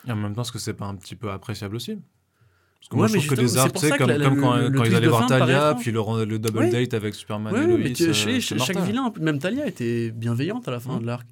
[0.07, 1.95] Et en même temps, est-ce que c'est pas un petit peu appréciable aussi?
[1.95, 4.35] Parce que Ouais, moi, je mais trouve que arcs, pour tu sais, comme, la- comme
[4.35, 7.51] le- quand, le quand ils allaient voir Talia, puis le, le double date avec Superman
[7.53, 7.89] Ouais, et mais Lois.
[7.95, 11.01] tu- euh, chez- chaque vilain, même Talia, était bienveillante à la fin Mm.
[11.01, 11.27] de l'arc.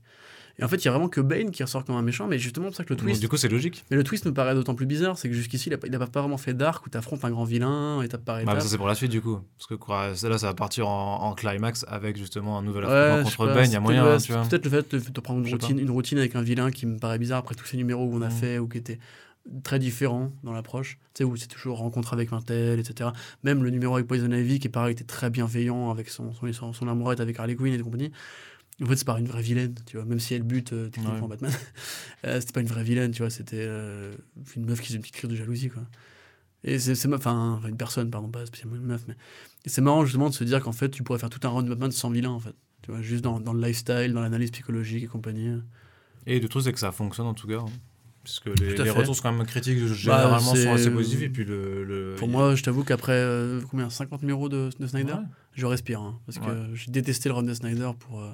[0.57, 2.39] Et en fait, il y a vraiment que Bane qui ressort comme un méchant, mais
[2.39, 3.19] justement, c'est ça que le Donc, twist.
[3.21, 3.83] du coup, c'est logique.
[3.91, 6.37] Mais le twist me paraît d'autant plus bizarre, c'est que jusqu'ici, il n'a pas, vraiment
[6.37, 8.61] fait d'arc où tu affrontes un grand vilain, étape par Bah, étape.
[8.61, 9.39] ça, c'est pour la suite, du coup.
[9.57, 9.67] Parce
[10.15, 13.69] que là, ça va partir en, en climax avec justement un nouvel affrontement contre Bane.
[13.69, 14.43] Il y a moyen, hein, c'est tu vois.
[14.43, 16.97] Peut-être le fait de, de prendre une routine, une routine avec un vilain qui me
[16.99, 18.31] paraît bizarre après tous ces numéros où on a Mm.
[18.31, 18.99] fait ou qui étaient
[19.63, 20.97] très différents dans l'approche.
[21.13, 23.09] Tu sais, où c'est toujours rencontre avec un tel, etc.
[23.43, 26.73] Même le numéro avec Poison Ivy qui, pareil, était très bienveillant avec son, son, son,
[26.73, 28.11] son amourette avec Harley Quinn et compagnie.
[28.83, 30.05] En fait, c'est pas une vraie vilaine, tu vois.
[30.05, 31.27] Même si elle bute euh, techniquement Ouais.
[31.29, 31.51] Batman,
[32.25, 33.29] euh, c'était pas une vraie vilaine, tu vois.
[33.29, 34.13] C'était euh,
[34.55, 35.83] une meuf qui faisait une petite crise de jalousie, quoi.
[36.63, 39.15] Et c'est, enfin, une personne, pardon, pas spécialement une meuf, mais
[39.67, 41.69] c'est marrant justement de se dire qu'en fait, tu pourrais faire tout un run de
[41.69, 42.55] Batman sans vilain, en fait.
[42.81, 45.57] Tu vois, juste dans, dans le lifestyle, dans l'analyse psychologique et compagnie.
[46.25, 47.59] Et le truc, c'est que ça fonctionne en tout cas.
[47.59, 47.65] hein.
[48.45, 48.97] Les, Tout à les fait.
[48.97, 51.21] retours sont quand même critiques, généralement, c'est- sont assez positifs.
[51.21, 51.83] Et puis le.
[51.83, 53.89] le- Pour moi, je t'avoue qu'après euh, combien?
[53.89, 55.19] 50 numéros de, de Snyder, Ouais.
[55.53, 56.01] je respire.
[56.01, 58.29] hein, parce que j'ai détesté le run de Snyder pour euh,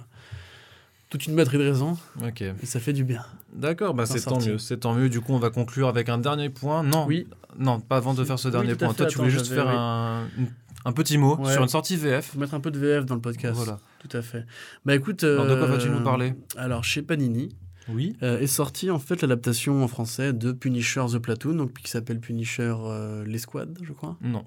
[1.09, 2.41] toute une batterie de raisons, Ok.
[2.41, 3.21] et ça fait du bien.
[3.53, 4.57] D'accord, bah c'est tant mieux.
[4.57, 5.09] C'est tant mieux.
[5.09, 6.83] Du coup, on va conclure avec un dernier point.
[6.83, 7.27] Non, Oui,
[7.59, 8.93] non, pas avant de faire ce Oui, dernier point.
[8.93, 10.45] Toi, tu voulais juste faire oui.
[10.85, 11.51] un, petit mot Ouais.
[11.51, 12.31] sur une sortie VF.
[12.31, 13.55] faut mettre un peu de VF dans le podcast.
[13.55, 13.79] Voilà.
[13.99, 14.45] Tout à fait.
[14.85, 15.23] Bah écoute.
[15.25, 16.33] Alors, de quoi vas-tu euh, nous parler?
[16.55, 17.49] Alors, chez Panini,
[17.89, 18.15] Oui.
[18.23, 22.19] euh, est sorti en fait l'adaptation en français de Punisher The Platoon, donc qui s'appelle
[22.19, 24.17] Punisher euh, l'Escouade, je crois.
[24.21, 24.45] Non.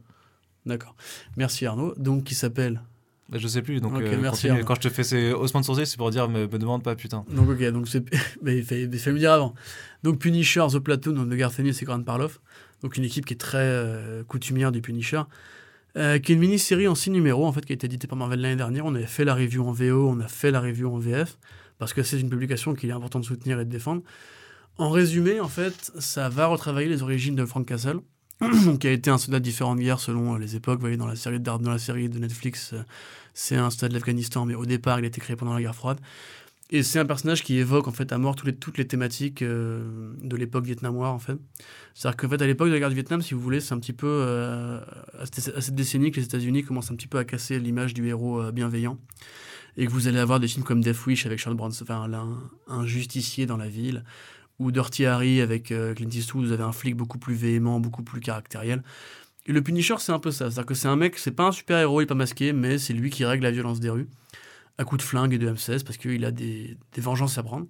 [0.66, 0.95] D'accord.
[1.37, 1.95] Merci Arnaud.
[1.99, 2.80] Donc, qui s'appelle
[3.28, 5.66] Bah, je sais plus, donc Ok, euh, merci, quand je te fais ces haussements de
[5.66, 7.24] sourcils, c'est pour dire me, me demande pas putain.
[7.30, 8.03] Donc, ok, donc c'est.
[8.43, 9.55] Mais il fait me dire avant.
[10.03, 12.41] Donc, Punisher, The Platoon de Garth Ennis et Grant Parloff.
[12.82, 15.22] Donc, une équipe qui est très euh, coutumière du Punisher.
[15.97, 18.16] euh, qui est une mini-série en six numéros, en fait, qui a été éditée par
[18.18, 18.85] Marvel l'année dernière.
[18.87, 21.39] On avait fait la review en VO, on a fait la review en VF,
[21.85, 24.01] parce que c'est une publication qu'il est important de soutenir et de défendre.
[24.78, 27.99] En résumé, en fait, ça va retravailler les origines de Frank Castle,
[28.80, 30.76] qui a été un soldat de différentes guerres selon euh, les époques.
[30.76, 32.82] Vous voyez, dans la série de, la série de Netflix, euh,
[33.35, 35.74] c'est un soldat de l'Afghanistan, mais au départ, il a été créé pendant la guerre
[35.74, 35.99] froide.
[36.70, 40.37] Et c'est un personnage qui évoque en fait à mort toutes les, thématiques euh, de
[40.37, 41.37] l'époque vietnamoise en fait.
[41.93, 43.78] C'est-à-dire qu'en fait à l'époque de la guerre du Vietnam, si vous voulez, c'est un
[43.78, 44.22] petit peu
[45.18, 48.51] à, cette, décennie que les États-Unis commencent un petit peu à casser l'image du héros
[48.53, 48.99] bienveillant.
[49.77, 52.39] Et que vous allez avoir des films comme Death Wish avec Charles Bronson, enfin un,
[52.68, 54.05] un justicier dans la ville,
[54.59, 58.03] ou Dirty Harry avec euh, Clint Eastwood, vous avez un flic beaucoup plus véhément, beaucoup
[58.03, 58.83] plus caractériel.
[59.47, 60.51] Et le Punisher, c'est un peu ça.
[60.51, 62.95] C'est-à-dire que c'est un mec, c'est pas un super-héros, il est pas masqué, mais c'est
[62.95, 64.09] lui qui règle la violence des rues
[64.79, 67.66] à coups de flingue et de M16 parce qu'il a des, des vengeances à prendre.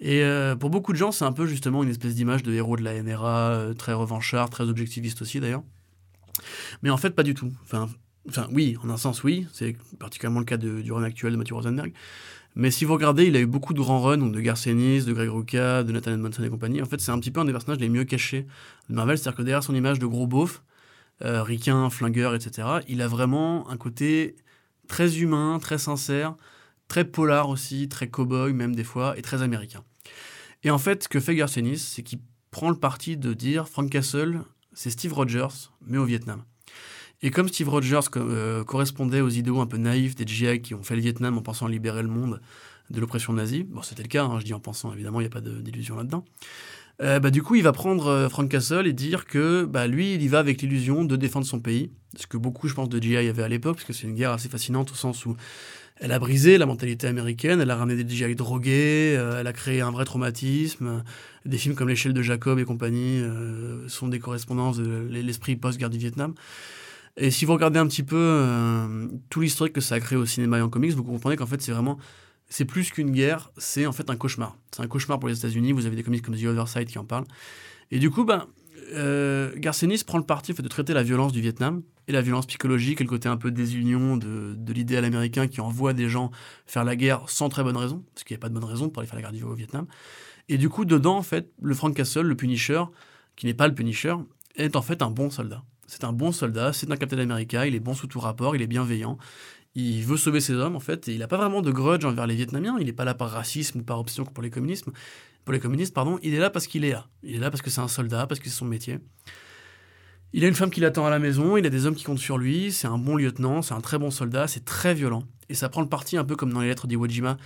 [0.00, 2.76] Et euh, pour beaucoup de gens, c'est un peu justement une espèce d'image de héros
[2.76, 5.62] de la NRA, euh, très revanchard, très objectiviste aussi d'ailleurs.
[6.82, 7.52] Mais en fait, pas du tout.
[7.64, 7.88] Enfin,
[8.28, 9.46] enfin oui, en un sens, oui.
[9.52, 11.92] C'est particulièrement le cas de- du run actuel de Matthew Rosenberg.
[12.56, 15.04] Mais si vous regardez, il a eu beaucoup de grands runs, donc de Garth Ennis,
[15.04, 16.82] de Greg Rucka, de Nathan Edmondson et compagnie.
[16.82, 18.46] En fait, c'est un petit peu un des personnages les mieux cachés
[18.88, 19.16] de Marvel.
[19.16, 20.62] C'est-à-dire que derrière son image de gros beauf,
[21.22, 24.34] euh, ricain, flingueur, etc., il a vraiment un côté
[24.88, 26.34] très humain, très sincère,
[26.88, 29.84] très polar aussi, très cow-boy même des fois, et très américain.
[30.64, 32.18] Et en fait, ce que fait Garth Ennis, c'est qu'il
[32.50, 34.40] prend le parti de dire Frank Castle,
[34.72, 36.42] c'est Steve Rogers, mais au Vietnam.
[37.22, 40.82] Et comme Steve Rogers euh, correspondait aux idéaux un peu naïfs des GI qui ont
[40.82, 42.40] fait le Vietnam en pensant libérer le monde
[42.88, 45.28] de l'oppression nazie, bon c'était le cas, hein, je dis en pensant, évidemment, il n'y
[45.28, 46.24] a pas d'illusion là-dedans,
[47.02, 50.14] euh, bah, du coup il va prendre euh, Frank Castle et dire que bah, lui,
[50.14, 53.00] il y va avec l'illusion de défendre son pays, ce que beaucoup, je pense, de
[53.00, 55.36] GI avaient à l'époque, parce que c'est une guerre assez fascinante au sens où
[56.00, 59.82] elle a brisé la mentalité américaine, elle a ramené des GI drogués, elle a créé
[59.82, 61.04] un vrai traumatisme.
[61.44, 63.22] Des films comme L'échelle de Jacob et compagnie
[63.86, 66.32] sont des correspondances de l'esprit post-guerre du Vietnam.
[67.16, 70.26] Et si vous regardez un petit peu euh, tout l'historique que ça a créé au
[70.26, 71.98] cinéma et en comics, vous comprenez qu'en fait c'est vraiment
[72.50, 74.56] c'est plus qu'une guerre, c'est en fait un cauchemar.
[74.72, 75.72] C'est un cauchemar pour les États-Unis.
[75.72, 77.26] Vous avez des comics comme The Side qui en parlent.
[77.92, 78.46] Et du coup, ben,
[78.94, 79.52] euh,
[80.06, 83.08] prend le parti de traiter la violence du Vietnam et la violence psychologique et le
[83.08, 86.32] côté un peu désunion de, de l'idéal américain qui envoie des gens
[86.66, 88.88] faire la guerre sans très bonne raison, parce qu'il n'y a pas de bonne raison
[88.88, 89.86] pour aller faire la guerre du Vietnam.
[90.48, 92.82] Et du coup, dedans, en fait, le Frank Castle, le Punisher,
[93.36, 94.14] qui n'est pas le Punisher,
[94.56, 95.62] est en fait un bon soldat.
[95.90, 98.62] C'est un bon soldat, c'est un Captain America, il est bon sous tout rapport, il
[98.62, 99.18] est bienveillant,
[99.74, 102.28] il veut sauver ses hommes en fait, et il n'a pas vraiment de grudge envers
[102.28, 104.86] les Vietnamiens, il n'est pas là par racisme ou par option pour les communistes,
[105.44, 107.08] pour les communistes pardon, il est là parce qu'il est là.
[107.24, 109.00] Il est là parce que c'est un soldat, parce que c'est son métier.
[110.32, 112.20] Il a une femme qui l'attend à la maison, il a des hommes qui comptent
[112.20, 115.24] sur lui, c'est un bon lieutenant, c'est un très bon soldat, c'est très violent.
[115.48, 117.36] Et ça prend le parti un peu comme dans les lettres d'Iwo Jima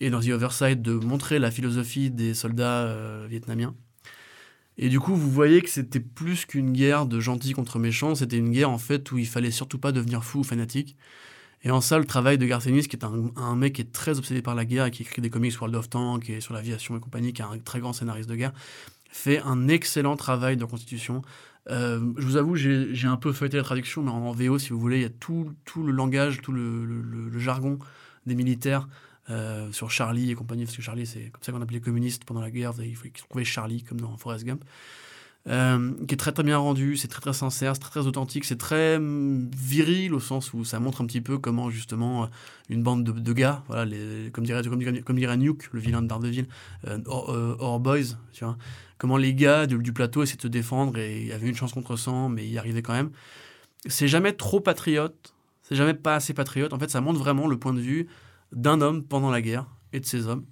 [0.00, 3.74] et dans The Overside de montrer la philosophie des soldats euh, vietnamiens.
[4.76, 8.38] Et du coup, vous voyez que c'était plus qu'une guerre de gentils contre méchants, c'était
[8.38, 10.96] une guerre en fait où il fallait surtout pas devenir fou ou fanatique.
[11.62, 14.18] Et en ça, le travail de Garth Ennis, qui est un, mec qui est très
[14.18, 16.96] obsédé par la guerre et qui écrit des comics World of Tanks et sur l'aviation
[16.96, 18.52] et compagnie, qui est un très grand scénariste de guerre,
[19.10, 21.22] fait un excellent travail de constitution.
[21.70, 24.80] Euh, je vous avoue, j'ai un peu feuilleté la traduction, mais en, VO, si vous
[24.80, 27.78] voulez, il y a tout, tout le langage, tout le jargon
[28.26, 28.88] des militaires
[29.30, 32.24] euh, sur Charlie et compagnie, parce que Charlie, c'est comme ça qu'on appelait les communistes
[32.24, 34.64] pendant la guerre, il faut trouvaient Charlie, comme dans Forrest Gump.
[35.46, 38.46] Euh, qui est très très bien rendu, c'est très très sincère, c'est très très authentique,
[38.46, 42.26] c'est très hum, viril au sens où ça montre un petit peu comment justement euh,
[42.70, 43.84] une bande de, gars, voilà,
[44.32, 46.46] comme, dirait, comme, dirait, comme Nuke, le vilain de Daredevil,
[46.88, 48.16] euh, or, Boys,
[48.96, 51.96] comment les gars du, plateau essaient de se défendre et y avait une chance contre
[51.96, 53.10] 100, mais y arrivait quand même.
[53.86, 57.58] C'est jamais trop patriote, c'est jamais pas assez patriote, en fait ça montre vraiment le
[57.58, 58.06] point de vue
[58.54, 60.44] d'un homme pendant la guerre et de ses hommes.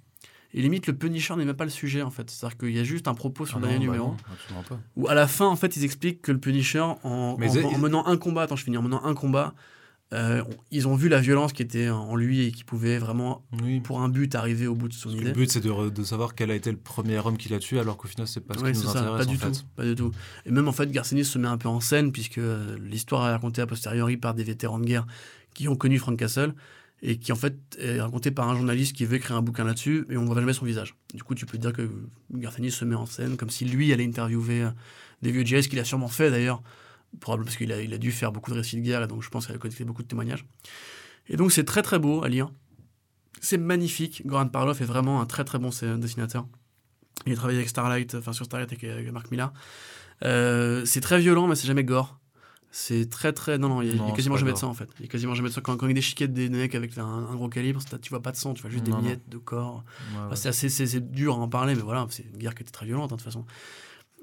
[0.55, 2.29] Et limite, le Punisher n'est même pas le sujet, en fait.
[2.29, 4.15] C'est-à-dire qu'il y a juste un propos sur Ah le dernier bah numéro.
[4.69, 4.77] non.
[4.95, 7.65] Où à la fin, en fait, ils expliquent que le Punisher, en, Mais en- ils-
[7.65, 9.55] en menant un combat, attends, je finis, en menant un combat,
[10.13, 13.79] euh, ils ont vu la violence qui était en lui et qui pouvait vraiment, Oui.
[13.79, 15.23] pour un but, arriver au bout de son idée.
[15.23, 17.79] le but, c'est de, de savoir quel a été le premier homme qui l'a tué,
[17.79, 19.17] alors qu'au final, c'est pas ce Ouais, qui nous ça, intéresse.
[19.17, 19.65] pas du en tout, fait.
[19.75, 20.11] pas du tout.
[20.45, 23.31] Et même en fait, Garcenis se met un peu en scène puisque euh, l'histoire est
[23.31, 25.07] racontée a posteriori par des vétérans de guerre
[25.55, 26.53] qui ont connu Frank Castle
[27.05, 30.05] et qui en fait est racontée par un journaliste qui veut écrire un bouquin là-dessus
[30.09, 30.95] et on voit jamais son visage.
[31.13, 31.89] Du coup, tu peux dire que
[32.31, 34.69] Garcenis se met en scène comme si lui allait interviewer euh,
[35.21, 36.63] des vieux GS qu'il a sûrement fait d'ailleurs,
[37.19, 39.45] probablement parce qu'il a, dû faire beaucoup de récits de guerre et donc je pense
[39.45, 40.45] qu'il a collecté beaucoup de témoignages.
[41.27, 42.49] Et donc c'est très très beau à lire.
[43.41, 44.25] C'est magnifique.
[44.25, 46.47] Goran Parloff est vraiment un très très bon dessinateur.
[47.25, 49.51] Il a travaillé avec Starlight, enfin sur Starlight avec, avec Mark Millar.
[50.23, 52.17] Euh, c'est très violent, mais c'est jamais gore.
[52.75, 53.59] C'est très très.
[53.59, 54.89] Non, non, il y a, quasiment jamais de sang en fait.
[54.97, 55.61] Il y a quasiment jamais de sang.
[55.61, 58.35] Quand, quand il a des mecs avec un, un gros calibre, tu vois pas de
[58.35, 59.07] sang, tu vois juste Non, des non.
[59.09, 59.83] miettes de corps.
[59.85, 60.35] Ouais, Enfin, ouais.
[60.35, 62.71] c'est assez c'est, c'est dur à en parler, mais voilà, c'est une guerre qui était
[62.71, 63.45] très violente hein, de toute façon.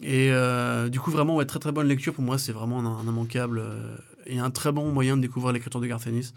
[0.03, 2.87] Et euh, du coup, vraiment, ouais, très très bonne lecture pour moi, c'est vraiment un,
[2.87, 3.97] un immanquable euh,
[4.31, 6.33] et un très bon moyen de découvrir l'écriture de Garth Ennis.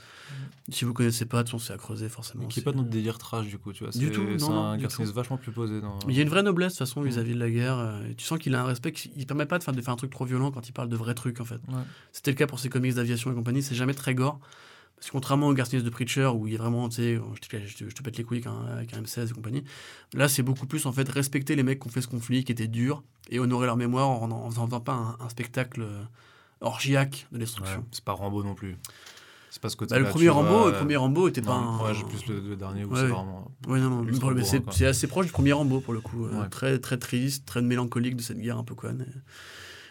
[0.69, 2.45] Si vous connaissez pas, de toute façon, c'est à creuser forcément.
[2.45, 2.47] Mm.
[2.47, 3.91] Qui est C'est- pas dans le délire trash du coup, tu vois.
[3.91, 4.73] Du c'est- tout, C'est un.
[4.75, 5.99] Ennis vachement plus posé dans.
[6.07, 7.05] Il y a une vraie noblesse de toute façon Mm.
[7.07, 7.77] vis-à-vis de la guerre.
[7.77, 9.81] euh, et tu sens qu'il a un respect, qu'il ne permet pas de faire, de
[9.81, 11.55] faire un truc trop violent quand il parle de vrais trucs en fait.
[11.67, 11.81] Ouais.
[12.11, 14.39] C'était le cas pour ses comics d'aviation et compagnie, c'est jamais très gore.
[14.95, 17.39] Parce que contrairement au Garth Ennis de Preacher, où il est vraiment, tu sais, je
[17.49, 19.65] te, je te- je te pète les couilles avec un, avec un M16 et compagnie,
[20.13, 22.53] là c'est beaucoup plus en fait respecter les mecs qui ont fait ce conflit, qui
[22.53, 26.03] était dur, et honorer leur mémoire en en en faisant pas un, un spectacle euh,
[26.63, 27.85] orgiaque de Ouais, destruction.
[27.91, 28.77] c'est pas Rambo non plus.
[29.51, 31.85] C'est pas ce côté Bah, le premier Rambo, le premier Rambo était pas Non, un...
[31.85, 33.09] Ouais, j'ai plus le, le dernier où Ouais, c'est ouais.
[33.09, 33.51] vraiment.
[33.67, 36.25] Ouais, non, non, mais c'est assez proche du premier Rambo pour le coup.
[36.25, 36.49] euh, Ouais.
[36.49, 39.05] Très, très triste, très mélancolique de cette guerre un peu conne.
[39.07, 39.13] Et,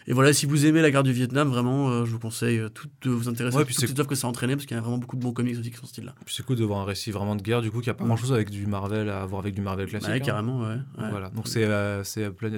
[0.07, 2.69] et voilà, si vous aimez la guerre du Vietnam, vraiment, euh, je vous conseille euh,
[2.69, 4.77] tout de vous intéresser Ouais, à toutes œuvres que ça a entraîné, parce qu'il y
[4.77, 6.13] a vraiment beaucoup de bons comics aussi qui sont ce style-là.
[6.25, 8.03] Puis c'est cool de voir un récit vraiment de guerre, du coup, qui a pas
[8.03, 8.07] Mm.
[8.07, 10.09] grand chose avec du Marvel à voir avec du Marvel classique.
[10.09, 10.19] Ouais, hein.
[10.19, 10.77] carrément, ouais.
[11.09, 12.03] Voilà, donc c'est euh,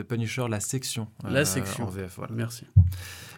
[0.07, 1.07] Punisher, la section.
[1.23, 1.85] La euh, section.
[1.85, 2.33] En VF, voilà.
[2.33, 2.65] Merci.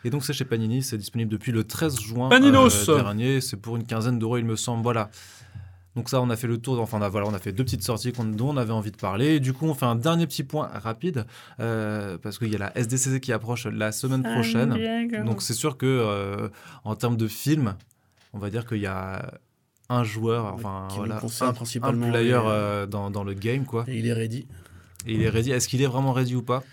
[0.04, 3.58] Et donc c'est chez Panini, c'est disponible depuis le 13 juin Paninos euh, dernier, c'est
[3.58, 5.10] pour une quinzaine d'euros il me semble, voilà.
[5.98, 7.64] Donc ça on a fait le tour, enfin on a, voilà, on a fait deux
[7.64, 9.36] petites sorties qu'on- dont on avait envie de parler.
[9.36, 11.26] Et du coup on fait un dernier petit point rapide,
[11.60, 14.74] euh, parce qu'il y a la SDCC qui approche la semaine prochaine.
[15.26, 16.50] Donc c'est sûr que euh,
[16.84, 17.76] en termes de film,
[18.34, 19.40] on va dire qu'il y a
[19.90, 23.66] un joueur, enfin Qui voilà, un, principalement, un player euh, euh, dans, dans le game
[23.66, 23.84] quoi.
[23.88, 24.46] Et il est ready.
[25.08, 25.52] Et il est ready.
[25.52, 26.64] Est-ce qu'il est vraiment ready ou pas?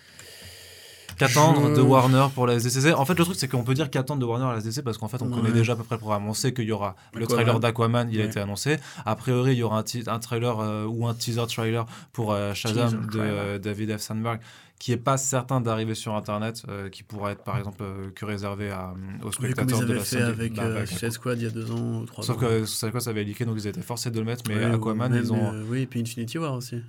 [1.18, 3.90] Qu'attendre Je- de Warner pour la SDCC En fait, le truc, c'est qu'on peut dire
[3.90, 5.34] qu'attendre de Warner à la SDCC parce qu'en fait, on Ouais.
[5.40, 6.26] connaît déjà à peu près le programme.
[6.28, 8.78] On sait qu'il y aura le trailer d'Aquaman, il a été annoncé.
[9.06, 12.88] A priori, il y aura un, trailer euh, ou un teaser trailer pour euh, Shazam
[12.90, 13.34] Teaser de trailer.
[13.36, 14.00] euh, David F.
[14.00, 14.40] Sandberg
[14.80, 18.24] qui est pas certain d'arriver sur Internet, euh, qui pourra être par exemple euh, que
[18.26, 18.92] réservé à,
[19.22, 21.50] aux Oui, spectateurs ils de la fait avec Bah, avec- Suicide Squad il y a
[21.50, 22.40] deux ans ou trois Sauf ans.
[22.40, 24.42] que ça, quoi, ça avait leaké, donc ils étaient forcés de le mettre.
[24.48, 25.52] Mais Ouais, Aquaman, même, ils ont.
[25.54, 26.82] euh, oui, et puis Infinity War aussi.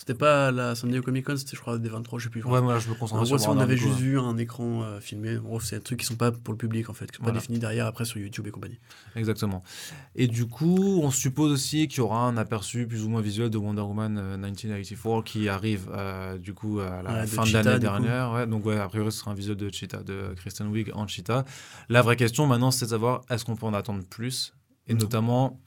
[0.00, 2.42] C'était pas la San Diego Comic Con, c'était je crois des 23, je sais plus.
[2.42, 4.82] Ouais, moi, je me En concentre gros, sur si on avait juste vu un écran
[4.82, 7.10] euh, filmé, en gros, c'est des trucs qui sont pas pour le public en fait,
[7.10, 7.34] qui sont Voilà.
[7.34, 8.78] pas définis derrière après sur YouTube et compagnie.
[9.14, 9.62] Exactement.
[10.16, 13.50] Et du coup, on suppose aussi qu'il y aura un aperçu plus ou moins visuel
[13.50, 17.52] de Wonder Woman euh, 1984 qui arrive euh, du coup à la Ouais, fin de
[17.52, 18.32] l'année dernière.
[18.32, 21.06] Ouais, donc ouais, a priori, ce sera un visuel de Cheetah, de Kristen Wiig en
[21.06, 21.44] Cheetah.
[21.90, 24.54] La vraie question maintenant, c'est de savoir est-ce qu'on peut en attendre plus?
[24.88, 25.00] Et Non.
[25.00, 25.60] notamment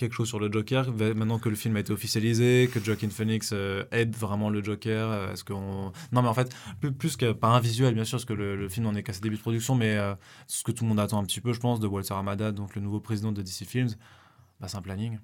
[0.00, 0.92] quelque chose sur le Joker.
[1.14, 5.10] Maintenant que le film a été officialisé, que Joaquin Phoenix euh, aide vraiment le Joker,
[5.10, 8.16] euh, est-ce qu'on non mais en fait plus, plus que pas un visuel bien sûr
[8.16, 10.14] parce que le, film en est qu'à ses débuts de production, mais euh,
[10.46, 12.74] ce que tout le monde attend un petit peu, je pense, de Walter Amada, donc
[12.74, 13.90] le nouveau président de DC Films,
[14.58, 15.18] bah, c'est un planning.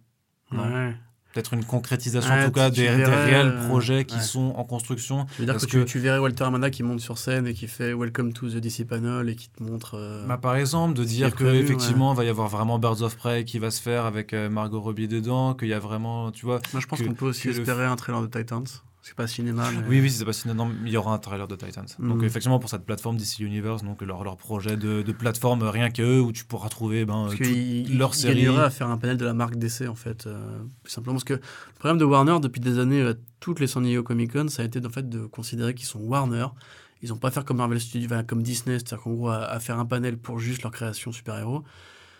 [0.52, 0.94] Ouais.
[1.36, 4.22] Peut-être une concrétisation Ouais, en tout cas des, réels euh, projets qui ouais.
[4.22, 5.26] sont en construction.
[5.36, 7.52] Je veux dire que, tu, que- tu verrais Walter Amada qui monte sur scène et
[7.52, 9.98] qui fait Welcome to the DC Panel et qui te montre.
[9.98, 13.16] euh, Bah, par exemple, de dire que prévu, effectivement va y avoir vraiment Birds of
[13.18, 16.46] Prey qui va se faire avec euh, Margot Robbie dedans, qu'il y a vraiment, tu
[16.46, 16.58] vois.
[16.72, 18.64] Moi, je pense qu'on peut aussi espérer un trailer de Titans.
[19.08, 19.70] C'est pas cinéma.
[19.70, 19.86] Mais...
[19.88, 21.86] Oui, oui, c'est pas si non, il y aura un trailer de Titans.
[22.00, 22.24] Donc Mhm.
[22.24, 26.20] effectivement pour cette plateforme DC Universe, donc leur, leur projet de, de plateforme rien qu'eux
[26.20, 28.46] où tu pourras trouver ben, Parce tout- qu'il leur il série.
[28.48, 31.40] à faire un panel de la marque DC en fait, euh, simplement parce que le
[31.78, 34.64] problème de Warner depuis des années à toutes les San Diego Comic Con, ça a
[34.64, 36.46] été en fait de considérer qu'ils sont Warner.
[37.02, 39.60] Ils n'ont pas faire comme Marvel Studios, enfin, comme Disney, c'est-à-dire qu'en gros à, à
[39.60, 41.62] faire un panel pour juste leur création super-héros.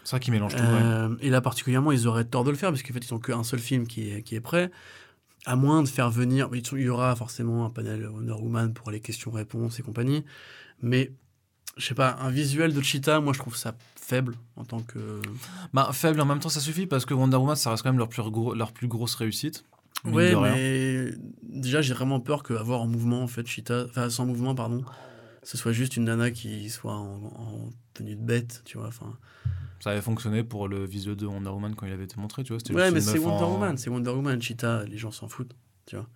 [0.05, 0.63] C'est ça qui mélange tout.
[0.63, 0.69] ouais.
[0.71, 3.19] Euh, Et là particulièrement, ils auraient tort de le faire parce qu'en fait ils n'ont
[3.19, 4.71] qu'un seul film qui est, qui est prêt.
[5.47, 9.01] À moins de faire venir, il y aura forcément un panel Wonder Woman pour les
[9.01, 10.25] questions-réponses et compagnie.
[10.83, 11.13] Mais
[11.77, 15.21] je sais pas, un visuel de Cheetah, moi je trouve ça faible en tant que.
[15.73, 17.99] Bah, faible en même temps ça suffit parce que Wonder Woman ça reste quand même
[17.99, 19.65] leur plus, gros, leur plus grosse réussite.
[20.05, 20.53] Ouais, rien.
[20.55, 21.11] mais
[21.43, 24.85] déjà j'ai vraiment peur qu'avoir en mouvement en fait Cheetah, enfin sans mouvement pardon,
[25.43, 28.89] ce soit juste une nana qui soit en, en tenue de bête, tu vois.
[28.89, 29.17] Enfin.
[29.81, 32.53] Ça avait fonctionné pour le visuel de Wonder Woman quand il avait été montré, tu
[32.55, 32.63] vois.
[32.75, 35.55] Ouais, mais c'est Wonder en- Woman, c'est Wonder Woman, Cheetah, les gens s'en foutent,
[35.87, 36.07] tu vois.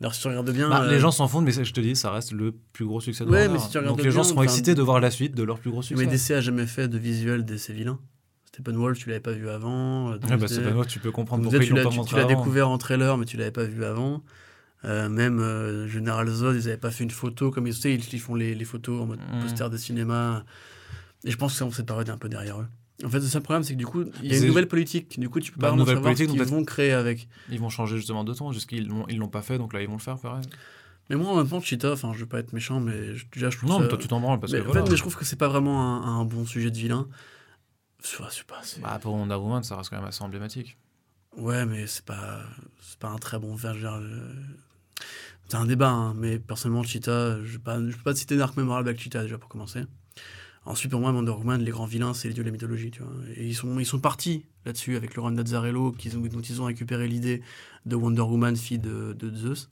[0.00, 1.80] D'ailleurs si tu regardes bien, Bah, euh, Les gens s'en foutent, mais c'est- je te
[1.80, 3.52] dis, ça reste le plus gros succès de Ouais, Warner.
[3.54, 5.42] mais si tu regardes Donc les gens bien, seront excités de voir la suite de
[5.42, 6.04] leur plus gros succès.
[6.04, 7.98] mais DC a jamais fait de visuel de ses vilains.
[8.46, 10.10] Steppenwolf, tu l'avais pas vu avant.
[10.12, 12.24] euh, Ouais, bah, c'est moi, tu peux comprendre pourquoi ils l'ont pas montré tu l'as
[12.24, 14.22] découvert en trailer, mais tu l'avais pas vu avant.
[14.84, 18.20] Euh, même euh, General Zod, ils avaient pas fait une photo comme ils, ils, ils
[18.20, 19.40] font les, les photos en mode Mm.
[19.42, 20.44] poster de cinéma.
[21.24, 22.66] Et je pense que cette période un peu derrière eux.
[23.04, 24.68] En fait, le seul problème, c'est que du coup, il y a C'est- une nouvelle
[24.68, 25.18] politique.
[25.20, 27.28] Du coup, tu peux Bah, pas vraiment nouvelle savoir politique, ce qu'ils vont créer avec.
[27.50, 29.86] Ils vont changer justement de ton, jusqu'ils l'ont ils l'ont pas fait, donc là ils
[29.88, 30.44] vont le faire pareil.
[31.10, 33.50] Mais moi, en même temps, Cheetah, enfin, je veux pas être méchant, mais je- déjà,
[33.50, 33.82] je trouve Non, ça...
[33.82, 34.82] mais toi tu t'en branles parce mais, que en voilà.
[34.84, 37.06] fait, mais je trouve que c'est pas vraiment un, un bon sujet de vilain.
[38.02, 40.78] Je sais pas, c'est- Bah, pour Wonder Woman, ça reste quand même assez emblématique.
[41.36, 42.40] Ouais, mais c'est pas,
[42.80, 43.88] c'est pas un très bon verger.
[45.48, 48.88] C'est un débat, hein, mais personnellement, Cheetah, je ne peux pas te citer d'arc mémorable
[48.88, 49.84] avec Cheetah déjà pour commencer.
[50.66, 53.02] Ensuite, pour moi, Wonder Woman, les grands vilains, c'est les dieux de la mythologie, tu
[53.02, 53.12] vois.
[53.36, 57.06] Et ils sont, ils sont partis là-dessus avec d'Azzarello, qu'ils ont, dont ils ont récupéré
[57.06, 57.42] l'idée
[57.84, 59.68] de Wonder Woman, fille de, de Zeus.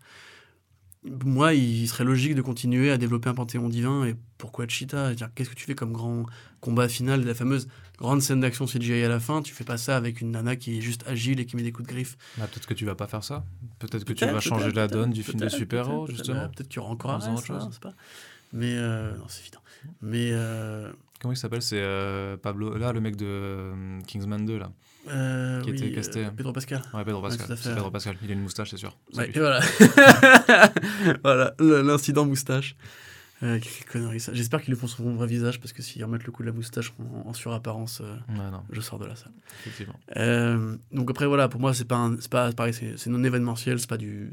[1.24, 4.04] Moi, il serait logique de continuer à développer un panthéon divin.
[4.04, 5.14] Et pourquoi Cheetah?
[5.34, 6.26] Qu'est-ce que tu fais comme grand
[6.60, 7.66] combat final, la fameuse
[7.98, 9.42] grande scène d'action CGI à la fin?
[9.42, 11.72] Tu fais pas ça avec une nana qui est juste agile et qui met des
[11.72, 12.16] coups de griffe.
[12.38, 13.44] Bah, peut-être que tu vas pas faire ça.
[13.80, 16.48] Peut-être que tu vas changer la donne du film de super-héros, justement.
[16.50, 17.78] Peut-être qu'il y aura encore En un autre chose.
[17.80, 17.94] pas.
[18.52, 19.61] Mais euh, non, c'est évident.
[20.00, 20.90] Mais euh,
[21.20, 22.76] Comment il s'appelle C'est euh, Pablo.
[22.76, 24.72] Là, le mec de euh, Kingsman 2, là.
[25.08, 26.26] euh, Qui était casté.
[26.36, 26.82] Pedro Pascal.
[26.92, 27.56] Ouais, Pedro Pascal.
[27.56, 28.16] c'est Pedro Pascal.
[28.22, 28.96] Il a une moustache, c'est sûr.
[29.14, 29.60] Ouais, et voilà.
[31.22, 32.76] voilà, l'incident moustache.
[33.42, 34.32] Euh, quelle connerie ça.
[34.32, 36.48] J'espère qu'ils le font sur mon vrai visage parce que s'ils remettent le coup de
[36.48, 39.32] la moustache en, en surapparence, euh, Ouais, je sors de la salle.
[39.66, 39.98] effectivement.
[40.16, 43.22] Euh, donc après voilà, pour moi c'est pas, un- c'est pas pareil, c'est c'est non
[43.24, 44.32] événementiel, c'est pas du,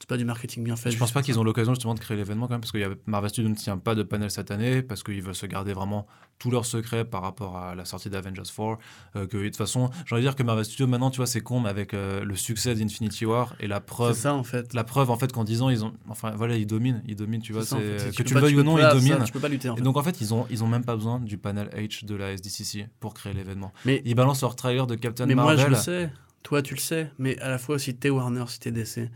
[0.00, 0.90] c'est pas du marketing bien fait.
[0.90, 1.40] Je pense pas qu'ils ça.
[1.40, 3.54] ont l'occasion justement de créer l'événement quand même, parce que y a- Marvel Studios ne
[3.54, 6.06] tient pas de panel cette année, parce qu'ils veulent se garder vraiment
[6.38, 8.78] tous leurs secrets par rapport à la sortie d'Avengers 4.
[9.16, 11.26] euh, que de toute façon, j'ai envie de dire que Marvel Studios maintenant, tu vois,
[11.26, 14.16] c'est con, mais avec euh, le succès d'Infinity War et la C'est preuve.
[14.16, 14.72] ça en fait.
[14.72, 17.42] La preuve en fait qu'en 10 ans ils ont enfin voilà ils dominent ils dominent
[17.42, 17.98] tu vois C'est ça, en c'est- fait.
[18.12, 19.74] C'est que tu le veuilles ou non ils ça, dominent Tu peux pas lutter en
[19.74, 19.80] fait.
[19.82, 22.14] et donc en fait ils ont ils ont même pas besoin du panel H de
[22.14, 25.66] la SDCC pour créer l'événement Mais- ils balancent leur trailer de Captain mais moi Marvel
[25.66, 26.10] je le sais,
[26.42, 29.10] toi tu le sais, mais à la fois si t'es Warner, si t'es DC,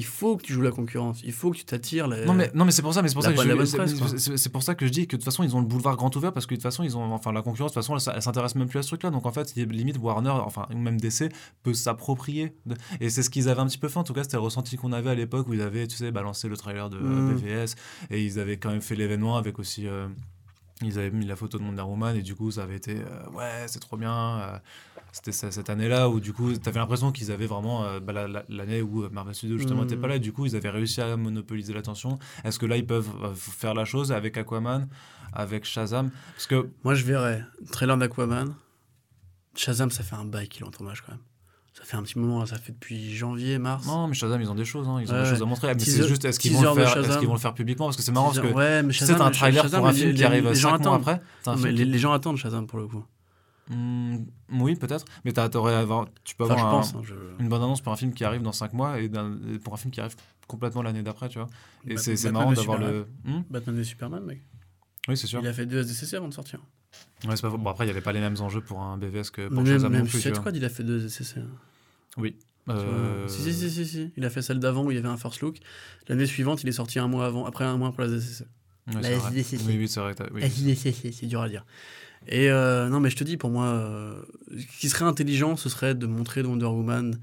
[0.00, 2.08] il faut que tu joues la concurrence, il faut que tu t'attires.
[2.08, 4.74] Non mais non mais c'est pour ça mais c'est pour ça que je pour ça
[4.74, 6.56] que dis que de toute façon ils ont le boulevard grand ouvert parce que de
[6.56, 8.78] toute façon ils ont enfin la concurrence de toute façon elle, elle s'intéresse même plus
[8.78, 11.30] à ce truc là donc en fait limite Warner enfin même DC
[11.62, 14.22] peut s'approprier de- et c'est ce qu'ils avaient un petit peu fait en tout cas
[14.22, 16.88] c'était le ressenti qu'on avait à l'époque où ils avaient tu sais balancé le trailer
[16.90, 17.34] de euh, Mm.
[17.36, 17.74] BVS
[18.10, 20.08] et ils avaient quand même fait l'événement avec aussi euh,
[20.82, 23.30] ils avaient mis la photo de Wonder Woman et du coup ça avait été euh,
[23.36, 24.58] ouais c'est trop bien euh,
[25.12, 28.44] c'était cette année-là où du coup t'avais l'impression qu'ils avaient vraiment euh, bah, la- la-
[28.48, 29.84] l'année où Marvel Studios justement Mm.
[29.84, 32.76] n'était pas là et du coup ils avaient réussi à monopoliser l'attention est-ce que là
[32.76, 34.88] ils peuvent euh, faire la chose avec Aquaman
[35.32, 36.10] avec Shazam?
[36.34, 38.54] Parce que Moi je verrais trailer d'Aquaman.
[39.56, 41.20] Shazam, ça fait un bail qu'il est en tournage quand même.
[41.72, 43.86] Ça fait un petit moment, ça fait depuis janvier, mars.
[43.86, 45.72] non mais Shazam ils ont des choses hein, ils ont Ouais, des choses à montrer
[45.74, 47.18] mais c'est juste est-ce qu'ils vont le faire Shazam.
[47.18, 47.86] qu'ils vont le faire publiquement?
[47.86, 50.14] Parce que c'est marrant parce que ouais, c'est un trailer Shazam, pour un film les-
[50.14, 51.20] qui arrive les gens 5 mois après
[51.72, 53.04] les, les gens attendent Shazam pour le coup.
[53.72, 56.94] Hmm, oui peut-être mais t'as- t'aurais à avoir tu peux Enfin, je avoir un- pense.
[56.96, 59.38] hein, je- une bonne annonce pour un film qui arrive dans 5 mois et, d'un-
[59.54, 60.16] et pour un film qui arrive
[60.48, 61.46] complètement l'année d'après, tu vois.
[61.86, 63.04] Et Bat- c'est marrant et d'avoir Superman.
[63.24, 63.30] le.
[63.32, 64.40] Hmm Batman et Superman, mec.
[65.08, 65.40] oui, c'est sûr.
[65.40, 66.58] Il a fait deux SDCC avant de sortir.
[67.24, 67.58] Ouais, c'est pas faux.
[67.58, 69.66] Bon, après, il n'y avait pas les mêmes enjeux pour un BVS que pour même
[69.66, 70.10] Shazam même non plus.
[70.18, 70.40] Suicide tu vois.
[70.42, 71.38] Squad, il a fait deux SDCC.
[71.38, 71.46] hein.
[72.16, 72.36] Oui.
[72.68, 74.10] Euh, Si, si, si, si, si.
[74.16, 75.58] Il a fait celle d'avant où il y avait un first look.
[76.08, 78.44] L'année suivante, il est sorti un mois avant, après un mois pour la SDCC.
[78.88, 79.28] ouais, La c'est vrai.
[79.38, 79.64] SDCC.
[79.68, 80.14] Oui, oui, c'est vrai.
[80.32, 80.42] oui.
[80.42, 81.64] SDCC, c'est dur à dire.
[82.26, 85.68] Et euh, non, mais je te dis, pour moi, euh, ce qui serait intelligent, ce
[85.68, 87.18] serait de montrer Wonder Woman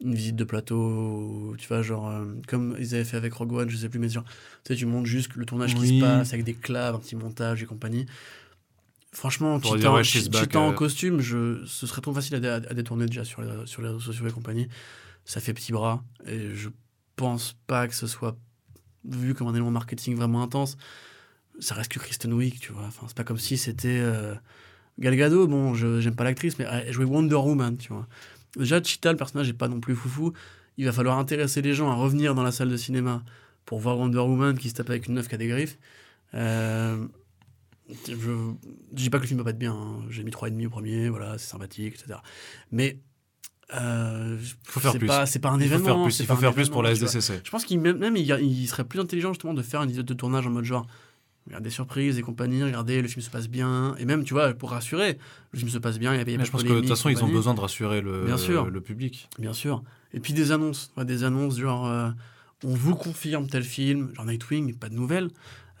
[0.00, 3.68] une visite de plateau, tu vois, genre, euh, comme ils avaient fait avec Rogue One,
[3.68, 5.98] je sais plus, mais genre, tu sais, tu montres juste le tournage qui Oui.
[5.98, 8.06] se passe avec des claves, un petit montage et compagnie.
[9.12, 13.42] Franchement, Cheetah, ouais, Cheetah en costume, je, ce serait trop facile à détourner déjà sur
[13.42, 14.68] les, sur les réseaux sociaux et compagnie.
[15.24, 16.68] Ça fait petit bras et je
[17.16, 18.36] pense pas que ce soit
[19.04, 20.76] vu comme un élément marketing vraiment intense.
[21.60, 22.84] Ça reste que Kristen Wiig, tu vois.
[22.86, 24.34] Enfin, c'est pas comme si c'était euh,
[24.98, 25.46] Gal Gadot.
[25.48, 28.06] Bon, je j'aime pas l'actrice, mais elle jouait Wonder Woman, tu vois.
[28.56, 30.32] Déjà, Cheetah, le personnage est pas non plus foufou.
[30.76, 33.24] Il va falloir intéresser les gens à revenir dans la salle de cinéma
[33.64, 35.78] pour voir Wonder Woman qui se tape avec une meuf qui a des griffes.
[36.34, 37.04] Euh,
[38.06, 38.52] je, je
[38.92, 39.72] dis pas que le film va pas être bien.
[39.72, 40.00] hein.
[40.10, 42.20] J'ai mis 3,5 au premier, voilà, c'est sympathique, etc.
[42.70, 43.00] Mais
[43.74, 45.06] euh, Faut faire c'est plus.
[45.08, 45.84] pas, c'est pas un Il faut événement.
[45.96, 46.92] faire plus, c'est il faut faire plus pour la.
[46.94, 47.40] SDCC.
[47.44, 50.46] Je pense qu'il même, il serait plus intelligent justement de faire une idée de tournage
[50.46, 50.86] en mode genre
[51.48, 53.94] regarde des surprises et compagnie, regardez le film se passe bien.
[53.98, 55.18] Et même tu vois pour rassurer
[55.52, 57.08] le film se passe bien il y avait Mais je pense que de toute façon,
[57.08, 58.66] ils ont besoin de rassurer le, Bien sûr.
[58.66, 59.28] le public.
[59.38, 59.82] bien sûr.
[60.12, 62.10] Et puis des annonces des annonces genre euh,
[62.64, 64.12] on vous confirme tel film.
[64.14, 65.30] Genre Nightwing pas de nouvelles.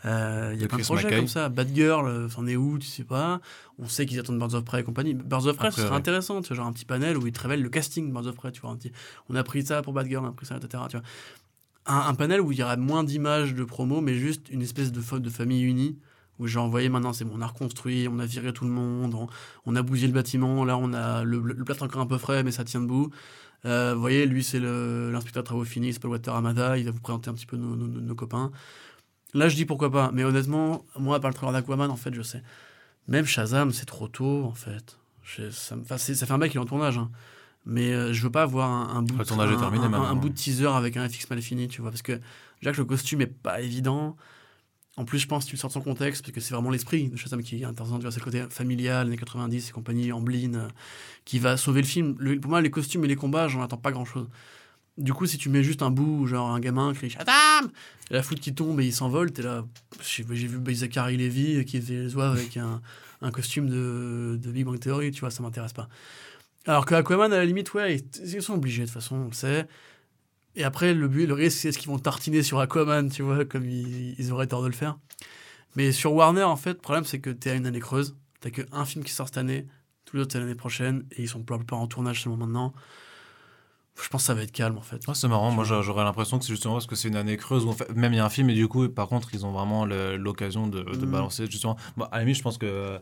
[0.04, 1.48] Euh, il y a plein de projets comme ça.
[1.48, 3.40] Batgirl euh, c'en est où tu sais pas.
[3.78, 5.14] On sait qu'ils attendent Birds of Prey et compagnie.
[5.14, 5.96] Birds of Prey ce serait ouais.
[5.96, 8.26] intéressant tu vois, genre un petit panel où ils te révèlent le casting de Birds
[8.26, 8.76] of Prey tu vois
[9.28, 11.06] on a pris ça pour Batgirl on a pris ça etc tu vois
[11.88, 15.18] un, panel où il y aura moins d'images de promo, mais juste une espèce de,
[15.18, 15.98] de famille unie,
[16.38, 19.16] où j'ai envoyé maintenant, c'est bon, on a reconstruit, on a viré tout le monde,
[19.66, 22.42] on, a bougé le bâtiment, là on a le, le plâtre encore un peu frais,
[22.44, 23.10] mais ça tient debout.
[23.64, 26.84] Euh, vous voyez, lui c'est le- l'inspecteur de travaux finis, c'est Paul Water Amada, il
[26.84, 28.52] va vous présenter un petit peu nos, copains.
[29.34, 32.22] Là je dis pourquoi pas, mais honnêtement, moi par le trailer d'Aquaman, en fait, je
[32.22, 32.42] sais.
[33.08, 34.98] Même Shazam, c'est trop tôt, en fait.
[35.50, 37.10] Ça fait un mec qui est en tournage, hein.
[37.66, 39.28] Mais euh, je veux pas avoir un, un bout, de-
[39.98, 42.12] un- bout de teaser avec un FX mal fini, tu vois, parce que
[42.60, 44.16] déjà que le costume est pas évident.
[44.96, 46.70] En plus, je pense que tu le sors de son contexte, parce que c'est vraiment
[46.70, 49.72] l'esprit de Shazam qui est intéressant, tu vois, c'est le côté familial, années 90 et
[49.72, 50.68] compagnie, Amblin, euh,
[51.24, 52.16] qui va sauver le film.
[52.18, 54.28] Le- pour moi, les costumes et les combats, j'en attends pas grand chose.
[54.96, 57.70] Du coup, si tu mets juste un bout, genre un gamin crie Shazam
[58.10, 59.64] et la foudre qui tombe et il s'envole, t'es là.
[60.02, 62.80] J'ai vu Zachary Levy qui faisait les oies avec un,
[63.22, 65.88] un costume de, de Big Bang Theory, tu vois, ça m'intéresse pas.
[66.68, 69.32] Alors que Aquaman, à la limite, ouais, ils, sont obligés, de toute façon, on le
[69.32, 69.66] sait.
[70.54, 73.44] Et après, le but, le risque, c'est ce qu'ils vont tartiner sur Aquaman, tu vois,
[73.44, 74.98] comme ils, ils auraient tort de le faire.
[75.76, 78.16] Mais sur Warner, en fait, le problème, c'est que t'es à une année creuse.
[78.40, 79.66] T'as qu'un film qui sort cette année,
[80.04, 82.38] tous les autres, c'est l'année prochaine, et ils sont pour la plupart en tournage seulement
[82.46, 82.72] maintenant.
[84.00, 85.06] Je pense que ça va être calme, en fait.
[85.08, 87.36] Ouais, c'est marrant, moi j'a- j'aurais l'impression que c'est justement parce que c'est une année
[87.36, 89.30] creuse où en fait, même il y a un film et du coup par contre
[89.34, 91.10] ils ont vraiment l'occasion de, de Mm.
[91.10, 91.76] balancer justement.
[91.96, 93.00] Bon, à la limite je pense que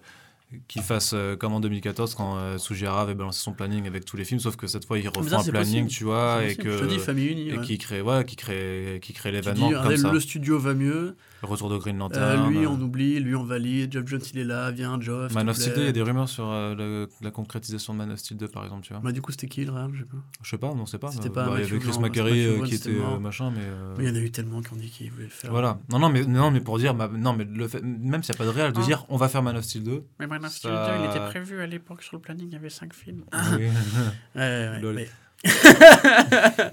[0.68, 4.16] qu'ils fassent euh, comme en 2014 quand euh, Sugihara avait balancé son planning avec tous
[4.16, 5.88] les films sauf que cette fois il refait un planning possible.
[5.88, 7.48] tu vois et que Je te dis, Famille Unie.
[7.48, 7.64] et ouais.
[7.64, 10.12] qui crée ouais qui crée qui crée l'événement regardez, ça.
[10.12, 11.16] le studio va mieux.
[11.42, 12.48] Le retour de Green Euh, Lantern.
[12.50, 13.92] lui, euh, on oublie, lui, on valide.
[13.92, 15.32] Geoff Jones, il est là, viens, Geoff.
[15.34, 15.82] Man of te Steel 2, plaît.
[15.82, 18.48] il y a des rumeurs sur euh, le- la concrétisation de Man of Steel 2
[18.48, 19.02] par exemple, tu vois.
[19.02, 19.90] Bah, du coup, c'était qui le Real?
[19.92, 20.16] Je sais pas.
[20.42, 21.10] Je sais pas, non, c'est pas.
[21.12, 23.60] C'était euh, pas bah, il y avait Chris euh, Vaughn, qui était euh, machin, mais.
[23.62, 25.50] euh, Mais il y en a eu tellement qui ont dit qu'ils voulaient le faire.
[25.50, 25.78] Voilà.
[25.90, 28.38] Non, non, mais, non, mais pour dire, non, mais le fait, même s'il n'y a
[28.38, 28.84] pas de réel, de Ah.
[28.84, 30.04] dire on va faire Man of Steel 2.
[30.20, 32.56] Mais Man of Steel 2, il était prévu à l'époque sur le planning, il y
[32.56, 33.24] avait 5 films.
[33.58, 33.66] oui.
[34.34, 34.94] Ouais, ouais, Lol.
[34.94, 35.08] mais-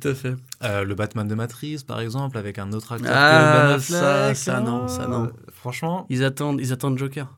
[0.00, 0.34] Tout à fait.
[0.62, 4.22] Euh, le Batman de Matrice, par exemple, avec un autre acteur Ah, que Ben ça,
[4.24, 4.36] Affleck.
[4.36, 5.30] ça, non, ça, non.
[5.52, 7.28] Franchement, Ils attendent, ils attendent Joker.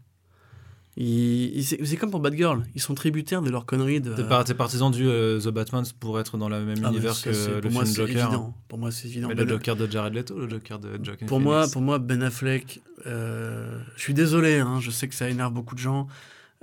[1.01, 2.65] C'est comme pour Batgirl.
[2.75, 4.15] Ils sont tributaires de leur connerie de.
[4.15, 7.31] t'es par- partisan du euh, The Batman pour être dans le même Ah, univers ça,
[7.31, 8.17] que le moi, film Joker.
[8.17, 8.27] hein.
[8.29, 8.55] évident.
[8.67, 9.29] Pour moi, c'est évident.
[9.29, 11.45] Mais Ben- le Joker de Jared Leto, le Joker de Joaquin pour Phoenix.
[11.45, 15.53] moi, pour moi, Ben Affleck, euh, je suis désolé, hein, je sais que ça énerve
[15.53, 16.09] beaucoup de gens.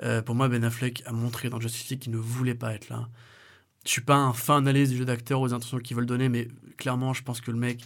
[0.03, 2.89] Euh, pour moi, Ben Affleck a montré dans Justice League qu'il ne voulait pas être
[2.89, 3.07] là.
[3.85, 6.47] Je suis pas un fan analyse du jeu d'acteur aux intentions qu'ils veulent donner, mais
[6.77, 7.83] clairement, je pense que le mec,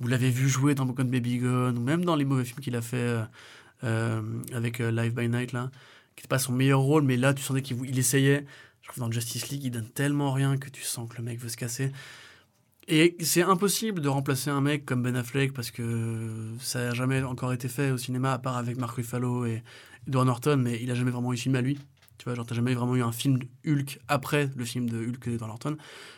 [0.00, 2.74] vous l'avez vu jouer dans Broken Baby Gun, ou même dans les mauvais films qu'il
[2.76, 3.22] a fait euh,
[3.84, 5.70] euh, avec euh, Live by Night, là,
[6.16, 8.44] qui n'était pas son meilleur rôle, mais là, tu sentais qu'il essayait.
[8.82, 11.38] Je trouve dans Justice League, il donne tellement rien que tu sens que le mec
[11.38, 11.92] veut se casser.
[12.88, 17.22] Et c'est impossible de remplacer un mec comme Ben Affleck parce que ça n'a jamais
[17.22, 19.64] encore été fait au cinéma, à part avec Mark Ruffalo et
[20.06, 21.78] Edward Norton, mais il a jamais vraiment eu film à lui.
[22.18, 25.28] Tu vois, genre, t'as jamais vraiment eu un film Hulk après le film de Hulk
[25.28, 25.76] d'Edward Norton.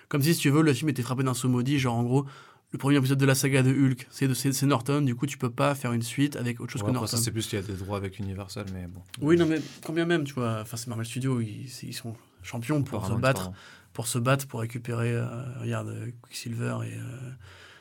[0.08, 2.26] Comme si, si tu veux, le film était frappé d'un saut maudit, genre en gros,
[2.70, 5.50] le premier épisode de la saga de Hulk, c'est de- Norton, du coup, tu peux
[5.50, 7.06] pas faire une suite avec autre chose Ouais, que Norton.
[7.06, 9.02] ça, c'est plus qu'il y a des droits avec Universal, mais bon.
[9.20, 12.14] Oui, non, mais quand bien même, tu vois, enfin, c'est Marvel Studios, ils, ils sont
[12.42, 13.50] champions pour se battre
[13.94, 15.26] pour se battre, pour récupérer, euh,
[15.60, 17.30] regarde, euh, Quicksilver, et euh,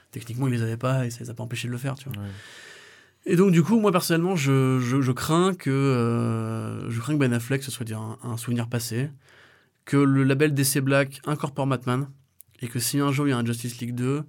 [0.10, 2.10] techniquement, ils les avaient pas, et ça les a pas empêchés de le faire, tu
[2.10, 2.18] vois.
[2.23, 2.30] Ouais.
[3.30, 6.88] Et donc, du coup, moi, personnellement, je, euh, crains que
[7.18, 9.10] Ben Affleck, ce soit dire un, un souvenir passé,
[9.84, 12.10] que le label DC Black incorpore Batman,
[12.62, 14.24] et que si un jour il y a un Justice League 2,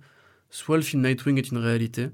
[0.51, 2.11] soit le film Nightwing est une réalité,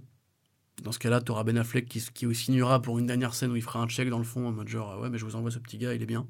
[0.83, 3.57] dans ce cas-là, tu auras Ben Affleck qui, qui signera pour une dernière scène où
[3.57, 5.51] il fera un check dans le fond, en mode genre, ouais, mais je vous envoie
[5.51, 6.27] ce petit gars, il est bien.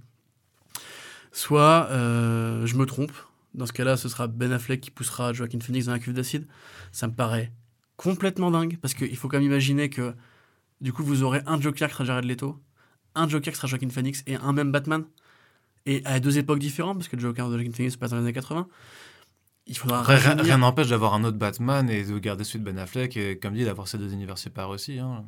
[1.32, 3.12] Soit euh, je me trompe.
[3.54, 6.46] Dans ce cas-là, ce sera Ben Affleck qui poussera Joaquin Phoenix dans la cuve d'acide.
[6.92, 7.52] Ça me paraît
[7.96, 10.14] complètement dingue parce qu'il faut quand même imaginer que
[10.84, 12.60] du coup vous aurez un Joker qui sera Jared Leto,
[13.16, 15.04] un Joker qui sera Joaquin Phoenix et un même Batman.
[15.86, 18.16] Et à deux époques différentes parce que le Joker de Joaquin Phoenix se passe dans
[18.18, 18.68] les années 80.
[19.66, 22.78] Il faudra Après, rien n'empêche d'avoir un autre Batman et de garder celui de Ben
[22.78, 24.98] Affleck et, comme dit, d'avoir ces deux univers séparés aussi.
[24.98, 25.24] Hein.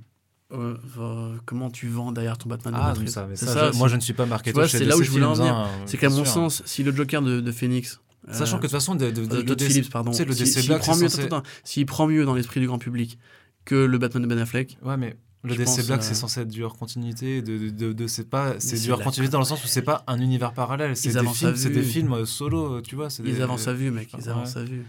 [0.53, 3.73] Euh, euh, comment tu vends derrière ton Batman de Ah, mais ça, mais ça, ça,
[3.73, 5.55] je- moi je ne suis pas marketeur chez c'est là où je voulais en venir.
[5.55, 6.27] hein, C'est qu'à mon sûr.
[6.29, 8.01] sens, si le Joker de, de Phoenix.
[8.29, 10.11] euh, Sachant que de toute façon, de, de, de- DC Phillips, pardon.
[10.11, 10.25] le Si-
[10.61, 12.79] DC Black, prend c'est mieux, censé- attends, attends, s'il prend mieux dans l'esprit du grand
[12.79, 13.19] public
[13.65, 15.17] que le Batman de Ben Affleck, Ouais, mais
[15.47, 17.43] le Je DC Black, euh, c'est censé être du hors continuité.
[17.43, 19.83] De, de, de, de- c'est pas, c'est du hors continuité dans le sens où c'est
[19.83, 20.97] pas un univers parallèle.
[20.97, 23.11] C'est des films, c'est des films euh, solo, tu vois.
[23.11, 24.11] c'est ils des- avancent à vue, mec.
[24.19, 24.85] Ils avancent à vue.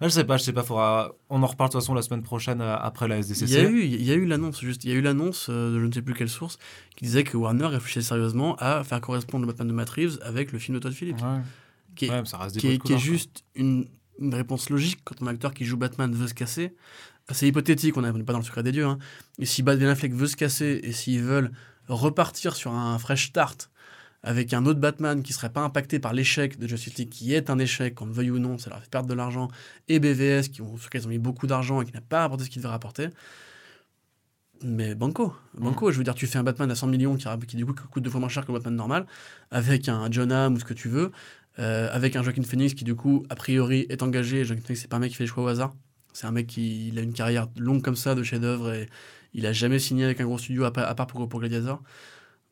[0.00, 0.62] Je sais pas, je sais pas.
[0.62, 1.10] Faudra...
[1.30, 3.44] On en reparle de toute façon la semaine prochaine euh, après la SDCC.
[3.48, 4.84] Il y a eu, il y a eu l'annonce, juste.
[4.84, 6.58] Il y a eu l'annonce euh, de je ne sais plus quelle source
[6.96, 10.52] qui disait que Warner réfléchissait sérieusement à faire correspondre le Batman de Matt Reeves avec
[10.52, 11.22] le film de Todd Phillips.
[11.22, 11.40] Ouais.
[11.94, 13.86] Qui est, Ouais, mais ça reste des qui est, qui est juste une,
[14.18, 16.74] une réponse logique quand un acteur qui joue Batman veut se casser.
[17.32, 18.86] C'est hypothétique, on n'est pas dans le secret des dieux.
[18.86, 18.98] Hein.
[19.38, 21.50] Et si Ben Affleck veut se casser et s'ils veulent
[21.88, 23.70] repartir sur un fresh start
[24.22, 27.48] avec un autre Batman qui serait pas impacté par l'échec de Justice League, qui est
[27.48, 29.48] un échec, qu'on le veuille ou non, ça leur fait perdre de l'argent,
[29.88, 32.24] et BVS, qui ont, sur lequel ils ont mis beaucoup d'argent et qui n'a pas
[32.24, 33.08] apporté ce qu'il devait rapporter.
[34.62, 37.56] Mais banco, banco, je veux dire, tu fais un Batman à 100 millions qui, qui
[37.56, 39.06] du coup coûte deux fois moins cher que le Batman normal,
[39.50, 41.12] avec un John Hamm ou ce que tu veux,
[41.58, 44.44] euh, avec un Joaquin Phoenix qui du coup a priori est engagé.
[44.44, 45.74] Joaquin Phoenix c'est pas un mec qui fait des choix au hasard.
[46.12, 48.88] C'est un mec qui il a une carrière longue comme ça de chef-d'œuvre et
[49.34, 51.82] il a jamais signé avec un gros studio à, part- à part pour, pour Gladiator.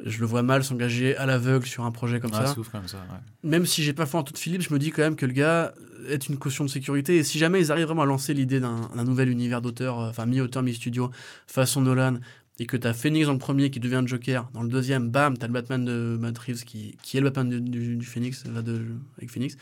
[0.04, 2.46] Je le vois mal s'engager à l'aveugle sur un projet comme Ouais, ça.
[2.48, 2.96] c'est ouf comme ça.
[2.98, 3.48] ouais.
[3.48, 5.32] Même si j'ai pas foi en toute Philippe, je me dis quand même que le
[5.32, 5.72] gars
[6.08, 7.16] est une caution de sécurité.
[7.16, 10.10] Et si jamais ils arrivent vraiment à lancer l'idée d'un d'un nouvel univers d'auteur, euh,
[10.10, 11.10] enfin mi-auteur, mi-studio,
[11.46, 12.16] façon Nolan,
[12.60, 15.36] et que t'as Phoenix dans le premier qui devient le Joker, dans le deuxième, bam,
[15.36, 18.44] t'as le Batman de Matt Reeves qui, qui est le Batman du, du- du Phoenix,
[18.46, 18.80] là, de,
[19.18, 19.56] avec Phoenix.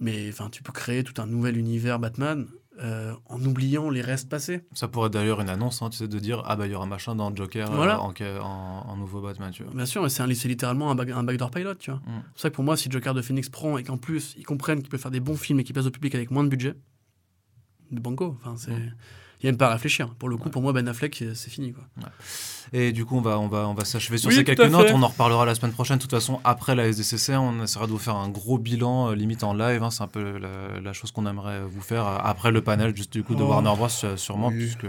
[0.00, 2.46] Mais enfin, tu peux créer tout un nouvel univers Batman
[2.80, 4.62] euh, en oubliant les restes passés.
[4.74, 6.74] Ça pourrait être d'ailleurs une annonce, hein, tu sais, de dire ah bah il y
[6.74, 9.72] aura machin dans Joker euh, en, en- en nouveau Batman, tu vois.
[9.72, 12.00] Bien sûr, mais c'est littéralement un, back- un backdoor pilot, tu vois.
[12.00, 12.22] Mm.
[12.24, 14.44] C'est pour ça que pour moi, si Joker de Phoenix prend et qu'en plus, ils
[14.44, 16.48] comprennent qu'il peut faire des bons films et qu'il passe au public avec moins de
[16.48, 16.74] budget,
[17.92, 18.36] de banco.
[18.40, 18.72] Enfin, c'est...
[18.72, 18.92] Mm.
[19.44, 20.08] Il n'y a même pas à réfléchir.
[20.18, 20.50] Pour le coup, Ouais.
[20.50, 21.84] pour moi, Ben Affleck, c'est fini, quoi.
[22.72, 24.88] Et du coup, on va, on va, on va s'achever sur Oui, ces quelques notes.
[24.94, 25.98] On en reparlera la semaine prochaine.
[25.98, 29.14] De toute façon, après la SDCC, on essaiera de vous faire un gros bilan, euh,
[29.14, 29.82] limite en live.
[29.82, 29.90] hein.
[29.90, 33.12] C'est un peu la, la chose qu'on aimerait vous faire euh, après le panel, juste
[33.12, 33.48] du coup, de Oh.
[33.48, 33.88] Warner Bros.
[34.04, 34.56] euh, sûrement, Oui.
[34.60, 34.86] puisque.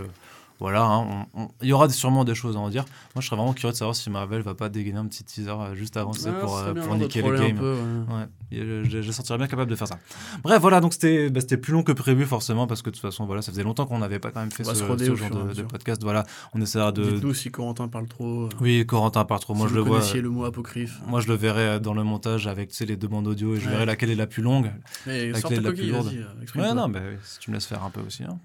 [0.60, 1.28] Voilà, hein,
[1.62, 2.86] il y aura sûrement des choses à en dire.
[3.14, 5.50] Moi, je serais vraiment curieux de savoir si Marvel va pas dégainer un petit teaser
[5.52, 7.58] euh, juste avant, Ah, pour, euh, pour niquer le game.
[7.58, 8.16] peu, ouais.
[8.16, 9.98] Ouais, et je, je- sentirais bien capable de faire ça.
[10.44, 13.26] Bref, voilà, donc c'était bah, plus long que prévu forcément parce que de toute façon,
[13.26, 16.02] voilà, ça faisait longtemps qu'on n'avait pas quand même fait ce, genre de, podcast.
[16.04, 16.24] Voilà,
[16.54, 17.04] on essaiera de.
[17.04, 18.44] Dites-nous si Corentin parle trop.
[18.46, 19.56] euh, Oui, Corentin part trop.
[19.56, 19.98] Moi, je le vois.
[20.00, 21.00] connaissiez le mot apocryphe.
[21.08, 23.56] Moi, je le verrai euh, dans le montage avec tu sais, les deux bandes audio
[23.56, 23.72] et je Ouais.
[23.72, 24.72] verrai laquelle est la plus longue.
[25.06, 26.14] Mais la sors clé ta la plus lourde.
[26.58, 28.24] euh, non, mais si tu me laisses faire un peu aussi.
[28.24, 28.38] hein.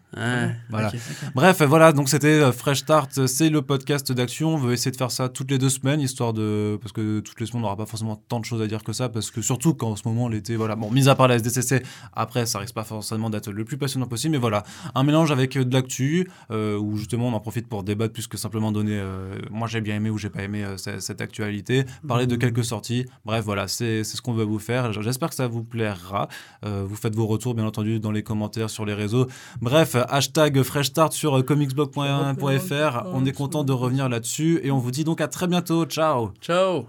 [0.71, 0.91] Voilà.
[1.35, 4.55] Bref, euh, voilà, donc c'était euh, Fresh Start, euh, c'est le podcast d'action.
[4.55, 6.79] On veut essayer de faire ça toutes les deux semaines, histoire de.
[6.81, 8.95] Parce que toutes les semaines, on n'aura pas forcément tant de choses à dire que
[8.95, 10.77] ça, parce que surtout quand en ce moment, l'été, voilà.
[10.77, 11.83] Bon, mis à part la SDCC,
[12.15, 14.63] après, ça risque pas forcément d'être le plus passionnant possible, mais voilà.
[14.95, 18.39] Un mélange avec euh, de l'actu, où justement, on en profite pour débattre plus que
[18.39, 18.99] simplement donner.
[19.51, 22.39] Moi, j'ai bien aimé ou j'ai pas aimé cette, actualité, parler de mmh.
[22.39, 23.05] quelques sorties.
[23.27, 24.91] Bref, voilà, c'est ce qu'on veut vous faire.
[25.03, 26.29] J'espère que ça vous plaira.
[26.63, 29.27] vous faites vos retours, bien entendu, dans les commentaires, sur les réseaux.
[29.61, 31.90] Bref, hashtag Fresh Start sur Comics Blog
[33.13, 35.85] on est content de revenir là-dessus et on vous dit donc à très bientôt.
[35.87, 36.33] Ciao.
[36.41, 36.87] Ciao.